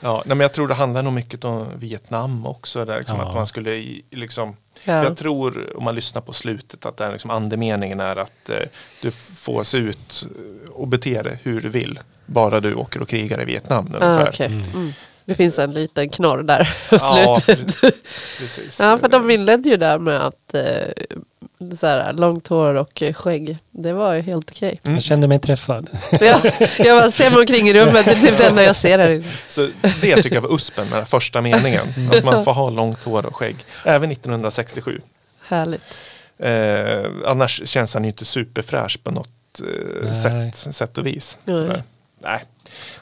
Ja, 0.00 0.16
nej, 0.26 0.36
men 0.36 0.40
jag 0.44 0.52
tror 0.52 0.68
det 0.68 0.74
handlar 0.74 1.02
nog 1.02 1.12
mycket 1.12 1.44
om 1.44 1.66
Vietnam 1.76 2.46
också. 2.46 2.84
Där, 2.84 2.98
liksom, 2.98 3.18
Ja. 3.20 3.28
Att 3.28 3.34
man 3.34 3.46
skulle 3.46 3.82
liksom, 4.10 4.56
Ja. 4.84 5.02
Jag 5.04 5.16
tror, 5.16 5.76
om 5.76 5.84
man 5.84 5.94
lyssnar 5.94 6.22
på 6.22 6.32
slutet, 6.32 6.86
att 6.86 6.96
den 6.96 7.12
liksom, 7.12 7.30
andemeningen 7.30 8.00
är 8.00 8.16
att 8.16 8.48
eh, 8.48 8.56
du 9.02 9.10
får 9.10 9.64
se 9.64 9.78
ut 9.78 10.26
och 10.72 10.88
bete 10.88 11.22
dig 11.22 11.38
hur 11.42 11.60
du 11.60 11.68
vill. 11.68 11.98
Bara 12.26 12.60
du 12.60 12.74
åker 12.74 13.02
och 13.02 13.08
krigar 13.08 13.42
i 13.42 13.44
Vietnam 13.44 13.94
Ah, 14.00 14.04
ungefär. 14.06 14.28
okej. 14.28 14.46
Mm. 14.46 14.92
Mm. 15.26 15.34
Det 15.34 15.34
finns 15.34 15.58
en 15.58 15.72
liten 15.72 16.08
knorr 16.08 16.42
där 16.42 16.76
på 16.88 16.96
Ja, 16.96 17.40
slutet. 17.44 17.94
Precis. 18.38 18.80
Ja, 18.80 18.98
för 18.98 19.08
de 19.08 19.30
inledde 19.30 19.68
ju 19.68 19.76
där 19.76 19.98
med 19.98 20.26
att 20.26 20.54
eh, 20.54 21.72
så 21.76 21.86
här, 21.86 22.12
långt 22.12 22.48
hår 22.48 22.74
och 22.74 23.02
skägg. 23.14 23.58
Det 23.70 23.92
var 23.92 24.14
ju 24.14 24.20
helt 24.20 24.50
okej. 24.50 24.80
Mm. 24.84 24.94
Jag 24.94 25.02
kände 25.02 25.28
mig 25.28 25.38
träffad. 25.38 25.90
Ja, 26.20 26.40
jag 26.78 27.00
bara 27.02 27.10
ser 27.10 27.30
mig 27.30 27.40
omkring 27.40 27.68
i 27.68 27.74
rummet, 27.74 28.04
det 28.04 28.10
är 28.10 28.20
typ 28.26 28.38
det 28.38 28.46
enda 28.46 28.62
jag 28.62 28.76
ser 28.76 28.98
här 28.98 29.10
inne. 29.10 29.24
Så 29.48 29.68
det 30.00 30.22
tycker 30.22 30.34
jag 30.34 30.42
var 30.42 30.54
uspen 30.54 30.88
med 30.88 30.98
den 30.98 31.06
första 31.06 31.40
meningen. 31.40 31.86
Att 32.12 32.24
man 32.24 32.44
får 32.44 32.52
ha 32.52 32.70
långt 32.70 33.02
hår 33.02 33.26
och 33.26 33.36
skägg. 33.36 33.56
Även 33.84 34.10
1967. 34.10 35.00
Härligt. 35.42 36.00
Eh, 36.38 37.10
annars 37.26 37.68
känns 37.68 37.94
han 37.94 38.04
ju 38.04 38.08
inte 38.08 38.24
superfräsch 38.24 38.98
på 39.02 39.10
något 39.10 39.60
eh, 40.04 40.12
sätt, 40.12 40.74
sätt 40.74 40.98
och 40.98 41.06
vis. 41.06 41.38
Nej. 41.44 41.82
Nej, 42.26 42.44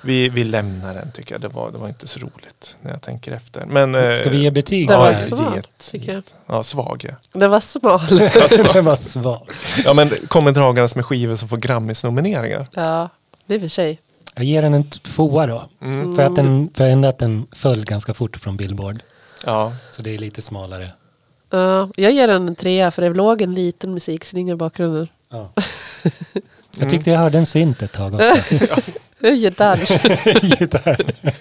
vi, 0.01 0.29
vi 0.29 0.45
lämnar 0.45 0.95
den 0.95 1.13
tycker 1.13 1.35
jag. 1.35 1.41
Det 1.41 1.49
var, 1.49 1.71
det 1.71 1.79
var 1.79 1.89
inte 1.89 2.07
så 2.07 2.21
roligt 2.21 2.77
när 2.81 2.91
jag 2.91 3.03
tänker 3.03 3.33
efter. 3.33 3.67
Men, 3.67 3.95
eh, 3.95 4.15
Ska 4.17 4.31
vi 4.31 4.39
ge 4.39 4.51
betyg? 4.51 4.89
Det 4.89 4.97
var 4.97 5.11
ja, 5.11 5.17
svag, 5.17 5.53
ge 5.53 5.59
ett- 5.59 5.91
tycker 5.91 6.15
jag. 6.15 6.23
Ja, 6.47 6.63
svag 6.63 7.05
ja. 7.09 7.15
Den 7.33 7.51
var 7.51 7.61
smal. 7.61 8.01
det 8.73 8.81
var 8.81 8.95
svag. 8.97 9.51
ja. 9.85 9.95
men 9.95 10.11
kommer 10.29 10.53
dragandes 10.53 10.97
med 10.97 11.05
skivor 11.05 11.37
som 11.37 11.49
får 11.49 11.57
Grammis-nomineringar. 11.57 12.67
Ja, 12.75 13.09
det 13.47 13.55
är 13.55 13.61
för 13.61 13.69
sig. 13.69 14.01
Jag 14.35 14.45
ger 14.45 14.63
den 14.63 14.75
en 14.75 14.91
tvåa 14.91 15.47
då. 15.47 15.69
Mm. 15.83 16.17
För 16.17 16.23
att 16.23 16.37
den, 16.37 16.71
för 16.75 16.85
ändå 16.85 17.09
att 17.09 17.19
den 17.19 17.47
föll 17.53 17.85
ganska 17.85 18.15
fort 18.15 18.37
från 18.37 18.57
Billboard. 18.57 19.03
Ja, 19.47 19.73
Så 19.91 20.03
det 20.03 20.15
är 20.15 20.19
lite 20.19 20.43
smalare. 20.43 20.91
Ja, 21.51 21.89
jag 21.97 22.13
ger 22.13 22.29
den 22.29 22.49
en 22.49 22.55
trea 22.57 22.91
för 22.91 23.03
det 23.03 23.09
låg 23.09 23.43
en 23.43 23.55
liten 23.55 23.95
musikslinga 23.95 24.53
i 24.53 24.57
bakgrunden. 24.57 25.09
Ja. 25.31 25.53
Jag 26.79 26.91
tyckte 26.91 27.11
jag 27.11 27.19
hörde 27.19 27.39
en 27.39 27.47
synt 27.47 27.83
ett 27.83 27.93
tag 27.93 28.15
också. 28.15 28.35
Gitarr. 29.31 29.77
Gitarr. 30.61 31.01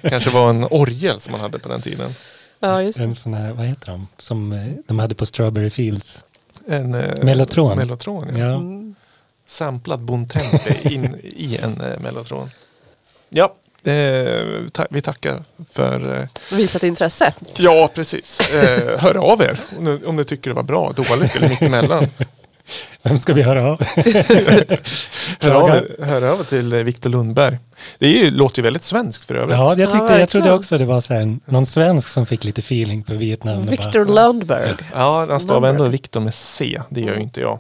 Kanske 0.10 0.30
var 0.30 0.50
en 0.50 0.64
orgel 0.64 1.20
som 1.20 1.32
man 1.32 1.42
hade 1.42 1.60
på 1.60 1.70
den 1.70 1.82
tiden. 1.82 2.16
Ja, 2.60 2.82
just 2.82 2.98
det. 2.98 3.04
En 3.04 3.16
sån 3.16 3.34
här, 3.34 3.52
vad 3.54 3.66
heter 3.66 3.92
de? 3.92 4.08
Som 4.18 4.52
eh, 4.54 4.68
de 4.88 5.00
hade 5.00 5.16
på 5.16 5.26
Strawberry 5.26 5.70
Fields. 5.70 6.24
En, 6.68 6.94
eh, 6.96 7.24
Mellotron. 7.24 7.78
Mellotron 7.78 8.28
ja. 8.32 8.38
Ja. 8.38 8.56
Mm. 8.56 8.96
Samplad 9.46 10.00
Bontempi 10.00 10.94
in 10.96 11.16
i 11.24 11.58
en 11.64 11.82
eh, 11.82 12.00
mellotron. 12.00 12.50
Ja, 13.30 13.56
eh, 13.84 14.42
ta- 14.72 14.88
vi 14.90 15.02
tackar 15.02 15.44
för 15.72 16.18
eh, 16.18 16.58
Visat 16.58 16.84
intresse. 16.84 17.34
Ja, 17.58 17.90
precis. 17.96 18.40
Eh, 18.54 19.00
hör 19.00 19.18
av 19.18 19.42
er 19.42 19.60
om 19.78 19.84
ni, 19.86 20.00
om 20.06 20.16
ni 20.16 20.26
tycker 20.26 20.50
det 20.50 20.54
var 20.56 20.64
bra, 20.64 20.92
dåligt 20.96 21.36
eller 21.36 21.50
mittemellan. 21.50 22.08
Vem 23.04 23.18
ska 23.18 23.34
vi 23.34 23.42
höra 23.42 23.72
av? 23.72 23.82
Hör 25.40 25.52
av, 25.52 25.86
hör 26.00 26.22
av 26.22 26.44
till 26.44 26.74
eh, 26.74 26.80
Viktor 26.80 27.10
Lundberg. 27.10 27.58
Det 28.00 28.06
är 28.06 28.24
ju, 28.24 28.32
låter 28.32 28.60
ju 28.60 28.64
väldigt 28.64 28.84
svenskt 28.84 29.28
för 29.28 29.36
övrigt. 29.36 29.58
Ja, 29.58 29.70
jag, 29.70 29.78
tyckte, 29.78 29.98
jag 29.98 30.04
verkligen. 30.04 30.28
trodde 30.28 30.54
också 30.54 30.78
det 30.78 30.86
var 30.86 31.00
så 31.02 31.14
här, 31.14 31.38
någon 31.46 31.66
svensk 31.66 32.10
som 32.10 32.26
fick 32.26 32.44
lite 32.44 32.60
feeling 32.60 33.04
för 33.04 33.14
Vietnam. 33.14 33.66
bara, 33.66 34.04
Lundberg. 34.04 34.76
Ja, 34.94 35.26
han 35.30 35.40
stavar 35.40 35.70
ändå 35.70 35.88
Viktor 35.88 36.20
med 36.20 36.34
C. 36.34 36.82
Det 36.90 37.02
gör 37.02 37.16
ju 37.16 37.22
inte 37.22 37.42
jag. 37.42 37.60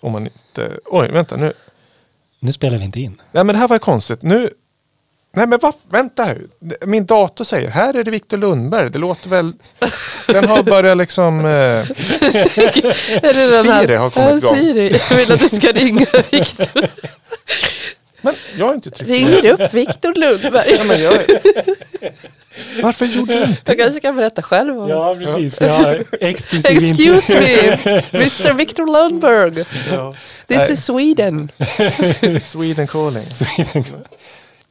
Om 0.00 0.12
man 0.12 0.22
inte... 0.22 0.70
Oj, 0.86 1.10
vänta 1.12 1.36
nu. 1.36 1.52
Nu 2.40 2.52
spelar 2.52 2.78
vi 2.78 2.84
inte 2.84 3.00
in. 3.00 3.20
Nej, 3.32 3.44
men 3.44 3.54
det 3.54 3.58
här 3.58 3.68
var 3.68 3.76
ju 3.76 3.80
konstigt. 3.80 4.22
Nu... 4.22 4.50
Nej, 5.32 5.46
men 5.46 5.58
vad? 5.62 5.74
Vänta 5.90 6.24
här. 6.24 6.38
Min 6.86 7.06
dator 7.06 7.44
säger, 7.44 7.70
här 7.70 7.94
är 7.94 8.04
det 8.04 8.10
Viktor 8.10 8.38
Lundberg. 8.38 8.90
Det 8.90 8.98
låter 8.98 9.28
väl... 9.30 9.52
Den 10.26 10.48
har 10.48 10.62
börjat 10.62 10.96
liksom... 10.98 11.44
Eh, 11.44 11.50
Är 11.50 13.34
det? 13.34 13.62
Siri 13.62 13.94
har 13.94 14.10
kommit 14.10 14.42
igång. 14.44 14.56
Siri. 14.56 15.00
Jag 15.10 15.16
vill 15.16 15.32
att 15.32 15.40
du 15.40 15.48
ska 15.48 15.72
ringa 15.72 16.06
Victor. 16.30 16.88
men 18.20 18.34
jag 18.58 18.66
har 18.66 18.74
inte 18.74 18.90
tryckt 18.90 19.10
Ringer 19.10 19.48
upp 19.48 19.74
Victor 19.74 20.14
Lundberg. 20.14 20.74
Ja, 20.78 20.84
men 20.84 21.02
jag... 21.02 21.14
Varför 22.82 23.06
gjorde 23.06 23.34
du 23.34 23.42
inte 23.44 23.60
Jag 23.64 23.78
kanske 23.78 24.00
kan 24.00 24.16
berätta 24.16 24.42
själv 24.42 24.78
om 24.78 24.88
Ja, 24.88 25.14
precis. 25.14 25.60
Jag 25.60 25.72
har 25.72 26.04
exklusiv 26.20 26.84
Excuse 26.84 27.40
me, 27.40 28.02
Mr 28.12 28.52
Victor 28.52 28.86
Lundberg. 28.86 29.64
Ja. 29.90 30.14
This 30.46 30.58
Nej. 30.58 30.72
is 30.72 30.84
Sweden. 30.84 31.50
Sweden 32.44 32.86
calling. 32.86 33.26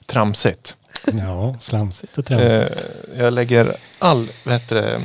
Tramsigt. 0.10 0.78
Ja, 1.14 1.56
flamsigt 1.62 2.18
och 2.18 2.26
tramsigt. 2.26 2.90
Eh, 3.14 3.24
jag 3.24 3.34
lägger 3.34 3.76
all, 4.00 4.28
vad 4.44 4.62
det, 4.70 5.02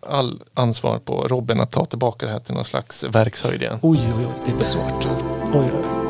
all 0.00 0.42
ansvar 0.54 0.98
på 0.98 1.28
Robin 1.28 1.60
att 1.60 1.70
ta 1.70 1.84
tillbaka 1.84 2.26
det 2.26 2.32
här 2.32 2.38
till 2.38 2.54
någon 2.54 2.64
slags 2.64 3.04
verkshöjd 3.04 3.62
igen. 3.62 3.78
Oj, 3.82 3.98
oj, 4.16 4.26
oj, 4.26 4.32
det 4.46 4.52
blir 4.52 4.66
svårt. 4.66 5.08
Oj, 5.54 5.70
oj. 5.74 6.02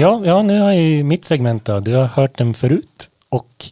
Ja, 0.00 0.22
ja, 0.24 0.42
nu 0.42 0.60
har 0.60 0.72
jag 0.72 0.82
ju 0.82 1.04
mitt 1.04 1.24
segment 1.24 1.64
då. 1.64 1.80
Du 1.80 1.94
har 1.94 2.04
hört 2.04 2.38
den 2.38 2.54
förut. 2.54 3.10
Och 3.28 3.66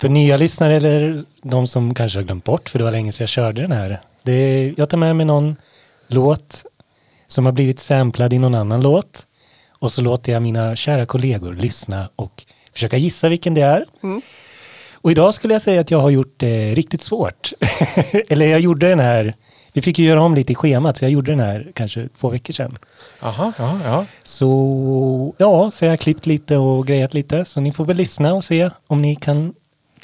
för 0.00 0.08
nya 0.08 0.36
lyssnare 0.36 0.76
eller 0.76 1.22
de 1.42 1.66
som 1.66 1.94
kanske 1.94 2.18
har 2.18 2.24
glömt 2.24 2.44
bort, 2.44 2.68
för 2.68 2.78
det 2.78 2.84
var 2.84 2.92
länge 2.92 3.12
sedan 3.12 3.22
jag 3.22 3.28
körde 3.28 3.62
den 3.62 3.72
här. 3.72 4.00
Det 4.22 4.74
jag 4.76 4.88
tar 4.88 4.98
med 4.98 5.16
mig 5.16 5.26
någon 5.26 5.56
låt 6.06 6.64
som 7.26 7.46
har 7.46 7.52
blivit 7.52 7.80
samplad 7.80 8.32
i 8.32 8.38
någon 8.38 8.54
annan 8.54 8.82
låt. 8.82 9.26
Och 9.84 9.92
så 9.92 10.02
låter 10.02 10.32
jag 10.32 10.42
mina 10.42 10.76
kära 10.76 11.06
kollegor 11.06 11.52
lyssna 11.52 12.08
och 12.16 12.44
försöka 12.72 12.96
gissa 12.96 13.28
vilken 13.28 13.54
det 13.54 13.60
är. 13.60 13.86
Och 14.94 15.10
idag 15.10 15.34
skulle 15.34 15.54
jag 15.54 15.62
säga 15.62 15.80
att 15.80 15.90
jag 15.90 16.00
har 16.00 16.10
gjort 16.10 16.34
det 16.36 16.74
riktigt 16.74 17.02
svårt. 17.02 17.52
Eller 18.28 18.46
jag 18.46 18.60
gjorde 18.60 18.88
den 18.88 19.00
här, 19.00 19.34
vi 19.72 19.82
fick 19.82 19.98
ju 19.98 20.04
göra 20.04 20.22
om 20.22 20.34
lite 20.34 20.52
i 20.52 20.54
schemat, 20.54 20.96
så 20.96 21.04
jag 21.04 21.12
gjorde 21.12 21.32
den 21.32 21.40
här 21.40 21.72
kanske 21.74 22.08
två 22.20 22.28
veckor 22.28 22.52
sedan. 22.52 22.78
Jaha, 23.22 23.52
ja, 23.58 23.78
ja. 23.84 24.06
Så 24.22 25.34
ja, 25.38 25.70
så 25.70 25.84
jag 25.84 25.92
har 25.92 25.96
klippt 25.96 26.26
lite 26.26 26.56
och 26.56 26.86
grejat 26.86 27.14
lite. 27.14 27.44
Så 27.44 27.60
ni 27.60 27.72
får 27.72 27.84
väl 27.84 27.96
lyssna 27.96 28.34
och 28.34 28.44
se 28.44 28.70
om 28.86 29.02
ni 29.02 29.16
kan 29.16 29.54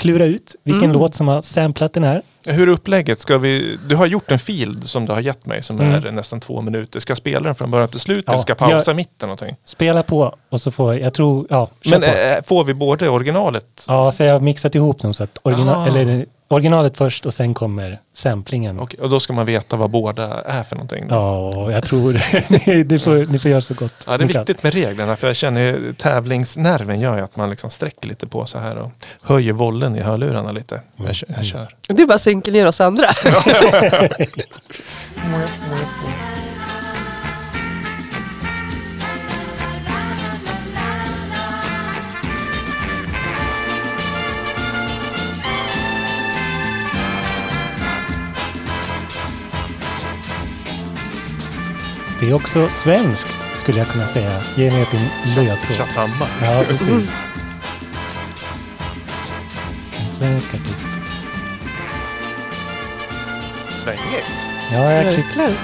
klura 0.01 0.25
ut 0.25 0.57
vilken 0.65 0.93
låt 0.93 1.15
som 1.15 1.29
har 1.29 1.43
samplat 1.43 1.93
den 1.93 2.05
här. 2.05 2.23
Hur 2.47 2.69
är 2.69 2.73
upplägget? 2.73 3.21
Ska 3.21 3.39
vi, 3.39 3.79
du 3.89 3.97
har 3.97 4.07
gjort 4.07 4.31
en 4.31 4.39
fil 4.39 4.83
som 4.83 5.07
du 5.07 5.13
har 5.13 5.21
gett 5.21 5.47
mig 5.47 5.63
som 5.63 5.81
Mm. 5.81 6.05
är 6.07 6.11
nästan 6.11 6.41
två 6.41 6.61
minuter. 6.63 7.01
Ska 7.01 7.11
jag 7.11 7.19
spela 7.19 7.41
den 7.41 7.55
från 7.55 7.71
början 7.71 7.89
till 7.89 8.01
slut 8.01 8.25
Ja, 8.27 8.33
eller 8.33 8.41
ska 8.43 8.51
jag 8.51 8.59
pausa 8.59 8.91
jag- 8.91 8.97
mitten 8.97 9.29
någonting? 9.29 9.55
Spela 9.65 10.03
på 10.03 10.35
och 10.51 10.61
så 10.61 10.71
får 10.71 10.95
jag 10.99 11.15
tror, 11.15 11.47
ja, 11.51 11.69
Men 11.85 12.01
på. 12.01 12.07
äh, 12.07 12.43
får 12.45 12.65
vi 12.65 12.75
både 12.75 13.09
originalet? 13.09 13.85
Ja, 13.89 14.13
så 14.13 14.23
jag 14.23 14.33
har 14.33 14.41
mixat 14.41 14.75
ihop 14.75 15.01
dem 15.01 15.15
så 15.15 15.25
att 15.25 15.39
original, 15.43 15.89
Ah. 15.89 15.99
eller, 15.99 16.27
originalet 16.51 16.97
först 16.97 17.27
och 17.27 17.35
sen 17.35 17.55
kommer 17.55 18.01
samplingen. 18.15 18.79
Och, 18.81 18.95
och 19.01 19.11
då 19.11 19.21
ska 19.21 19.33
man 19.33 19.47
veta 19.47 19.77
vad 19.77 19.91
båda 19.91 20.43
är 20.43 20.63
för 20.63 20.77
någonting? 20.77 21.09
då? 21.09 21.15
Ja, 21.15 21.73
jag 21.73 21.85
tror 21.85 22.13
ni, 22.67 22.85
ni, 22.85 22.99
får, 22.99 23.33
ni 23.33 23.39
får 23.39 23.51
göra 23.51 23.61
så 23.61 23.75
gott 23.75 24.05
Ja, 24.07 24.19
det 24.19 24.25
är 24.25 24.29
viktigt 24.29 24.63
med 24.63 24.75
reglerna 24.75 25.17
för 25.17 25.27
jag 25.27 25.37
känner 25.37 25.61
ju 25.61 25.95
tävlingsnerven 25.95 27.01
gör 27.01 27.17
ju 27.17 27.23
att 27.23 27.37
man 27.37 27.51
liksom 27.51 27.71
sträcker 27.71 28.09
lite 28.09 28.27
på 28.27 28.47
så 28.47 28.59
här 28.59 28.77
och 28.77 28.91
höjer 29.23 29.53
vollen 29.53 29.97
i 29.97 30.01
hörlurarna 30.01 30.53
lite. 30.53 30.81
Jag, 30.97 31.15
kö- 31.15 31.27
jag 31.37 31.45
kör. 31.45 31.69
Du 31.89 32.07
bara 32.07 32.19
sänker 32.19 32.53
ner 32.53 32.69
oss 32.69 32.81
andra. 32.81 33.07
Det 52.21 52.31
är 52.31 52.35
också 52.35 52.69
svenskt 52.69 53.39
skulle 53.57 53.79
jag 53.79 53.89
kunna 53.89 54.07
säga. 54.07 54.43
Ge 54.57 54.71
mig 54.71 54.87
en 54.93 55.45
ledtråd. 55.45 55.77
Shazamma. 55.77 56.27
Ja, 56.45 56.65
precis. 56.69 57.17
En 59.99 60.11
svensk 60.11 60.49
artist. 60.55 60.91
Svängigt. 63.69 64.27
Ja, 64.73 64.93
jag 64.93 65.05
har 65.05 65.13
klippt. 65.13 65.37
Verkligen. 65.37 65.55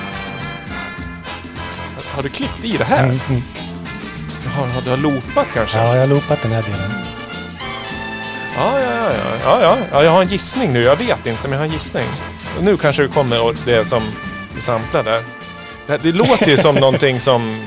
Har 2.15 2.23
du 2.23 2.29
klippt 2.29 2.65
i 2.65 2.77
det 2.77 2.85
här? 2.85 3.03
Mm, 3.03 3.17
mm. 3.29 3.43
Har, 4.47 4.67
har 4.67 4.83
du 4.83 4.91
har 4.91 4.97
loopat 4.97 5.47
kanske? 5.55 5.79
Ja, 5.79 5.95
jag 5.95 6.01
har 6.01 6.07
loopat 6.07 6.43
den 6.43 6.53
här 6.53 6.63
delen. 6.63 6.91
Ja, 8.57 8.81
ja, 8.81 8.91
ja, 8.91 9.13
ja, 9.13 9.39
ja, 9.45 9.63
ja. 9.63 9.79
ja, 9.93 10.05
jag 10.05 10.11
har 10.11 10.23
en 10.23 10.29
gissning 10.29 10.73
nu. 10.73 10.83
Jag 10.83 10.97
vet 10.97 11.27
inte, 11.27 11.43
men 11.43 11.53
jag 11.53 11.59
har 11.59 11.67
en 11.67 11.73
gissning. 11.73 12.07
Och 12.59 12.65
nu 12.65 12.77
kanske 12.77 13.03
det 13.03 13.09
kommer 13.09 13.55
det 13.65 13.85
som 13.85 14.03
är 14.57 14.61
samplar 14.61 15.03
där. 15.03 15.23
Det, 15.87 15.99
det 16.03 16.13
låter 16.13 16.47
ju 16.51 16.57
som 16.57 16.75
någonting 16.75 17.21
som 17.21 17.67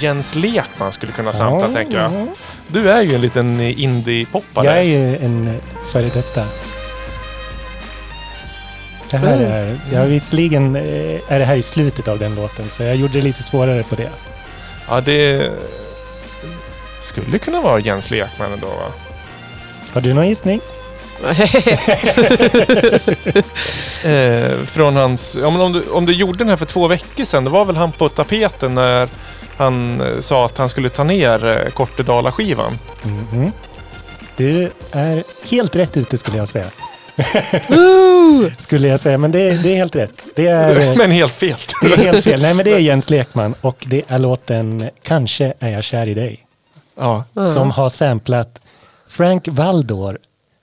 Jens 0.00 0.34
Lekman 0.34 0.92
skulle 0.92 1.12
kunna 1.12 1.32
sampla, 1.32 1.66
Ja, 1.68 1.72
tänker 1.74 2.00
jag. 2.00 2.12
ja. 2.12 2.26
Du 2.68 2.90
är 2.90 3.02
ju 3.02 3.14
en 3.14 3.20
liten 3.20 3.60
indie-poppare. 3.60 4.64
Jag 4.66 4.78
är 4.78 4.82
ju 4.82 5.16
en 5.16 5.58
före 5.92 6.08
detta. 6.08 6.44
Det 9.10 9.16
här 9.18 9.36
Mm. 9.36 9.52
är, 9.52 9.78
ja, 9.92 10.04
visserligen 10.04 10.76
eh, 10.76 11.20
är 11.28 11.38
det 11.38 11.44
här 11.44 11.56
i 11.56 11.62
slutet 11.62 12.08
av 12.08 12.18
den 12.18 12.34
låten, 12.34 12.68
så 12.68 12.82
jag 12.82 12.96
gjorde 12.96 13.12
det 13.12 13.22
lite 13.22 13.42
svårare 13.42 13.82
på 13.82 13.94
det. 13.94 14.10
Ja, 14.88 15.00
det 15.00 15.50
skulle 17.00 17.38
kunna 17.38 17.60
vara 17.60 17.80
Jens 17.80 18.10
Lekman 18.10 18.52
ändå, 18.52 18.66
va? 18.66 18.92
Har 19.92 20.00
du 20.00 20.14
någon 20.14 20.28
gissning? 20.28 20.60
Eh, 24.04 24.58
från 24.64 24.96
hans... 24.96 25.36
Ja, 25.42 25.50
men 25.50 25.60
om, 25.60 25.72
du, 25.72 25.88
om 25.90 26.06
du 26.06 26.12
gjorde 26.12 26.38
den 26.38 26.48
här 26.48 26.56
för 26.56 26.66
två 26.66 26.88
veckor 26.88 27.24
sedan, 27.24 27.44
det 27.44 27.50
var 27.50 27.64
väl 27.64 27.76
han 27.76 27.92
på 27.92 28.08
tapeten 28.08 28.74
när 28.74 29.08
han 29.56 30.00
eh, 30.00 30.20
sa 30.20 30.44
att 30.46 30.58
han 30.58 30.68
skulle 30.68 30.88
ta 30.88 31.04
ner 31.04 31.46
eh, 31.46 31.70
Kortedala-skivan. 31.70 32.78
Mhm. 33.02 33.52
Du 34.36 34.70
är 34.92 35.24
helt 35.50 35.76
rätt 35.76 35.96
ute 35.96 36.18
skulle 36.18 36.36
jag 36.36 36.48
säga. 36.48 36.66
Skulle 38.58 38.88
jag 38.88 39.00
säga, 39.00 39.18
men 39.18 39.30
det, 39.32 39.62
det 39.62 39.72
är 39.72 39.76
helt 39.76 39.96
rätt. 39.96 40.26
Det 40.34 40.46
är, 40.46 40.90
eh, 40.90 40.96
Men 40.96 41.10
helt 41.10 41.32
fel. 41.32 41.56
det 41.82 41.92
är 41.92 41.96
helt 41.96 42.24
fel. 42.24 42.42
Nej, 42.42 42.54
men 42.54 42.64
det 42.64 42.72
är 42.72 42.78
Jens 42.78 43.10
Lekman 43.10 43.54
och 43.60 43.84
det 43.86 44.02
är 44.08 44.18
låten 44.18 44.90
Kanske 45.02 45.54
är 45.58 45.68
jag 45.68 45.84
kär 45.84 46.08
i 46.08 46.14
dig. 46.14 46.44
Ja. 46.98 47.24
Som 47.54 47.70
har 47.70 47.88
samplat 47.88 48.60
Frank 49.08 49.48
Valdor 49.48 50.18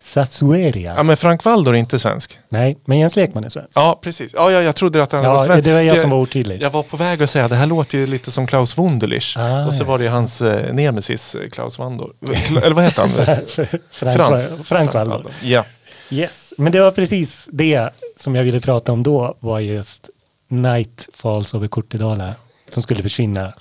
Sasueria. 0.06 0.93
ja, 0.97 1.03
men 1.03 1.18
Frank 1.18 1.45
Waldor 1.45 1.74
är 1.74 1.78
inte 1.80 1.99
svensk. 1.99 2.39
Nej, 2.49 2.78
men 2.86 2.99
Jens 2.99 3.16
Lekman 3.16 3.43
är 3.43 3.49
svensk. 3.49 3.72
Ja, 3.76 3.99
precis. 4.01 4.32
Ja, 4.36 4.51
ja 4.51 4.62
jag 4.62 4.76
trodde 4.76 5.03
att 5.03 5.12
han 5.12 5.24
var 5.24 5.30
Ja, 5.30 5.45
svensk. 5.45 5.64
det 5.64 5.74
var 5.74 5.82
jag 5.82 5.97
som 6.01 6.10
var 6.10 6.18
otydlig. 6.18 6.62
Jag 6.62 6.70
var 6.70 6.84
på 6.84 6.97
väg 6.97 7.24
att 7.24 7.30
säga 7.30 7.47
det 7.47 7.56
här 7.56 7.68
låter 7.68 7.97
ju 7.97 8.08
lite 8.08 8.32
som 8.32 8.47
Klaus 8.47 8.78
Wunderlich. 8.78 9.38
Ah, 9.38 9.66
och 9.66 9.76
så 9.76 9.84
ja. 9.84 9.88
var 9.88 9.97
det 9.97 10.03
ju 10.03 10.10
hans 10.10 10.41
eh, 10.41 10.74
nemesis 10.74 11.36
eh, 11.36 11.49
Klaus 11.49 11.80
Wandor. 11.80 12.14
Eller 12.47 12.72
vad 12.72 12.84
heter 12.84 13.01
han? 13.01 13.10
Frank, 13.91 14.16
Frans. 14.18 14.47
Frank 14.64 14.93
Valdor. 14.93 15.32
Ja. 15.43 15.66
Yes, 16.10 16.53
men 16.58 16.72
det 16.72 16.80
var 16.80 16.91
precis 16.91 17.49
det 17.51 17.89
som 18.18 18.36
jag 18.36 18.43
ville 18.43 18.60
prata 18.60 18.91
om 18.91 19.03
då 19.03 19.38
var 19.39 19.60
just 19.60 20.10
Night 20.47 21.10
Falls 21.14 21.56
över 21.56 21.68
Kortedala 21.68 22.34
som 22.70 22.84
skulle 22.84 23.03
försvinna 23.03 23.53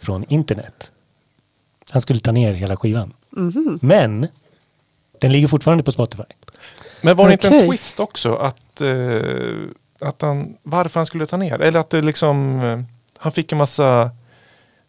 från 0.00 0.24
internet. 0.28 0.92
Han 1.90 2.02
skulle 2.02 2.20
ta 2.20 2.32
ner 2.32 2.52
hela 2.52 2.76
skivan. 2.76 3.12
Men 3.80 4.28
den 5.20 5.32
ligger 5.32 5.48
fortfarande 5.48 5.84
på 5.84 5.92
Spotify. 5.92 6.22
Men 7.02 7.16
var 7.16 7.26
det 7.26 7.32
inte 7.32 7.48
en 7.48 7.68
twist 7.68 8.00
också 8.00 8.34
att, 8.34 8.80
eh, 8.80 9.52
att 10.00 10.22
han, 10.22 10.56
varför 10.62 11.00
han 11.00 11.06
skulle 11.06 11.26
ta 11.26 11.36
ner? 11.36 11.60
Eller 11.60 11.80
att 11.80 11.90
det 11.90 12.00
liksom, 12.02 12.60
eh, 12.60 12.80
han 13.18 13.32
fick 13.32 13.52
en 13.52 13.58
massa, 13.58 14.10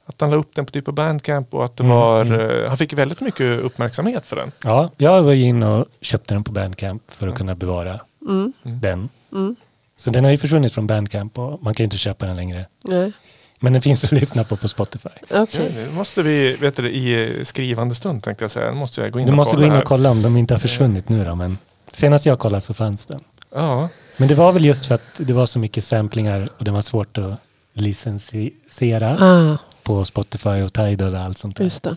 att 0.06 0.22
han 0.22 0.30
la 0.30 0.36
upp 0.36 0.56
den 0.56 0.66
på 0.66 0.72
typ 0.72 0.86
på 0.86 0.92
Bandcamp 0.92 1.54
och 1.54 1.66
att 1.66 1.78
det 1.78 1.84
Mm, 1.84 1.96
var, 1.96 2.22
mm. 2.26 2.40
eh, 2.64 2.68
han 2.68 2.78
fick 2.78 2.94
väldigt 2.94 3.22
mycket 3.22 3.60
uppmärksamhet 3.60 4.26
för 4.26 4.36
den. 4.36 4.52
Ja, 4.64 4.92
jag 4.98 5.24
var 5.24 5.34
in 5.34 5.64
och 5.64 5.86
köpte 6.02 6.34
den 6.34 6.44
på 6.44 6.52
Bandcamp 6.52 7.04
för 7.08 7.28
att 7.28 7.36
kunna 7.38 7.56
bevara 7.56 8.00
Mm. 8.28 8.54
den. 8.64 9.10
Mm. 9.32 9.56
Så 9.98 10.10
den 10.12 10.24
har 10.24 10.32
ju 10.32 10.38
försvunnit 10.38 10.74
från 10.74 10.88
Bandcamp 10.88 11.38
och 11.40 11.64
man 11.64 11.74
kan 11.74 11.84
ju 11.84 11.86
inte 11.86 11.98
köpa 11.98 12.26
den 12.26 12.36
längre. 12.36 12.66
Nej. 12.84 13.12
Men 13.60 13.74
den 13.74 13.82
finns 13.82 14.04
att 14.04 14.12
lyssna 14.12 14.44
på 14.44 14.56
på 14.58 14.68
Spotify. 14.68 15.10
Ja, 15.30 15.48
nu 15.54 15.88
måste 15.94 16.22
vi, 16.24 16.54
vet 16.56 16.76
du, 16.78 16.90
i 16.92 17.42
skrivande 17.46 17.96
stund 17.96 18.24
tänkte 18.24 18.44
jag 18.44 18.52
säga, 18.52 18.72
nu 18.72 18.78
måste 18.78 19.02
jag 19.02 19.12
gå 19.12 19.20
in 19.20 19.26
Du 19.26 19.32
och 19.32 19.36
måste 19.38 19.56
gå 19.56 19.58
kolla 19.58 19.66
in 19.68 19.72
här. 19.72 19.82
och 19.82 19.88
kolla 19.88 20.10
om 20.12 20.22
de 20.22 20.38
inte 20.38 20.54
har 20.54 20.60
försvunnit 20.60 21.10
nu 21.10 21.26
då. 21.26 21.36
Men 21.36 21.58
senast 21.94 22.26
jag 22.26 22.40
kollade 22.40 22.62
så 22.62 22.74
fanns 22.74 23.06
den. 23.06 23.20
Ja, 23.56 23.90
Men 24.18 24.28
det 24.28 24.36
var 24.36 24.52
väl 24.52 24.66
just 24.66 24.86
för 24.86 24.96
att 24.96 25.02
det 25.18 25.34
var 25.34 25.46
så 25.46 25.60
mycket 25.60 25.84
samplingar 25.84 26.48
och 26.58 26.64
det 26.66 26.72
var 26.72 26.82
svårt 26.82 27.18
att 27.18 27.40
licensiera 27.74 29.18
Ah, 29.20 29.58
på 29.84 30.06
Spotify 30.06 30.50
och 30.62 30.74
Tidal 30.74 31.14
och 31.16 31.20
allt 31.22 31.38
sånt 31.38 31.56
där. 31.58 31.64
just 31.64 31.84
det. 31.84 31.96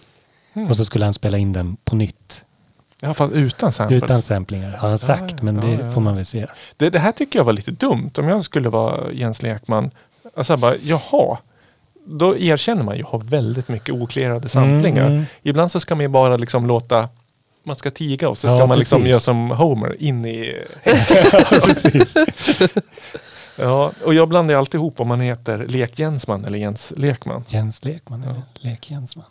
Och 0.68 0.76
så 0.76 0.84
skulle 0.84 1.04
han 1.04 1.14
spela 1.14 1.38
in 1.38 1.52
den 1.52 1.76
på 1.84 1.96
nytt. 1.96 2.44
i 3.02 3.04
alla 3.06 3.14
fall 3.14 3.32
utan 3.32 3.72
samples. 3.72 4.02
Utan 4.02 4.22
samplingar 4.22 4.70
har 4.76 4.88
han 4.88 4.98
sagt, 4.98 5.34
ja, 5.38 5.44
men 5.44 5.60
det 5.60 5.70
ja, 5.70 5.78
ja. 5.84 5.92
får 5.92 6.00
man 6.00 6.16
väl 6.16 6.24
se. 6.24 6.46
Det, 6.76 6.90
det 6.90 6.98
här 6.98 7.12
tycker 7.12 7.38
jag 7.38 7.44
var 7.44 7.52
lite 7.52 7.70
dumt. 7.70 8.10
Om 8.18 8.28
jag 8.28 8.44
skulle 8.44 8.68
vara 8.68 9.12
Jens 9.12 9.42
Lekman. 9.42 9.90
Alltså 10.34 10.52
jag 10.52 10.60
bara, 10.60 10.74
jaha. 10.82 11.38
Då 12.04 12.36
erkänner 12.36 12.82
man 12.82 12.96
ju 12.96 13.02
har 13.04 13.18
väldigt 13.18 13.68
mycket 13.68 13.94
oklarerade 13.94 14.48
samplingar. 14.48 15.02
Mm, 15.02 15.12
mm. 15.12 15.24
Ibland 15.42 15.70
så 15.70 15.80
ska 15.80 15.94
man 15.94 16.02
ju 16.04 16.08
bara 16.08 16.36
liksom 16.36 16.66
låta 16.66 17.08
man 17.64 17.76
ska 17.76 17.90
tiga 17.90 18.28
och 18.28 18.38
så 18.38 18.48
ska 18.48 18.58
Ja, 18.58 18.66
man 18.66 18.78
liksom 18.78 18.98
precis. 19.00 19.10
göra 19.10 19.20
som 19.20 19.50
Homer 19.50 19.96
in 20.02 20.24
i. 20.26 20.62
Ja, 23.56 23.92
och 24.04 24.14
jag 24.14 24.28
blandar 24.28 24.54
alltid 24.54 24.74
ihop 24.78 25.00
om 25.00 25.08
man 25.08 25.20
heter 25.20 25.66
Lek 25.68 25.98
Jensman 25.98 26.44
eller 26.44 26.58
Jens 26.58 26.92
Lekman. 26.96 27.44
Jens 27.48 27.84
Lekman, 27.84 28.22
eller 28.24 28.42
Lek 28.54 28.90
Jensman. 28.90 29.24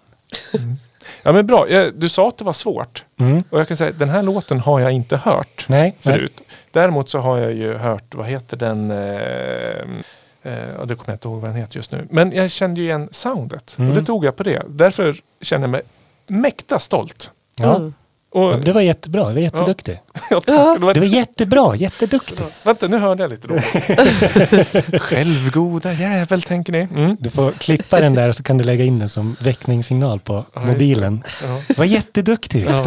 Ja 1.24 1.32
men 1.32 1.48
bra, 1.48 1.66
du 1.94 2.10
sa 2.10 2.28
att 2.28 2.38
det 2.38 2.44
var 2.44 2.54
svårt. 2.54 3.06
Mm. 3.20 3.44
Och 3.50 3.60
jag 3.60 3.68
kan 3.68 3.78
säga 3.78 3.92
den 3.92 4.10
här 4.10 4.24
låten 4.24 4.60
har 4.60 4.80
jag 4.80 4.92
inte 4.92 5.18
hört 5.18 5.66
Nej, 5.70 5.82
nej. 5.82 5.96
förut. 6.00 6.42
Däremot 6.72 7.10
så 7.10 7.20
har 7.20 7.38
jag 7.38 7.54
ju 7.54 7.74
hört, 7.74 8.16
vad 8.16 8.28
heter 8.28 8.58
den? 8.58 8.92
Eh, 8.92 10.04
eh, 10.44 10.86
det 10.86 10.96
kommer 10.96 11.06
jag 11.06 11.16
inte 11.16 11.28
ihåg 11.28 11.42
vad 11.42 11.50
den 11.50 11.58
heter 11.58 11.78
just 11.78 11.92
nu. 11.92 12.08
Men 12.10 12.32
jag 12.32 12.52
kände 12.52 12.82
ju 12.82 12.88
igen 12.88 13.10
soundet. 13.12 13.76
Mm. 13.80 13.90
Och 13.92 13.98
det 13.98 14.06
tog 14.06 14.26
jag 14.26 14.36
på 14.36 14.44
det. 14.44 14.62
Därför 14.70 15.16
känner 15.42 15.64
jag 15.64 15.70
mig 15.72 15.82
mäkta 16.28 16.80
stolt. 16.80 17.32
Ja, 17.58 17.76
Mm. 17.76 17.94
Och, 18.34 18.42
Ja, 18.54 18.58
det 18.58 18.72
var 18.74 18.82
jättebra. 18.82 19.28
Det 19.28 19.34
var 19.34 19.42
jätteduktig. 19.42 19.94
ja. 20.30 20.42
Ja. 20.48 20.74
Det 20.80 20.86
var, 20.86 20.94
Det 20.94 21.00
var 21.00 21.08
jättebra. 21.08 21.76
Jätteduktig. 21.76 22.46
Vänta, 22.64 22.88
nu 22.88 22.98
hörde 22.98 23.24
jag 23.24 23.30
lite 23.30 23.48
dåligt. 23.48 25.02
Självgoda 25.02 25.94
jävel, 25.94 26.42
tänker 26.42 26.74
ni. 26.74 26.80
Mm. 26.96 27.18
Du 27.20 27.30
får 27.30 27.52
klippa 27.52 28.00
den 28.00 28.16
där 28.16 28.30
och 28.30 28.36
så 28.36 28.44
kan 28.44 28.58
du 28.58 28.64
lägga 28.64 28.84
in 28.86 29.00
den 29.00 29.10
som 29.10 29.36
väckningssignal 29.40 30.20
på 30.20 30.46
Ja, 30.54 30.62
mobilen. 30.62 31.24
Ja. 31.44 31.62
Det 31.68 31.78
var 31.78 31.86
jätteduktig. 31.86 32.66
Ja. 32.70 32.86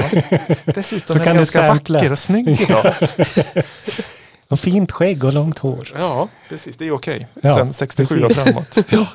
Dessutom 0.65 1.15
Så 1.17 1.23
är 1.23 1.27
jag 1.27 1.35
du 1.35 1.39
ganska 1.39 1.69
vacker 1.69 2.13
och 2.13 2.19
snygg 2.19 2.61
idag. 2.61 2.95
Och 4.55 4.61
fint 4.61 4.93
skägg 4.93 5.25
och 5.25 5.33
långt 5.33 5.59
hår. 5.59 5.93
Ja, 5.99 6.29
precis. 6.49 6.77
Det 6.77 6.87
är 6.87 6.91
okej. 6.93 7.27
Ja, 7.43 7.55
Sen 7.55 7.73
67 7.73 8.23
och 8.25 8.29
precis. 8.29 8.45
framåt. 8.45 8.77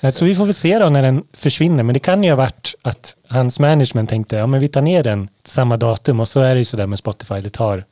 Ja, 0.00 0.10
Så 0.10 0.24
vi 0.24 0.34
får 0.34 0.44
väl 0.44 0.54
se 0.54 0.78
då 0.78 0.88
när 0.88 1.02
den 1.02 1.24
försvinner. 1.32 1.82
Men 1.82 1.92
det 1.92 1.98
kan 1.98 2.24
ju 2.24 2.30
ha 2.30 2.36
varit 2.36 2.74
att 2.82 3.16
hans 3.28 3.58
management 3.60 4.10
tänkte 4.10 4.36
ja 4.36 4.46
men 4.46 4.60
vi 4.60 4.68
tar 4.68 4.80
ner 4.82 5.02
den 5.02 5.28
samma 5.44 5.76
datum. 5.76 6.20
Och 6.20 6.28
så 6.28 6.40
är 6.40 6.54
det 6.54 6.58
ju 6.58 6.64
sådär 6.64 6.86
med 6.86 6.98
Spotify. 6.98 7.40
Det 7.40 7.50
tar 7.50 7.84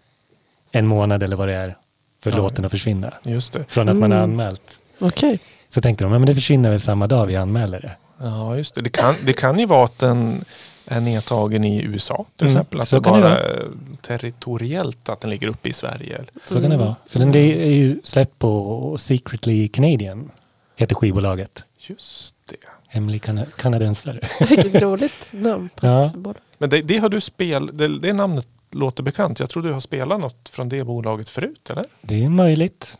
en 0.70 0.86
månad 0.86 1.22
eller 1.22 1.36
vad 1.36 1.48
det 1.48 1.54
är 1.54 1.76
för 2.22 2.30
Ja. 2.30 2.36
låten 2.36 2.64
att 2.64 2.70
försvinna. 2.70 3.12
Just 3.22 3.52
det. 3.52 3.64
Från 3.68 3.88
att 3.88 3.96
man 3.96 4.10
har 4.12 4.18
Mm. 4.18 4.30
anmält. 4.30 4.80
Okej. 5.00 5.38
Så 5.68 5.80
tänkte 5.80 6.04
de, 6.04 6.12
ja 6.12 6.18
men 6.18 6.26
det 6.26 6.34
försvinner 6.34 6.70
väl 6.70 6.80
samma 6.80 7.06
dag 7.06 7.26
vi 7.26 7.36
anmäler 7.36 7.80
det. 7.80 7.92
Ja, 8.26 8.56
just 8.56 8.74
det. 8.74 8.80
Det 8.82 8.90
kan, 8.90 9.14
det 9.22 9.32
kan 9.32 9.58
ju 9.58 9.66
vara 9.66 9.84
att 9.84 9.98
den 9.98 10.44
är 10.86 11.00
nedtagen 11.00 11.64
i 11.64 11.82
USA 11.82 12.24
till 12.36 12.46
Mm, 12.46 12.56
exempel. 12.56 12.80
Att 12.80 12.88
så 12.88 12.96
det 12.98 13.04
kan 13.04 13.14
det 13.14 13.20
bara 13.20 13.38
är 13.38 13.66
territoriellt 14.02 15.08
att 15.08 15.20
den 15.20 15.30
ligger 15.30 15.48
uppe 15.48 15.68
i 15.68 15.72
Sverige. 15.72 16.20
Så 16.46 16.60
kan 16.60 16.70
det 16.70 16.76
vara. 16.76 16.96
För 17.06 17.18
den 17.18 17.32
det 17.32 17.62
är 17.66 17.70
ju 17.70 18.00
släppt 18.04 18.38
på 18.38 18.96
Secretly 18.98 19.68
Canadian. 19.68 20.30
Heter 20.76 20.94
skivbolaget. 20.94 21.64
Just 21.78 22.36
det. 22.46 22.56
Hemlig 22.88 23.22
kana- 23.22 23.46
kanadensare. 23.56 24.28
Vilket 24.48 24.82
roligt 24.82 25.26
namn 25.32 25.68
på 25.76 25.86
Ja. 25.86 26.12
Men 26.58 26.70
det, 26.70 26.82
det 26.82 26.98
har 26.98 27.08
du 27.08 27.20
spel, 27.20 27.70
det, 27.72 27.98
det 27.98 28.12
namnet 28.12 28.48
låter 28.70 29.02
bekant. 29.02 29.40
Jag 29.40 29.50
tror 29.50 29.62
du 29.62 29.72
har 29.72 29.80
spelat 29.80 30.20
något 30.20 30.48
från 30.48 30.68
det 30.68 30.84
bolaget 30.84 31.28
förut, 31.28 31.70
eller? 31.70 31.84
Det 32.02 32.24
är 32.24 32.28
möjligt. 32.28 32.98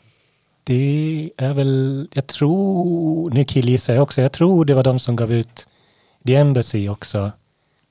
Det 0.64 1.30
är 1.36 1.52
väl, 1.52 2.08
jag 2.12 2.26
tror, 2.26 3.30
nu 3.30 3.44
killgissar 3.44 3.94
jag 3.94 4.02
också, 4.02 4.20
jag 4.22 4.32
tror 4.32 4.64
det 4.64 4.74
var 4.74 4.82
de 4.82 4.98
som 4.98 5.16
gav 5.16 5.32
ut 5.32 5.68
The 6.26 6.34
Embassy 6.34 6.88
också 6.88 7.32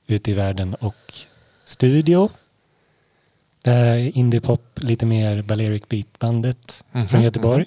ute 0.06 0.30
i 0.30 0.34
världen 0.34 0.74
och 0.74 1.14
Studio. 1.64 2.30
Det 3.62 3.70
här 3.70 4.16
indiepop, 4.18 4.62
lite 4.76 5.06
mer 5.06 5.42
Balearic 5.42 5.82
Beat-bandet 5.88 6.84
Mhm, 6.92 7.08
från 7.08 7.22
Göteborg. 7.22 7.64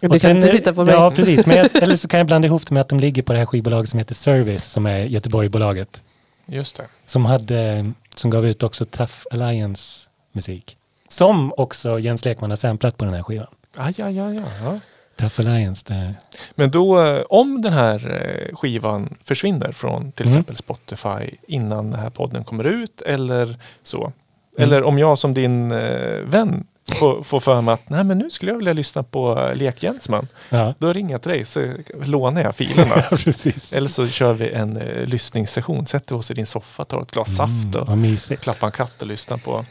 Du 0.00 0.06
Och 0.06 0.12
kan 0.12 0.20
sen- 0.20 0.36
inte 0.36 0.48
titta 0.48 0.74
på 0.74 0.84
mig. 0.84 0.94
Ja, 0.94 1.10
precis. 1.10 1.46
Men 1.46 1.56
jag, 1.56 1.76
eller 1.82 1.96
så 1.96 2.08
kan 2.08 2.18
jag 2.18 2.26
blanda 2.26 2.46
ihop 2.46 2.66
det 2.66 2.74
med 2.74 2.80
att 2.80 2.88
de 2.88 3.00
ligger 3.00 3.22
på 3.22 3.32
det 3.32 3.38
här 3.38 3.46
skivbolaget 3.46 3.90
som 3.90 3.98
heter 3.98 4.14
Service, 4.14 4.64
som 4.72 4.86
är 4.86 4.98
Göteborgbolaget. 5.04 6.02
Just 6.46 6.76
det. 6.76 6.86
Som, 7.06 7.24
hade, 7.24 7.92
som 8.14 8.30
gav 8.30 8.46
ut 8.46 8.62
också 8.62 8.84
Tough 8.84 9.12
Alliance 9.30 10.10
musik. 10.32 10.76
Som 11.08 11.52
också 11.56 11.98
Jens 12.00 12.24
Lekman 12.24 12.50
har 12.50 12.56
samplat 12.56 12.96
på 12.96 13.04
den 13.04 13.14
här 13.14 13.22
skivan. 13.22 13.46
Aj, 13.76 13.94
aj, 14.02 14.18
aj, 14.20 14.38
aj. 14.38 14.42
Ja. 14.62 14.80
Tough 15.20 15.40
Alliance, 15.40 15.84
det, 15.88 16.14
Men 16.54 16.70
då, 16.70 17.00
eh, 17.00 17.22
om 17.28 17.62
den 17.62 17.72
här 17.72 18.22
eh, 18.50 18.56
skivan 18.56 19.16
försvinner 19.24 19.72
från 19.72 20.12
till 20.12 20.26
Mm. 20.26 20.32
exempel 20.32 20.56
Spotify 20.56 21.36
innan 21.48 21.90
den 21.90 22.00
här 22.00 22.10
podden 22.10 22.44
kommer 22.44 22.64
ut 22.64 23.02
eller 23.02 23.56
så. 23.82 24.00
Mm. 24.02 24.12
Eller 24.58 24.82
om 24.82 24.98
jag 24.98 25.18
som 25.18 25.34
din 25.34 25.72
eh, 25.72 26.18
vän 26.24 26.66
får, 26.98 27.22
får 27.22 27.40
för 27.40 27.60
mig 27.60 27.74
att 27.74 27.88
Nej, 27.88 28.04
men 28.04 28.18
nu 28.18 28.30
skulle 28.30 28.50
jag 28.52 28.56
vilja 28.58 28.72
lyssna 28.72 29.02
på 29.02 29.50
Lek 29.54 29.82
Jensman. 29.82 30.28
ja. 30.48 30.74
Då 30.78 30.92
ringer 30.92 31.10
jag 31.10 31.22
till 31.22 31.30
dig 31.30 31.44
så 31.44 31.72
lånar 32.04 32.42
jag 32.42 32.54
filerna. 32.54 32.94
eller 33.72 33.88
så 33.88 34.06
kör 34.06 34.32
vi 34.32 34.50
en 34.50 34.76
eh, 34.76 35.06
lyssningssession. 35.06 35.86
Sätter 35.86 36.14
oss 36.16 36.30
i 36.30 36.34
din 36.34 36.46
soffa, 36.46 36.84
tar 36.84 37.02
ett 37.02 37.10
glas 37.12 37.36
saft 37.36 37.64
Mm, 37.64 37.80
och 37.80 37.86
vad 37.86 37.98
mysigt. 37.98 38.42
klappar 38.42 38.66
en 38.66 38.72
katt 38.72 39.02
och 39.02 39.08
lyssnar 39.08 39.36
på 39.36 39.64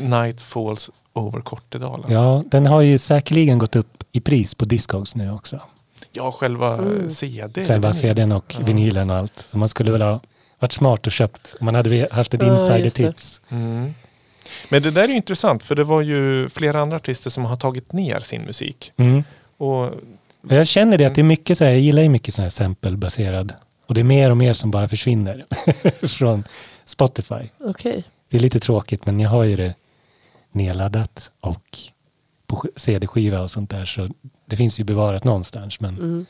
Night 0.00 0.40
Falls 0.40 0.90
over 1.12 1.40
Kortedala. 1.40 2.04
Ja, 2.08 2.42
den 2.46 2.66
har 2.66 2.80
ju 2.80 2.98
säkerligen 2.98 3.58
gått 3.58 3.76
upp 3.76 4.04
i 4.12 4.20
pris 4.20 4.54
på 4.54 4.64
Discogs 4.64 5.14
nu 5.16 5.32
också. 5.32 5.60
Ja, 6.12 6.32
själva 6.32 6.72
eh, 6.74 6.78
Mm. 6.78 7.10
CD. 7.10 7.64
Själva 7.64 7.88
den 7.88 7.96
är- 7.96 8.00
CDn 8.00 8.32
och 8.32 8.54
Ja. 8.58 8.64
vinylen 8.66 9.10
och 9.10 9.16
allt. 9.16 9.38
Så 9.38 9.58
man 9.58 9.68
skulle 9.68 9.92
väl 9.92 10.02
ha 10.02 10.20
varit 10.58 10.72
smart 10.72 11.06
och 11.06 11.12
köpt 11.12 11.54
om 11.60 11.64
man 11.64 11.74
hade 11.74 12.08
haft 12.10 12.34
ett 12.34 12.42
Ja, 12.42 12.52
insider-tips. 12.52 13.42
Mm. 13.48 13.94
Men 14.68 14.82
det 14.82 14.90
där 14.90 15.04
är 15.04 15.08
ju 15.08 15.16
intressant 15.16 15.64
för 15.64 15.74
det 15.76 15.84
var 15.84 16.00
ju 16.02 16.48
flera 16.48 16.80
andra 16.80 16.96
artister 16.96 17.30
som 17.30 17.44
har 17.44 17.56
tagit 17.56 17.92
ner 17.92 18.20
sin 18.20 18.42
musik. 18.42 18.92
Mm. 18.96 19.24
Och 19.56 19.90
Jag 20.48 20.66
känner 20.66 20.98
det 20.98 21.04
att 21.04 21.14
det 21.14 21.20
är 21.20 21.24
mycket 21.24 21.58
så 21.58 21.64
här, 21.64 21.70
jag 21.72 21.80
gillar 21.80 22.02
ju 22.02 22.08
mycket 22.08 22.34
sån 22.34 22.42
här 22.42 22.50
sample-baserad. 22.50 23.52
Och 23.86 23.94
det 23.94 24.00
är 24.00 24.04
mer 24.04 24.30
och 24.30 24.36
mer 24.36 24.52
som 24.52 24.70
bara 24.70 24.88
försvinner 24.88 25.46
från 26.06 26.44
Spotify. 26.84 27.48
Okej. 27.60 28.04
Det 28.30 28.36
är 28.36 28.40
lite 28.40 28.58
tråkigt 28.60 29.06
men 29.06 29.20
jag 29.20 29.30
har 29.30 29.44
ju 29.44 29.56
det 29.56 29.74
nedladdat 30.52 31.32
och 31.40 31.78
på 32.46 32.56
sk- 32.56 32.70
CD-skiva 32.76 33.40
och 33.40 33.50
sånt 33.50 33.70
där 33.70 33.84
så 33.84 34.08
det 34.46 34.56
finns 34.56 34.80
ju 34.80 34.84
bevarat 34.84 35.24
någonstans 35.24 35.80
men 35.80 35.94
Mm. 35.98 36.26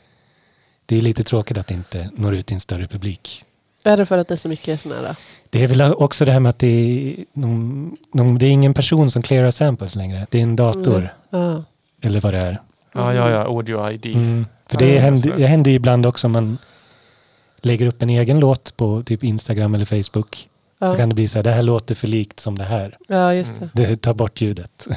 det 0.85 0.97
är 0.97 1.01
lite 1.01 1.23
tråkigt 1.23 1.57
att 1.57 1.67
det 1.67 1.73
inte 1.73 2.09
når 2.15 2.35
ut 2.35 2.45
till 2.45 2.53
en 2.53 2.59
större 2.59 2.87
publik. 2.87 3.43
Är 3.83 3.97
det 3.97 4.05
för 4.05 4.17
att 4.17 4.27
det 4.27 4.33
är 4.33 4.37
så 4.37 4.49
mycket 4.49 4.81
sådana 4.81 5.07
här? 5.07 5.15
Det 5.49 5.63
är 5.63 5.67
väl 5.67 5.81
också 5.93 6.25
det 6.25 6.31
här 6.31 6.39
med 6.39 6.49
att 6.49 6.59
det 6.59 6.67
är, 6.67 7.25
någon, 7.33 7.95
någon, 8.13 8.37
det 8.37 8.45
är 8.45 8.49
ingen 8.51 8.73
person 8.73 9.11
som 9.11 9.21
clearar 9.21 9.51
samples 9.51 9.95
längre. 9.95 10.27
Det 10.31 10.37
är 10.39 10.43
en 10.43 10.55
dator 10.55 11.09
Ja. 11.29 11.63
eller 12.01 12.19
vad 12.21 12.33
det 12.33 12.39
är. 12.39 12.61
ja, 12.93 13.13
ja, 13.13 13.29
ja, 13.29 13.37
Audio 13.43 13.89
ID. 13.91 14.05
Mm. 14.05 14.45
För 14.67 14.77
det 14.77 14.93
ja, 14.95 15.01
händer, 15.01 15.37
det 15.37 15.47
händer 15.47 15.71
ju 15.71 15.75
ibland 15.77 16.05
också 16.05 16.27
om 16.27 16.31
man 16.33 16.57
lägger 17.61 17.85
upp 17.85 18.01
en 18.01 18.09
egen 18.09 18.39
låt 18.39 18.77
på 18.77 19.03
typ 19.05 19.23
Instagram 19.23 19.75
eller 19.75 19.85
Facebook. 19.85 20.47
Så 20.81 20.85
Ja. 20.87 20.95
kan 20.95 21.09
det 21.09 21.15
bli 21.15 21.27
så 21.27 21.37
här, 21.37 21.43
det 21.43 21.51
här 21.51 21.61
låter 21.61 21.95
för 21.95 22.07
likt 22.07 22.39
som 22.39 22.57
det 22.57 22.63
här. 22.63 22.97
ja, 23.07 23.33
just 23.33 23.51
Mm. 23.57 23.69
det. 23.73 23.85
Det 23.85 23.95
tar 23.95 24.13
bort 24.13 24.41
ljudet. 24.41 24.87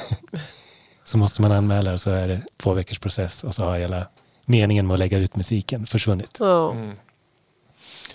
så 1.05 1.19
måste 1.19 1.43
man 1.43 1.53
anmäla 1.53 1.93
och 1.93 2.01
så 2.01 2.11
är 2.11 2.29
det 2.29 2.41
två 2.57 2.73
veckors 2.75 2.99
process 2.99 3.45
och 3.45 3.55
så 3.55 3.65
har 3.65 3.79
hela 3.79 4.07
meningen 4.47 4.87
med 4.87 4.95
att 4.95 4.99
lägga 4.99 5.19
ut 5.19 5.37
musiken 5.37 5.87
försvunnit. 5.87 6.37
Ja. 6.41 6.71
Mm. 6.73 6.97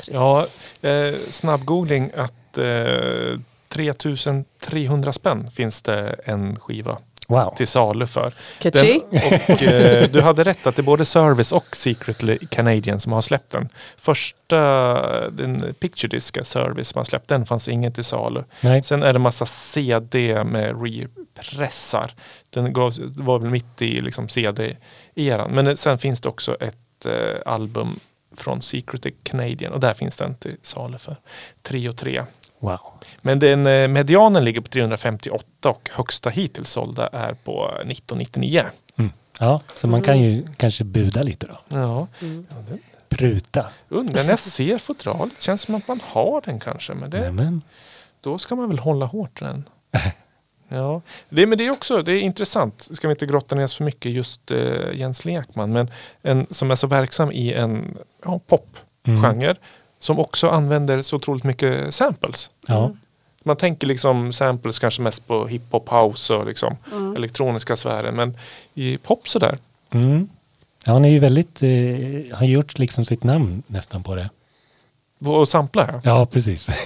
Ja, 0.08 0.48
eh, 0.82 1.16
snabbgoogling 1.30 2.12
att 2.16 2.58
eh, 2.58 3.40
3300 3.68 5.14
spänn 5.14 5.52
finns 5.52 5.82
det 5.82 6.16
en 6.26 6.56
skiva. 6.60 6.98
Wow. 7.30 7.56
till 7.58 7.68
salu 7.68 8.08
för. 8.08 8.34
Den, 8.62 9.02
och, 9.12 9.62
eh, 9.64 10.10
du 10.10 10.22
hade 10.22 10.44
rätt 10.44 10.68
att 10.68 10.76
det 10.76 10.82
är 10.82 10.84
både 10.84 11.06
Service 11.06 11.52
och 11.52 11.76
Secretly 11.76 12.38
Canadian 12.50 13.00
som 13.00 13.12
har 13.12 13.22
släppt 13.22 13.52
den. 13.52 13.70
Första 13.98 15.30
den 15.30 15.74
Picture 15.80 16.08
Disc 16.10 16.34
Service 16.44 16.88
som 16.88 17.00
har 17.00 17.04
släppt 17.04 17.28
den 17.28 17.46
fanns 17.46 17.68
ingen 17.68 17.94
till 17.94 18.04
salu. 18.04 18.44
Nej. 18.62 18.84
Sen 18.84 19.04
är 19.04 19.14
det 19.14 19.20
massa 19.20 19.46
CD 19.46 20.44
med 20.44 20.84
repressar. 20.84 22.12
Den 22.50 22.74
gav, 22.74 22.94
var 23.00 23.40
väl 23.40 23.50
mitt 23.50 23.82
i 23.82 24.02
liksom 24.02 24.30
CD-eran. 24.30 25.52
Men 25.52 25.78
sen 25.78 25.98
finns 25.98 26.22
det 26.22 26.30
också 26.30 26.56
ett 26.60 27.06
eh, 27.06 27.12
album 27.46 28.00
från 28.36 28.62
Secretly 28.62 29.12
Canadian 29.24 29.74
och 29.74 29.80
där 29.80 29.94
finns 29.94 30.18
den 30.18 30.36
till 30.36 30.58
salu 30.62 30.98
för 30.98 31.16
3 31.64 31.90
och 31.90 31.98
3. 31.98 32.24
Wow. 32.60 32.80
Men 33.22 33.40
den 33.40 33.66
eh, 33.68 33.88
medianen 33.88 34.46
ligger 34.46 34.62
på 34.62 34.68
358 34.68 35.70
och 35.70 35.90
högsta 35.94 36.30
hittills 36.30 36.70
sålda 36.72 37.08
är 37.08 37.34
på 37.34 37.66
1999. 37.68 38.64
Mm. 38.98 39.12
Ja, 39.40 39.62
så 39.74 39.88
man 39.88 40.02
kan 40.02 40.20
ju 40.22 40.46
kanske 40.58 40.84
buda 40.84 41.22
lite 41.22 41.48
då. 41.48 41.60
Ja, 41.78 42.08
Mm. 42.22 42.46
Pruta. 43.10 43.66
undrar 43.90 44.24
när 44.24 44.30
jag 44.30 44.40
ser 44.40 44.78
fodralet. 44.78 45.42
Känns 45.42 45.62
som 45.62 45.76
att 45.76 45.88
man 45.88 46.00
har 46.04 46.42
den 46.46 46.60
kanske. 46.60 46.94
Men 46.94 47.10
det, 47.10 47.20
Nämen. 47.22 47.62
då 48.22 48.38
ska 48.38 48.56
man 48.56 48.70
väl 48.70 48.80
hålla 48.80 49.06
hårt 49.06 49.40
den. 49.40 49.70
Ja, 50.72 51.02
det, 51.30 51.46
men 51.46 51.58
det 51.58 51.66
är 51.66 51.72
också 51.72 52.02
det 52.04 52.14
är 52.14 52.20
intressant. 52.22 52.88
Ska 52.92 53.08
vi 53.08 53.12
inte 53.12 53.26
grotta 53.26 53.56
ner 53.56 53.64
oss 53.64 53.76
för 53.78 53.84
mycket 53.84 54.12
just 54.12 54.52
eh, 54.52 54.58
Jens 54.94 55.26
Lekman. 55.26 55.74
Men 55.74 55.92
en 56.22 56.48
som 56.50 56.72
är 56.72 56.76
så 56.76 56.88
verksam 56.88 57.32
i 57.32 57.54
en 57.54 57.98
ja, 58.26 58.40
popgenre. 58.48 59.50
Mm. 59.50 59.58
Som 60.00 60.20
också 60.20 60.50
använder 60.50 61.02
så 61.02 61.16
otroligt 61.16 61.44
mycket 61.44 61.94
samples. 61.94 62.52
Ja. 62.68 62.92
Man 63.44 63.56
tänker 63.56 63.88
liksom 63.88 64.34
samples 64.34 64.80
kanske 64.80 65.02
mest 65.02 65.28
på 65.28 65.48
hiphop, 65.48 65.90
house 65.90 66.34
och 66.34 66.46
liksom 66.46 66.78
Mm. 66.92 67.16
elektroniska 67.16 67.78
sfären. 67.78 68.16
Men 68.16 68.38
i 68.74 68.98
pop 68.98 69.30
sådär. 69.30 69.58
Mm. 69.92 70.30
Ja, 70.86 70.94
han 70.94 71.06
är 71.06 71.10
ju 71.10 71.20
väldigt, 71.20 71.64
eh, 71.64 72.38
har 72.38 72.46
gjort 72.46 72.78
liksom 72.80 73.06
sitt 73.06 73.24
namn 73.24 73.64
nästan 73.68 74.04
på 74.04 74.16
det. 74.16 74.30
Och 75.26 75.50
sampla 75.50 75.90
ja. 75.92 76.02
Ja, 76.04 76.26
precis. 76.26 76.70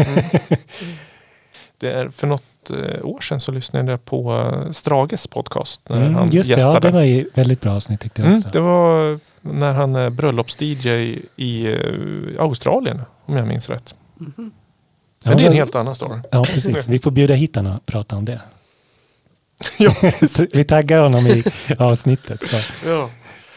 Det 1.84 1.92
är 1.92 2.10
för 2.10 2.28
något 2.28 2.70
eh, 2.70 3.06
år 3.06 3.22
sedan 3.22 3.42
så 3.42 3.52
lyssnade 3.52 3.92
jag 3.92 4.06
på 4.06 4.34
eh, 4.34 4.72
Strages 4.72 5.28
podcast. 5.28 5.82
När 5.90 5.98
Mm, 6.02 6.16
han 6.16 6.30
just 6.32 6.50
det, 6.50 6.56
gästade. 6.56 6.76
ja, 6.76 6.80
det 6.80 6.90
var 6.92 7.02
ju 7.02 7.30
väldigt 7.34 7.62
bra 7.62 7.74
avsnitt 7.76 8.00
tyckte 8.02 8.22
jag 8.22 8.28
Mm, 8.28 8.38
också. 8.40 8.50
det 8.50 8.60
var 8.60 9.20
när 9.42 9.74
han 9.74 9.96
är 9.96 10.10
bröllops-DJ 10.10 10.88
i, 10.90 11.22
i 11.36 11.74
eh, 11.74 12.44
Australien. 12.44 13.02
Om 13.26 13.38
jag 13.38 13.48
minns 13.48 13.70
rätt. 13.70 13.96
Ja, 14.18 14.26
Men 15.26 15.38
det 15.38 15.44
är 15.44 15.48
en 15.48 15.54
helt 15.54 15.76
annan 15.76 15.96
story. 15.96 16.20
Ja, 16.32 16.44
precis. 16.46 16.88
Vi 16.88 17.00
får 17.00 17.12
bjuda 17.12 17.34
hit 17.34 17.56
honom 17.56 17.76
och 17.76 17.86
prata 17.86 18.16
om 18.16 18.26
det. 18.26 18.42
Ja. 19.80 19.94
Vi 20.54 20.64
taggar 20.64 21.00
honom 21.00 21.28
i 21.28 21.44
avsnittet 21.80 22.44
så, 22.48 22.58
Ja. 22.90 23.10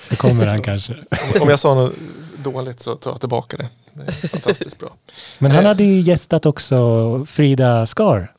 så 0.03 0.17
kommer 0.17 0.47
han 0.47 0.63
kanske. 0.63 0.95
Om 1.41 1.49
jag 1.49 1.59
sa 1.61 1.75
något 1.75 1.93
dåligt 2.37 2.81
så 2.81 2.95
tar 2.95 3.11
jag 3.11 3.21
tillbaka 3.21 3.57
det. 3.57 3.69
Det 3.97 4.25
är 4.25 4.29
fantastiskt 4.29 4.79
bra. 4.79 4.89
Men 5.39 5.51
han 5.51 5.61
Eh. 5.65 5.69
hade 5.69 5.85
ju 5.85 6.01
gästat 6.01 6.47
också 6.47 7.25
Frida 7.29 7.87
Skar 7.87 8.33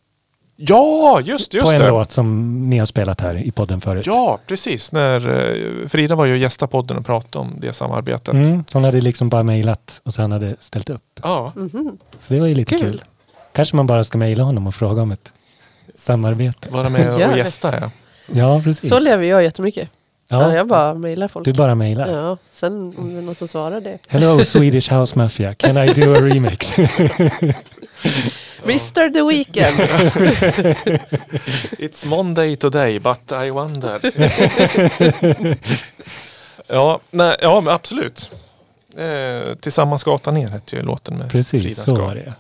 Ja, 0.60 1.22
just, 1.24 1.52
på 1.52 1.58
just 1.58 1.72
en 1.72 1.80
det. 1.82 1.88
låt 1.88 2.12
som 2.12 2.58
ni 2.70 2.78
har 2.78 2.86
spelat 2.86 3.22
här 3.22 3.38
i 3.38 3.52
podden 3.52 3.82
förut. 3.82 4.06
Ja, 4.06 4.40
precis. 4.48 4.92
När 4.92 5.28
eh, 5.28 5.88
Frida 5.88 6.16
var 6.16 6.26
ju 6.26 6.32
och 6.32 6.38
gästade 6.38 6.72
podden 6.72 6.98
och 6.98 7.06
pratade 7.06 7.38
om 7.38 7.54
det 7.60 7.74
samarbetet. 7.74 8.34
Mm, 8.34 8.64
hon 8.74 8.84
hade 8.84 9.02
liksom 9.02 9.30
bara 9.30 9.44
mejlat 9.44 10.02
och 10.04 10.14
sen 10.14 10.32
hade 10.32 10.56
ställt 10.60 10.90
upp. 10.90 11.20
Ja, 11.24 11.52
Mhm. 11.56 11.98
Så 12.20 12.34
det 12.34 12.40
var 12.40 12.48
ju 12.48 12.56
lite 12.56 12.72
kul. 12.78 12.82
Kul. 12.92 13.04
Kanske 13.54 13.76
man 13.76 13.88
bara 13.88 14.04
ska 14.04 14.18
mejla 14.18 14.44
honom 14.44 14.68
och 14.68 14.76
fråga 14.76 15.02
om 15.02 15.12
ett 15.12 15.34
samarbete. 15.96 16.70
vara 16.72 16.90
med 16.90 17.14
och 17.32 17.38
gästa 17.38 17.80
ja. 17.82 17.92
Ja, 18.34 18.62
precis. 18.64 18.90
Så 18.90 19.00
lever 19.00 19.24
jag 19.24 19.44
jättemycket. 19.44 19.90
Ja. 20.30 20.42
ja, 20.42 20.56
jag 20.56 20.68
bara 20.68 20.94
mejlar 20.94 21.28
folk. 21.28 21.46
du 21.46 21.54
bara 21.54 21.76
mejlar. 21.76 22.08
Ja, 22.08 22.38
sen 22.52 22.94
om 22.98 23.14
det 23.14 23.18
är 23.20 23.22
någon 23.22 23.36
som 23.36 23.48
svarar 23.48 23.82
det. 23.82 23.98
Hello 24.08 24.44
Swedish 24.44 24.94
House 24.94 25.18
Mafia, 25.20 25.54
can 25.54 25.78
I 25.78 25.94
do 25.94 26.14
a 26.16 26.20
remix? 26.22 26.78
Mr 28.64 29.14
The 29.14 29.22
Weeknd. 29.24 29.66
It's 31.80 32.06
Monday 32.06 32.56
today 32.56 33.00
but 33.00 33.32
I 33.46 33.52
wonder. 33.52 34.00
ja, 36.68 37.00
nej, 37.12 37.36
ja, 37.42 37.62
men 37.62 37.74
absolut. 37.74 38.30
Eh, 38.98 39.56
Tillsammans 39.56 40.04
gatan 40.04 40.34
ner 40.34 40.48
hette 40.48 40.76
ju 40.76 40.82
låten 40.82 41.18
med 41.18 41.32
Precis, 41.32 41.62
Frida 41.64 41.76
så 41.76 41.96
Skar. 41.96 42.02
var 42.06 42.16
det. 42.16 42.34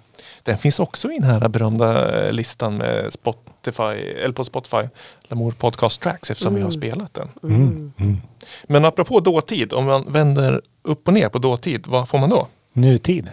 Den 0.47 0.57
finns 0.57 0.79
också 0.79 1.11
i 1.11 1.19
den 1.19 1.23
här 1.23 1.47
berömda 1.49 2.21
eh, 2.25 2.31
listan 2.31 2.77
med 2.77 3.13
Spotify, 3.13 3.83
eller 3.83 4.33
på 4.33 4.45
Spotify, 4.45 4.81
Lamour 5.27 5.51
Podcast 5.51 6.01
Tracks 6.01 6.31
eftersom 6.31 6.55
vi 6.55 6.61
har 6.61 6.71
spelat 6.71 7.13
den. 7.13 7.29
Mm. 7.43 7.93
Mm. 7.97 8.17
Men 8.63 8.85
apropå 8.85 9.19
dåtid, 9.19 9.73
om 9.73 9.85
man 9.85 10.13
vänder 10.13 10.61
upp 10.81 11.07
och 11.07 11.13
ner 11.13 11.29
på 11.29 11.37
dåtid, 11.39 11.83
vad 11.87 12.09
får 12.09 12.17
man 12.17 12.29
då? 12.29 12.47
Nutid. 12.73 13.29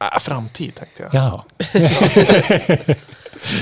Äh, 0.00 0.18
framtid 0.20 0.74
tänkte 0.74 1.02
jag. 1.02 1.14
Jaha. 1.14 1.42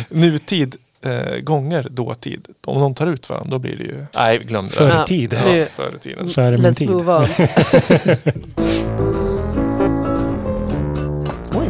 Nutid 0.08 0.76
eh, 1.04 1.36
gånger 1.38 1.86
dåtid. 1.90 2.48
Om 2.64 2.80
de 2.80 2.94
tar 2.94 3.06
ut 3.06 3.30
varandra 3.30 3.50
då 3.50 3.58
blir 3.58 3.76
det 3.76 3.84
ju... 3.84 4.06
Nej, 4.14 4.68
Förr 4.68 4.86
det. 4.86 5.02
i 5.02 5.06
tid. 5.06 5.32
Ja, 5.32 5.66
förr 5.66 5.94
i 5.96 5.98
tiden. 5.98 6.28
Före 6.28 6.50
min 6.50 6.66
Let's 6.66 6.74
tid. 6.74 6.90
move 6.90 7.12
on. 7.12 7.26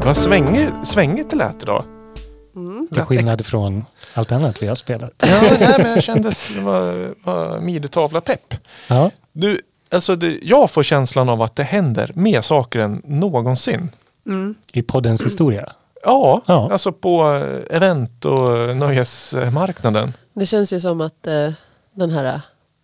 Vad 0.04 0.16
svängigt, 0.16 0.72
svängigt 0.84 1.30
det 1.30 1.36
lät 1.36 1.62
idag. 1.62 1.84
Mm. 2.56 2.88
Till 2.92 3.02
skillnad 3.02 3.46
från 3.46 3.84
allt 4.14 4.32
annat 4.32 4.62
vi 4.62 4.66
har 4.66 4.74
spelat. 4.74 5.12
Ja, 5.18 5.40
nej, 5.60 5.74
men 5.78 5.90
jag 5.90 6.02
kändes 6.02 6.54
det 6.54 6.60
var, 6.60 7.14
var 7.24 7.60
midetavla 7.60 8.20
pepp. 8.20 8.54
Ja, 8.88 9.10
Du, 9.32 9.60
alltså 9.90 10.16
det, 10.16 10.38
jag 10.42 10.70
får 10.70 10.82
känslan 10.82 11.28
av 11.28 11.42
att 11.42 11.56
det 11.56 11.62
händer 11.62 12.10
mer 12.14 12.42
saker 12.42 12.78
än 12.78 13.02
någonsin. 13.04 13.90
Mm. 14.26 14.54
i 14.72 14.82
poddens 14.82 15.24
historia. 15.26 15.72
Ja, 16.04 16.42
Ja. 16.46 16.72
alltså 16.72 16.92
på 16.92 17.22
eh, 17.68 17.76
event 17.76 18.24
och 18.24 18.76
nöjesmarknaden. 18.76 20.12
Det 20.34 20.46
känns 20.46 20.72
ju 20.72 20.80
som 20.80 21.00
att 21.00 21.26
eh, 21.26 21.50
den 21.94 22.10
här 22.10 22.40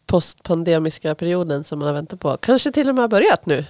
postpandemiska 0.06 1.14
perioden 1.14 1.64
som 1.64 1.78
man 1.78 1.88
har 1.88 1.94
väntat 1.94 2.20
på 2.20 2.36
kanske 2.36 2.72
till 2.72 2.88
och 2.88 2.94
med 2.94 3.02
har 3.02 3.08
börjat 3.08 3.46
nu. 3.46 3.64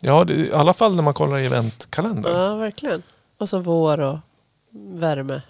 Ja, 0.00 0.24
det, 0.24 0.32
i 0.34 0.52
alla 0.52 0.72
fall 0.72 0.94
när 0.94 1.02
man 1.02 1.14
kollar 1.14 1.38
i 1.38 1.46
eventkalendern. 1.46 2.34
Ja, 2.36 2.56
verkligen. 2.56 3.02
Och 3.38 3.48
så 3.48 3.58
vår 3.58 4.00
och 4.00 4.18
värme. 4.72 5.42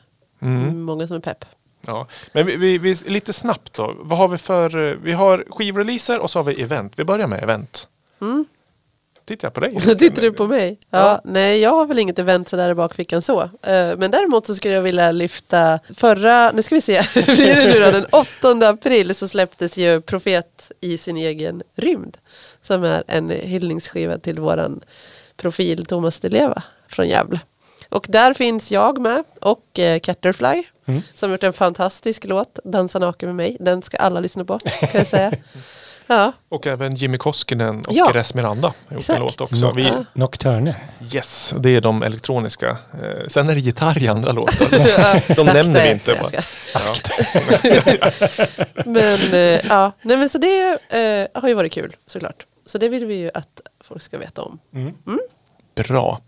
Mm. 0.43 0.83
Många 0.83 1.07
som 1.07 1.17
är 1.17 1.21
pepp. 1.21 1.45
Ja. 1.87 2.07
Men 2.33 2.47
vi, 2.47 2.57
vi, 2.57 2.79
vi, 2.79 2.95
lite 3.07 3.33
snabbt 3.33 3.75
då. 3.75 3.95
Vad 3.99 4.19
har 4.19 4.29
vi 4.29 4.39
för... 4.39 4.89
eh, 4.91 4.95
Vi 5.03 5.13
har 5.13 5.45
skivreleaser 5.51 6.19
och 6.19 6.31
så 6.31 6.39
har 6.39 6.45
vi 6.45 6.63
event. 6.63 6.93
Vi 6.97 7.05
börjar 7.05 7.27
med 7.27 7.43
event. 7.43 7.89
Mm. 8.21 8.45
Tittar 9.25 9.47
jag 9.47 9.55
på 9.55 9.61
dig? 9.61 9.81
Tittar 9.99 10.23
du 10.23 10.33
på 10.33 10.47
mig? 10.47 10.79
Ja, 10.91 10.99
Ja. 10.99 11.21
Nej, 11.25 11.59
jag 11.61 11.71
har 11.71 11.87
väl 11.87 11.99
inget 11.99 12.19
event 12.19 12.49
sådär 12.49 12.69
i 12.71 12.75
bakfickan 12.75 13.23
så. 13.23 13.41
Eh, 13.43 13.97
Men 13.97 14.11
däremot 14.11 14.47
så 14.47 14.55
skulle 14.55 14.75
jag 14.75 14.83
vilja 14.83 15.11
lyfta 15.11 15.79
förra, 15.95 16.51
nu 16.55 16.63
ska 16.63 16.75
vi 16.75 16.81
se, 16.81 17.01
hur 17.15 17.37
blir 17.37 17.55
det 17.55 17.75
nu 17.75 17.81
då? 17.81 17.91
Den 17.91 18.07
8 18.61 18.69
april 18.69 19.15
så 19.15 19.29
släpptes 19.29 19.77
ju 19.79 20.01
Profet 20.01 20.73
i 20.81 20.99
sin 20.99 21.17
egen 21.17 21.63
rymd. 21.77 22.17
Som 22.69 22.85
är 22.85 23.05
en 23.07 23.31
hyllningsskiva 23.31 24.19
till 24.19 24.41
våran 24.41 24.81
profil 25.37 25.87
Thomas 25.87 26.21
Di 26.21 26.29
Leva 26.29 26.63
från 26.89 27.09
Gävle. 27.09 27.41
Och 27.89 28.07
där 28.09 28.35
finns 28.35 28.71
jag 28.71 28.99
med 29.01 29.25
och 29.41 29.79
eh, 29.79 29.99
Catterfly 30.01 30.63
Mm. 30.89 31.03
som 31.15 31.31
gjort 31.31 31.43
en 31.43 31.53
fantastisk 31.53 32.25
låt, 32.25 32.59
Dansa 32.65 32.99
naken 32.99 33.29
med 33.29 33.37
mig. 33.37 33.57
Den 33.61 33.83
ska 33.83 33.97
alla 33.97 34.21
lyssna 34.21 34.45
på 34.45 34.59
kan 34.59 34.89
jag 34.93 35.07
säga. 35.07 35.33
Ja, 36.11 36.33
Och 36.49 36.67
även 36.67 36.95
Jimmy 36.95 37.19
Koskinen 37.19 37.79
och 37.81 37.93
Ja. 37.93 38.11
Res 38.15 38.35
Miranda 38.35 38.69
har 38.69 38.75
gjort 38.95 39.01
Exakt. 39.01 39.17
en 39.19 39.23
låt 39.25 39.41
också. 39.41 39.73
Vi, 39.77 39.93
Nocturne. 40.13 40.77
yes, 41.15 41.55
det 41.59 41.71
är 41.77 41.81
de 41.81 42.03
elektroniska. 42.03 42.69
Eh, 42.71 43.27
sen 43.29 43.49
är 43.49 43.55
det 43.55 43.61
gitarr 43.61 44.03
i 44.03 44.09
andra 44.09 44.33
låtar. 44.33 45.35
De 45.35 45.47
nämner 45.47 45.83
vi 45.85 45.91
inte. 45.91 46.15
Bara. 46.23 46.43
Ja. 46.75 46.95
Men 48.85 49.35
eh, 49.35 49.67
ja, 49.69 49.93
nej 50.03 50.17
men 50.17 50.29
så 50.29 50.39
det 50.39 50.79
eh, 50.89 51.41
har 51.43 51.49
ju 51.49 51.55
varit 51.55 51.73
kul 51.73 51.97
såklart. 52.07 52.47
Så 52.69 52.79
det 52.79 52.89
vill 52.89 53.07
vi 53.07 53.15
ju 53.15 53.31
att 53.35 53.61
folk 53.81 54.03
ska 54.03 54.19
veta 54.19 54.43
om. 54.43 54.59
Bra. 55.75 56.21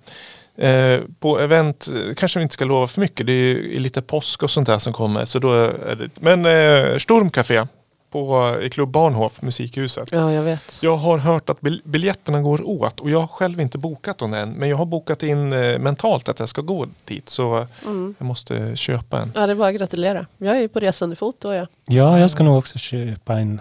Eh, 0.57 1.01
på 1.20 1.38
event 1.41 1.88
eh, 1.88 2.14
kanske 2.14 2.38
vi 2.38 2.43
inte 2.43 2.55
ska 2.55 2.64
lova 2.64 2.86
för 2.86 3.01
mycket. 3.01 3.26
Det 3.26 3.32
är 3.32 3.80
lite 3.80 4.03
påsk 4.03 4.43
och 4.43 4.51
sånt 4.51 4.66
där 4.66 4.78
som 4.78 4.93
kommer. 4.93 5.24
Så 5.24 5.38
då 5.38 5.53
är 5.53 5.97
det, 5.97 6.11
men 6.20 6.47
eh, 6.47 6.97
Stormcafé 6.99 7.66
på, 8.11 8.57
i 8.62 8.70
Klubb 8.70 8.88
Barnhof, 8.91 9.43
Musikhuset. 9.43 10.12
Ja, 10.12 10.32
jag 10.32 10.43
vet. 10.43 10.78
Jag 10.82 10.97
har 10.97 11.18
hört 11.18 11.51
att 11.51 11.61
bil- 11.61 11.82
biljetterna 11.84 12.41
går 12.43 12.68
åt 12.68 13.01
och 13.01 13.11
jag 13.11 13.20
har 13.20 13.26
själv 13.26 13.61
inte 13.61 13.78
bokat 13.78 14.18
dem 14.18 14.34
än. 14.34 14.51
Men 14.53 14.68
jag 14.68 14.76
har 14.76 14.86
bokat 14.86 15.22
in 15.22 15.53
eh, 15.53 15.78
mentalt 15.78 16.28
att 16.28 16.38
jag 16.38 16.49
ska 16.49 16.62
gå 16.62 16.86
dit. 17.05 17.28
Så 17.28 17.66
Mm. 17.86 18.14
jag 18.18 18.26
måste 18.26 18.76
köpa 18.76 19.18
en. 19.20 19.32
Ja, 19.34 19.47
det 19.47 19.53
är 19.53 19.57
bara 19.57 19.68
att 19.68 19.74
gratulera. 19.74 20.26
Jag 20.38 20.61
är 20.62 20.68
på 20.68 20.80
resande 20.80 21.16
fot 21.16 21.36
då 21.41 21.55
ja. 21.55 21.66
Ja, 21.88 22.18
jag 22.18 22.30
ska 22.30 22.43
nog 22.43 22.59
också 22.59 22.78
köpa 22.78 23.34
en, 23.38 23.61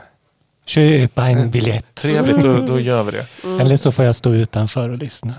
köpa 0.69 1.27
en 1.27 1.51
biljett. 1.51 1.95
Trevligt, 1.95 2.41
då, 2.41 2.61
då 2.61 2.79
gör 2.79 3.03
vi 3.03 3.11
det. 3.11 3.25
Mm. 3.43 3.59
Eller 3.59 3.77
så 3.77 3.91
får 3.91 4.05
jag 4.05 4.15
stå 4.15 4.33
utanför 4.33 4.89
och 4.89 4.97
lyssna. 4.97 5.33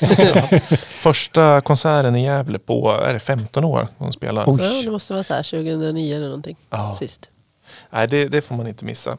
Första 0.88 1.60
konserten 1.60 2.16
i 2.16 2.24
Gävle 2.24 2.58
på 2.58 2.90
är 2.90 3.12
det 3.12 3.18
15 3.18 3.64
år 3.64 3.88
de 3.98 4.12
spelar. 4.12 4.44
Oj. 4.46 4.58
ja. 4.62 4.82
Det 4.84 4.90
måste 4.90 5.12
vara 5.12 5.24
så 5.24 5.34
här 5.34 5.42
2009 5.42 6.16
eller 6.16 6.26
någonting. 6.26 6.56
Ja. 6.70 6.94
Sist. 6.98 7.30
Nej, 7.90 8.08
det, 8.08 8.28
det 8.28 8.40
får 8.40 8.54
man 8.54 8.66
inte 8.66 8.84
missa. 8.84 9.16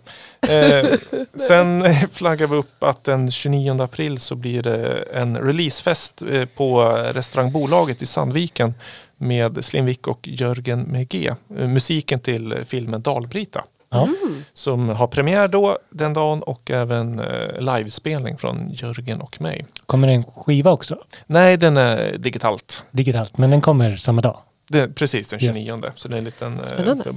Eh, 0.50 0.90
sen 1.48 1.86
flaggar 2.12 2.48
vi 2.48 2.56
upp 2.56 2.84
att 2.84 3.04
den 3.04 3.32
29 3.32 3.82
april 3.82 4.20
så 4.20 4.36
blir 4.36 4.64
det 4.64 5.04
en 5.14 5.38
releasefest 5.38 6.22
eh, 6.32 6.46
på 6.46 6.84
restaurangbolaget 7.14 8.02
i 8.02 8.06
Sandviken 8.06 8.74
med 9.18 9.66
Slim 9.66 9.86
Vick 9.86 10.08
och 10.08 10.28
Jörgen 10.28 10.82
med 10.82 11.10
G. 11.10 11.34
Eh, 11.58 11.68
musiken 11.68 12.20
till 12.20 12.56
filmen 12.66 13.02
Dalbrita. 13.02 13.64
Ja. 13.90 14.08
Som 14.54 14.90
har 14.90 15.08
premiär 15.08 15.48
då 15.48 15.78
den 15.90 16.14
dagen 16.14 16.42
och 16.42 16.72
även 16.72 17.20
eh, 17.20 17.60
livespelning 17.60 18.38
från 18.38 18.70
Jörgen 18.72 19.22
och 19.22 19.42
mig. 19.42 19.66
Kommer 19.86 20.08
det 20.08 20.14
en 20.14 20.24
skiva 20.24 20.72
också? 20.72 20.98
Nej, 21.26 21.58
den 21.58 21.78
är 21.78 22.18
digitalt. 22.18 22.84
Digitalt, 22.92 23.38
men 23.38 23.52
den 23.52 23.62
kommer 23.62 23.96
samma 23.96 24.22
dag. 24.22 24.38
Det, 24.70 24.96
precis, 24.96 25.28
den 25.28 25.44
Yes. 25.44 25.56
29. 25.56 25.82
Så 25.96 26.08
det 26.08 26.16
är 26.16 26.18
en 26.18 26.24
liten 26.24 26.60
eh, 26.78 26.86
dubbel, 26.86 27.14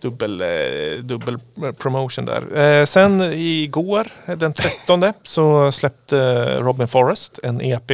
dubbel, 0.00 0.40
eh, 0.40 1.02
dubbel 1.04 1.38
promotion 1.78 2.24
där. 2.24 2.58
Eh, 2.80 2.84
sen 2.84 3.20
igår, 3.22 4.06
eh, 4.26 4.36
den 4.38 4.52
13, 4.52 5.12
så 5.22 5.72
släppte 5.72 6.44
Robin 6.60 6.88
Forrest 6.88 7.38
en 7.42 7.60
EP 7.60 7.92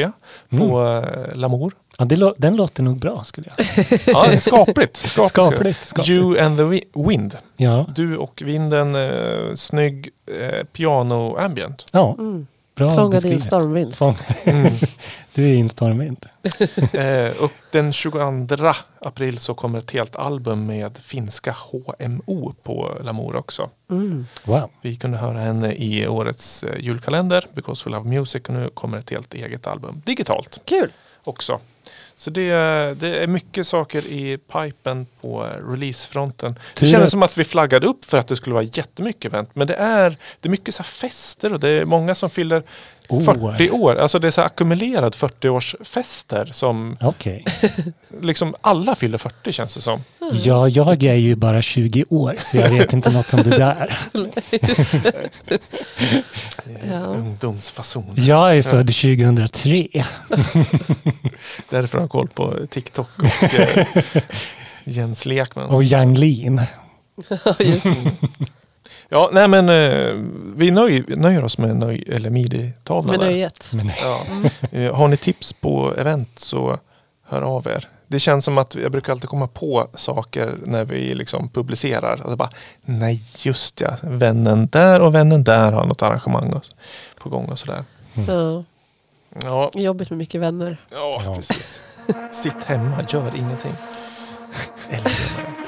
på 0.59 1.03
eh, 1.05 1.37
Lamour. 1.37 1.73
Ja, 1.99 2.05
det 2.05 2.33
den 2.39 2.57
låter 2.57 2.83
nog 2.83 2.99
bra 2.99 3.25
skulle 3.25 3.53
jag 3.57 3.67
Ja, 4.07 4.27
det 4.29 4.35
är 4.35 4.41
skapligt. 4.41 4.97
skapligt. 4.97 5.31
Skapligt, 5.33 5.87
skapligt. 5.87 6.11
You 6.11 6.39
and 6.41 6.57
the 6.59 6.63
wi- 6.65 7.09
Wind. 7.09 7.37
Ja, 7.57 7.87
Du 7.95 8.17
och 8.17 8.43
vinden, 8.45 8.95
eh, 8.95 9.55
snygg 9.55 10.09
eh, 10.41 10.65
piano 10.65 11.37
ambient. 11.39 11.87
ja 11.93 12.15
Mm. 12.19 12.47
bra 12.75 12.95
Fångad 12.95 13.25
i 13.25 13.33
en 13.33 13.41
stormvind. 13.41 13.95
Fång- 13.95 14.17
Mm. 14.45 14.73
Du 15.35 15.45
är 15.45 15.55
i 15.55 15.61
en 15.61 15.69
stormvind. 15.69 16.27
Eh, 16.93 17.43
och 17.43 17.53
den 17.71 17.93
22 17.93 18.73
april 19.01 19.39
så 19.39 19.55
kommer 19.55 19.79
ett 19.79 19.91
helt 19.91 20.17
album 20.17 20.67
med 20.67 20.99
finska 20.99 21.53
HMO 21.73 22.55
på 22.63 22.99
Lamour 23.05 23.37
också. 23.37 23.71
Mm. 23.91 24.27
Wow. 24.45 24.71
Vi 24.83 24.97
kunde 24.97 25.19
höra 25.19 25.39
henne 25.39 25.73
i 25.75 26.07
årets 26.09 26.63
eh, 26.63 26.81
julkalender, 26.81 27.47
Because 27.55 27.85
We 27.85 27.97
Love 27.97 28.09
Music, 28.11 28.43
och 28.49 28.55
nu 28.55 28.69
kommer 28.75 28.99
ett 28.99 29.11
helt 29.11 29.35
eget 29.35 29.67
album. 29.67 30.03
Digitalt 30.07 30.61
Kul. 30.65 30.93
också. 31.25 31.59
Så 32.19 32.31
det, 32.31 32.51
är- 32.51 32.95
det 32.95 33.17
är 33.23 33.27
mycket 33.27 33.67
saker 33.67 33.99
i 34.07 34.39
pipen 34.53 35.07
på 35.21 35.47
releasefronten. 35.71 36.59
Det 36.81 36.87
kändes 36.87 37.11
som 37.11 37.23
att 37.23 37.39
vi 37.39 37.45
flaggade 37.45 37.87
upp 37.87 38.05
för 38.05 38.19
att 38.19 38.29
det 38.29 38.37
skulle 38.37 38.55
vara 38.55 38.65
jättemycket 38.65 39.25
event. 39.33 39.51
Men 39.55 39.67
det 39.67 39.75
är, 39.75 40.17
det 40.41 40.49
är 40.49 40.51
mycket 40.51 40.75
så 40.75 40.83
fester 40.83 41.53
och 41.53 41.61
det 41.61 41.69
är 41.69 41.85
många 41.85 42.15
som 42.15 42.31
fyller 42.31 42.63
År. 43.09 43.21
40 43.57 43.71
år. 43.71 43.97
Alltså 43.97 44.19
det 44.19 44.27
är 44.27 44.31
så 44.31 44.43
ackumulerad 44.43 45.15
40-årsfester 45.15 46.53
som 46.53 46.97
Okej. 47.01 47.45
liksom 48.21 48.55
alla 48.61 48.95
fyller 48.95 49.19
40 49.19 49.53
känns 49.53 49.75
det 49.75 49.81
som. 49.81 50.01
Ja, 50.33 50.69
jag 50.69 51.03
är 51.03 51.15
ju 51.15 51.35
bara 51.35 51.63
20 51.63 52.05
år 52.09 52.35
så 52.39 52.57
jag 52.57 52.69
vet 52.71 52.93
inte 52.93 53.11
något 53.11 53.35
om 53.35 53.43
det 53.43 53.51
där. 53.59 53.99
Ja. 56.91 56.99
Ungdomsfason. 57.05 58.15
Jag 58.17 58.57
är 58.57 58.63
född 58.63 58.87
2003. 58.87 59.89
Därför 61.71 61.99
har 61.99 62.03
jag 62.03 62.11
koll 62.11 62.29
på 62.29 62.67
TikTok 62.71 63.09
och 63.19 63.55
eh, 63.55 63.87
Jens 64.85 65.27
Lekman. 65.27 65.67
Och 65.67 65.85
Yang 65.85 66.19
Lin. 66.19 66.63
Just. 67.59 67.87
Ja, 69.09 69.31
nej 69.33 69.49
men 69.49 69.69
eh, 69.69 70.25
vi 70.57 70.71
nöj, 70.71 71.05
nöjer 71.09 71.45
oss 71.45 71.59
med 71.59 71.77
nöj, 71.77 72.05
eller 72.07 72.31
midi-tavlan. 72.31 73.17
Med 73.19 73.27
nöjet. 73.27 73.71
Men, 73.75 73.91
Ja. 74.03 74.21
Eh, 74.73 74.95
Har 74.95 75.09
ni 75.09 75.17
tips 75.17 75.53
på 75.53 75.95
event 75.99 76.39
så 76.39 76.79
hör 77.29 77.43
av 77.43 77.67
er. 77.67 77.89
Det 78.09 78.21
känns 78.21 78.45
som 78.45 78.59
att 78.59 78.75
jag 78.75 78.93
brukar 78.93 79.13
alltid 79.13 79.29
komma 79.29 79.47
på 79.49 79.89
saker 79.95 80.55
när 80.65 80.85
vi 80.85 81.15
liksom 81.15 81.49
publicerar. 81.49 82.23
Och 82.23 82.31
så 82.31 82.37
bara, 82.37 82.51
nej 82.85 83.23
just 83.39 83.81
ja, 83.81 83.97
vännen 84.03 84.67
där 84.73 85.01
och 85.01 85.15
vännen 85.15 85.45
där 85.45 85.73
har 85.73 85.87
något 85.87 86.03
arrangemang 86.03 86.53
och- 86.53 86.65
på 87.23 87.29
gång 87.29 87.45
och 87.47 87.59
sådär. 87.59 87.85
Ja. 88.29 88.65
Ja, 89.45 89.71
Jobbigt 89.75 90.11
med 90.11 90.19
mycket 90.19 90.41
vänner. 90.41 90.77
ja, 90.91 91.21
Ja. 91.25 91.35
precis. 91.35 91.81
Sitt 92.33 92.65
hemma, 92.65 92.97
gör 93.09 93.33
ingenting. 93.37 93.73
Eller. 94.91 95.66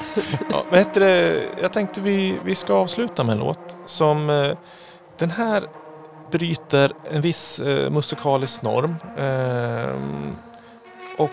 Ja, 0.51 0.63
vad 0.69 0.79
heter 0.79 0.99
det? 0.99 1.43
Jag 1.61 1.73
tänkte 1.73 2.01
vi, 2.01 2.39
vi 2.45 2.55
ska 2.55 2.73
avsluta 2.73 3.23
med 3.23 3.33
en 3.33 3.39
låt 3.39 3.77
som 3.85 4.29
eh, 4.29 4.57
den 5.17 5.31
här 5.31 5.63
bryter 6.31 6.91
en 7.11 7.21
viss 7.21 7.59
eh, 7.59 7.89
musikalisk 7.91 8.61
norm. 8.61 8.95
Ehm, 9.17 10.35
och 11.17 11.31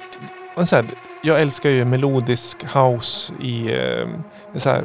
och 0.56 0.68
så 0.68 0.76
här, 0.76 0.84
jag 1.22 1.40
älskar 1.40 1.70
ju 1.70 1.84
melodisk 1.84 2.64
house 2.74 3.32
i 3.40 3.72
eh, 3.74 4.08
så 4.54 4.70
här 4.70 4.84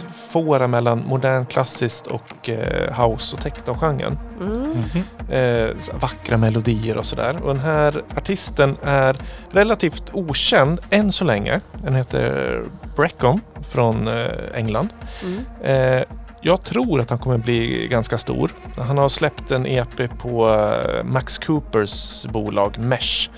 mittfåra 0.00 0.68
mellan 0.68 1.04
modern 1.06 1.46
klassiskt 1.46 2.06
och 2.06 2.48
eh, 2.48 3.06
house 3.06 3.36
och 3.36 3.42
techno-genren. 3.42 4.18
Mm. 4.40 4.70
Mhm. 4.70 5.30
Eh, 5.30 6.00
vackra 6.00 6.36
melodier 6.36 6.96
och 6.96 7.06
sådär. 7.06 7.36
Och 7.42 7.48
den 7.54 7.64
här 7.64 8.02
artisten 8.16 8.76
är 8.82 9.16
relativt 9.50 10.10
okänd 10.12 10.80
än 10.90 11.12
så 11.12 11.24
länge. 11.24 11.60
Den 11.84 11.94
heter 11.94 12.62
Breckham 12.96 13.40
från 13.62 14.08
eh, 14.08 14.24
England. 14.54 14.88
Mm. 15.22 15.96
Eh, 15.96 16.04
jag 16.44 16.64
tror 16.64 17.00
att 17.00 17.10
han 17.10 17.18
kommer 17.18 17.38
bli 17.38 17.88
ganska 17.90 18.18
stor. 18.18 18.50
Han 18.78 18.98
har 18.98 19.08
släppt 19.08 19.50
en 19.50 19.66
EP 19.66 20.18
på 20.18 20.48
eh, 20.48 21.04
Max 21.04 21.38
Coopers 21.38 22.26
bolag 22.26 22.78
Mesh. 22.78 23.30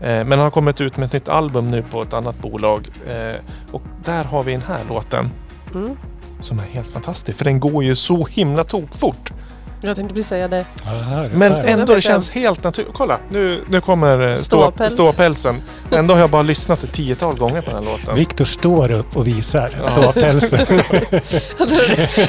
Eh, 0.00 0.24
men 0.24 0.30
han 0.30 0.38
har 0.38 0.50
kommit 0.50 0.80
ut 0.80 0.96
med 0.96 1.06
ett 1.06 1.12
nytt 1.12 1.28
album 1.28 1.70
nu 1.70 1.82
på 1.82 2.02
ett 2.02 2.12
annat 2.12 2.38
bolag. 2.38 2.88
Eh, 3.08 3.36
och 3.72 3.82
där 4.04 4.24
har 4.24 4.42
vi 4.42 4.52
den 4.52 4.62
här 4.62 4.84
låten 4.88 5.30
Mm. 5.74 5.96
som 6.40 6.58
är 6.58 6.62
helt 6.64 6.88
fantastisk. 6.88 7.38
För 7.38 7.44
den 7.44 7.60
går 7.60 7.84
ju 7.84 7.96
så 7.96 8.26
himla 8.26 8.64
tokfort. 8.64 9.32
Jag 9.80 9.96
tänkte 9.96 10.14
precis 10.14 10.28
säga 10.28 10.48
det. 10.48 10.66
Ja, 10.84 10.90
hör, 10.90 11.28
Men 11.34 11.52
ändå, 11.52 11.94
det 11.94 12.00
känns 12.00 12.30
helt 12.30 12.64
naturligt. 12.64 12.92
Kolla, 12.94 13.18
nu, 13.30 13.64
nu 13.68 13.80
kommer 13.80 14.28
eh, 14.28 14.34
stå, 14.34 14.62
Ståpäls. 14.62 14.92
ståpälsen. 14.92 15.62
Ändå 15.92 16.14
har 16.14 16.20
jag 16.20 16.30
bara 16.30 16.42
lyssnat 16.42 16.84
ett 16.84 16.92
tiotal 16.92 17.38
gånger 17.38 17.60
på 17.62 17.70
den 17.70 17.84
här 17.84 17.92
låten. 17.92 18.14
Viktor 18.14 18.44
står 18.44 18.90
upp 18.90 19.16
och 19.16 19.26
visar 19.26 19.78
Ja. 19.82 19.88
ståpälsen. 19.90 20.58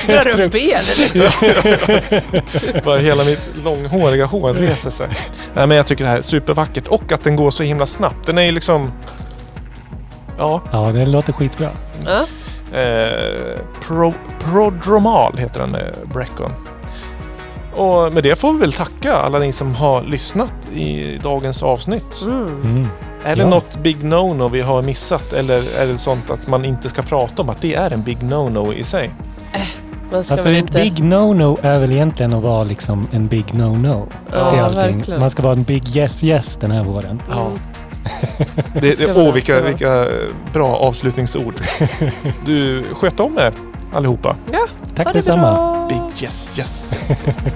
Drar 0.07 0.41
upp 0.41 0.51
benen. 0.51 1.31
Bara 2.85 2.99
hela 2.99 3.23
mitt 3.23 3.41
långhåriga 3.63 4.25
hår 4.25 4.53
reser 4.53 4.89
sig. 4.89 5.07
Nej, 5.55 5.67
men 5.67 5.77
jag 5.77 5.87
tycker 5.87 6.03
det 6.03 6.09
här 6.09 6.17
är 6.17 6.21
supervackert 6.21 6.87
och 6.87 7.11
att 7.11 7.23
den 7.23 7.35
går 7.35 7.51
så 7.51 7.63
himla 7.63 7.85
snabbt. 7.87 8.25
Den 8.25 8.37
är 8.37 8.43
ju 8.43 8.51
liksom... 8.51 8.91
Ja, 10.37 10.61
Ja, 10.71 10.91
det 10.91 11.05
låter 11.05 11.33
skitbra. 11.33 11.69
Ja. 12.05 12.25
Eh, 12.75 13.59
pro, 13.87 14.13
Prodromal 14.39 15.37
heter 15.37 15.59
den 15.59 15.69
med 15.71 15.93
Breckon. 16.13 16.51
Och 17.75 18.13
med 18.13 18.23
det 18.23 18.35
får 18.39 18.53
vi 18.53 18.59
väl 18.59 18.71
tacka 18.73 19.13
alla 19.13 19.39
ni 19.39 19.51
som 19.51 19.75
har 19.75 20.01
lyssnat 20.01 20.53
i 20.73 21.17
dagens 21.23 21.63
avsnitt. 21.63 22.21
Mm. 22.25 22.61
Mm. 22.63 22.87
Är 23.23 23.35
det 23.35 23.41
Ja. 23.41 23.49
något 23.49 23.77
big 23.83 24.03
no-no 24.03 24.49
vi 24.49 24.61
har 24.61 24.81
missat 24.81 25.33
eller 25.33 25.57
är 25.81 25.87
det 25.87 25.97
sånt 25.97 26.29
att 26.29 26.47
man 26.47 26.65
inte 26.65 26.89
ska 26.89 27.01
prata 27.01 27.41
om 27.41 27.49
att 27.49 27.61
det 27.61 27.75
är 27.75 27.91
en 27.91 28.01
big 28.03 28.17
no-no 28.23 28.73
i 28.73 28.83
sig? 28.83 29.13
Man 30.11 30.23
ska 30.23 30.33
Alltså 30.33 30.49
väl 30.49 30.55
ett 30.57 30.61
inte... 30.61 30.81
big 30.81 30.93
no-no 31.03 31.57
är 31.61 31.79
väl 31.79 31.91
egentligen 31.91 32.33
att 32.33 32.43
vara 32.43 32.63
liksom 32.63 33.07
en 33.11 33.27
big 33.27 33.45
no-no 33.45 34.07
Ja, 34.33 34.37
allting. 34.61 34.95
verkligen. 34.97 35.19
Man 35.19 35.29
ska 35.29 35.43
vara 35.43 35.53
en 35.53 35.63
big 35.63 35.83
yes-yes 35.87 36.57
den 36.59 36.71
här 36.71 36.83
våren. 36.83 37.21
Ja. 37.29 37.47
Det, 38.81 38.97
det, 38.97 39.15
åh, 39.15 39.33
vilka, 39.33 39.61
vilka 39.61 40.05
bra 40.53 40.75
avslutningsord. 40.75 41.61
Du, 42.45 42.83
sköt 42.93 43.19
om 43.19 43.37
er 43.37 43.53
allihopa. 43.93 44.35
Ja, 44.51 44.67
Tack 44.95 45.07
det 45.07 45.13
detsamma. 45.13 45.41
bra. 45.41 45.87
Big 45.89 46.23
yes, 46.23 46.59
yes, 46.59 46.97
yes, 47.09 47.27
yes. 47.27 47.55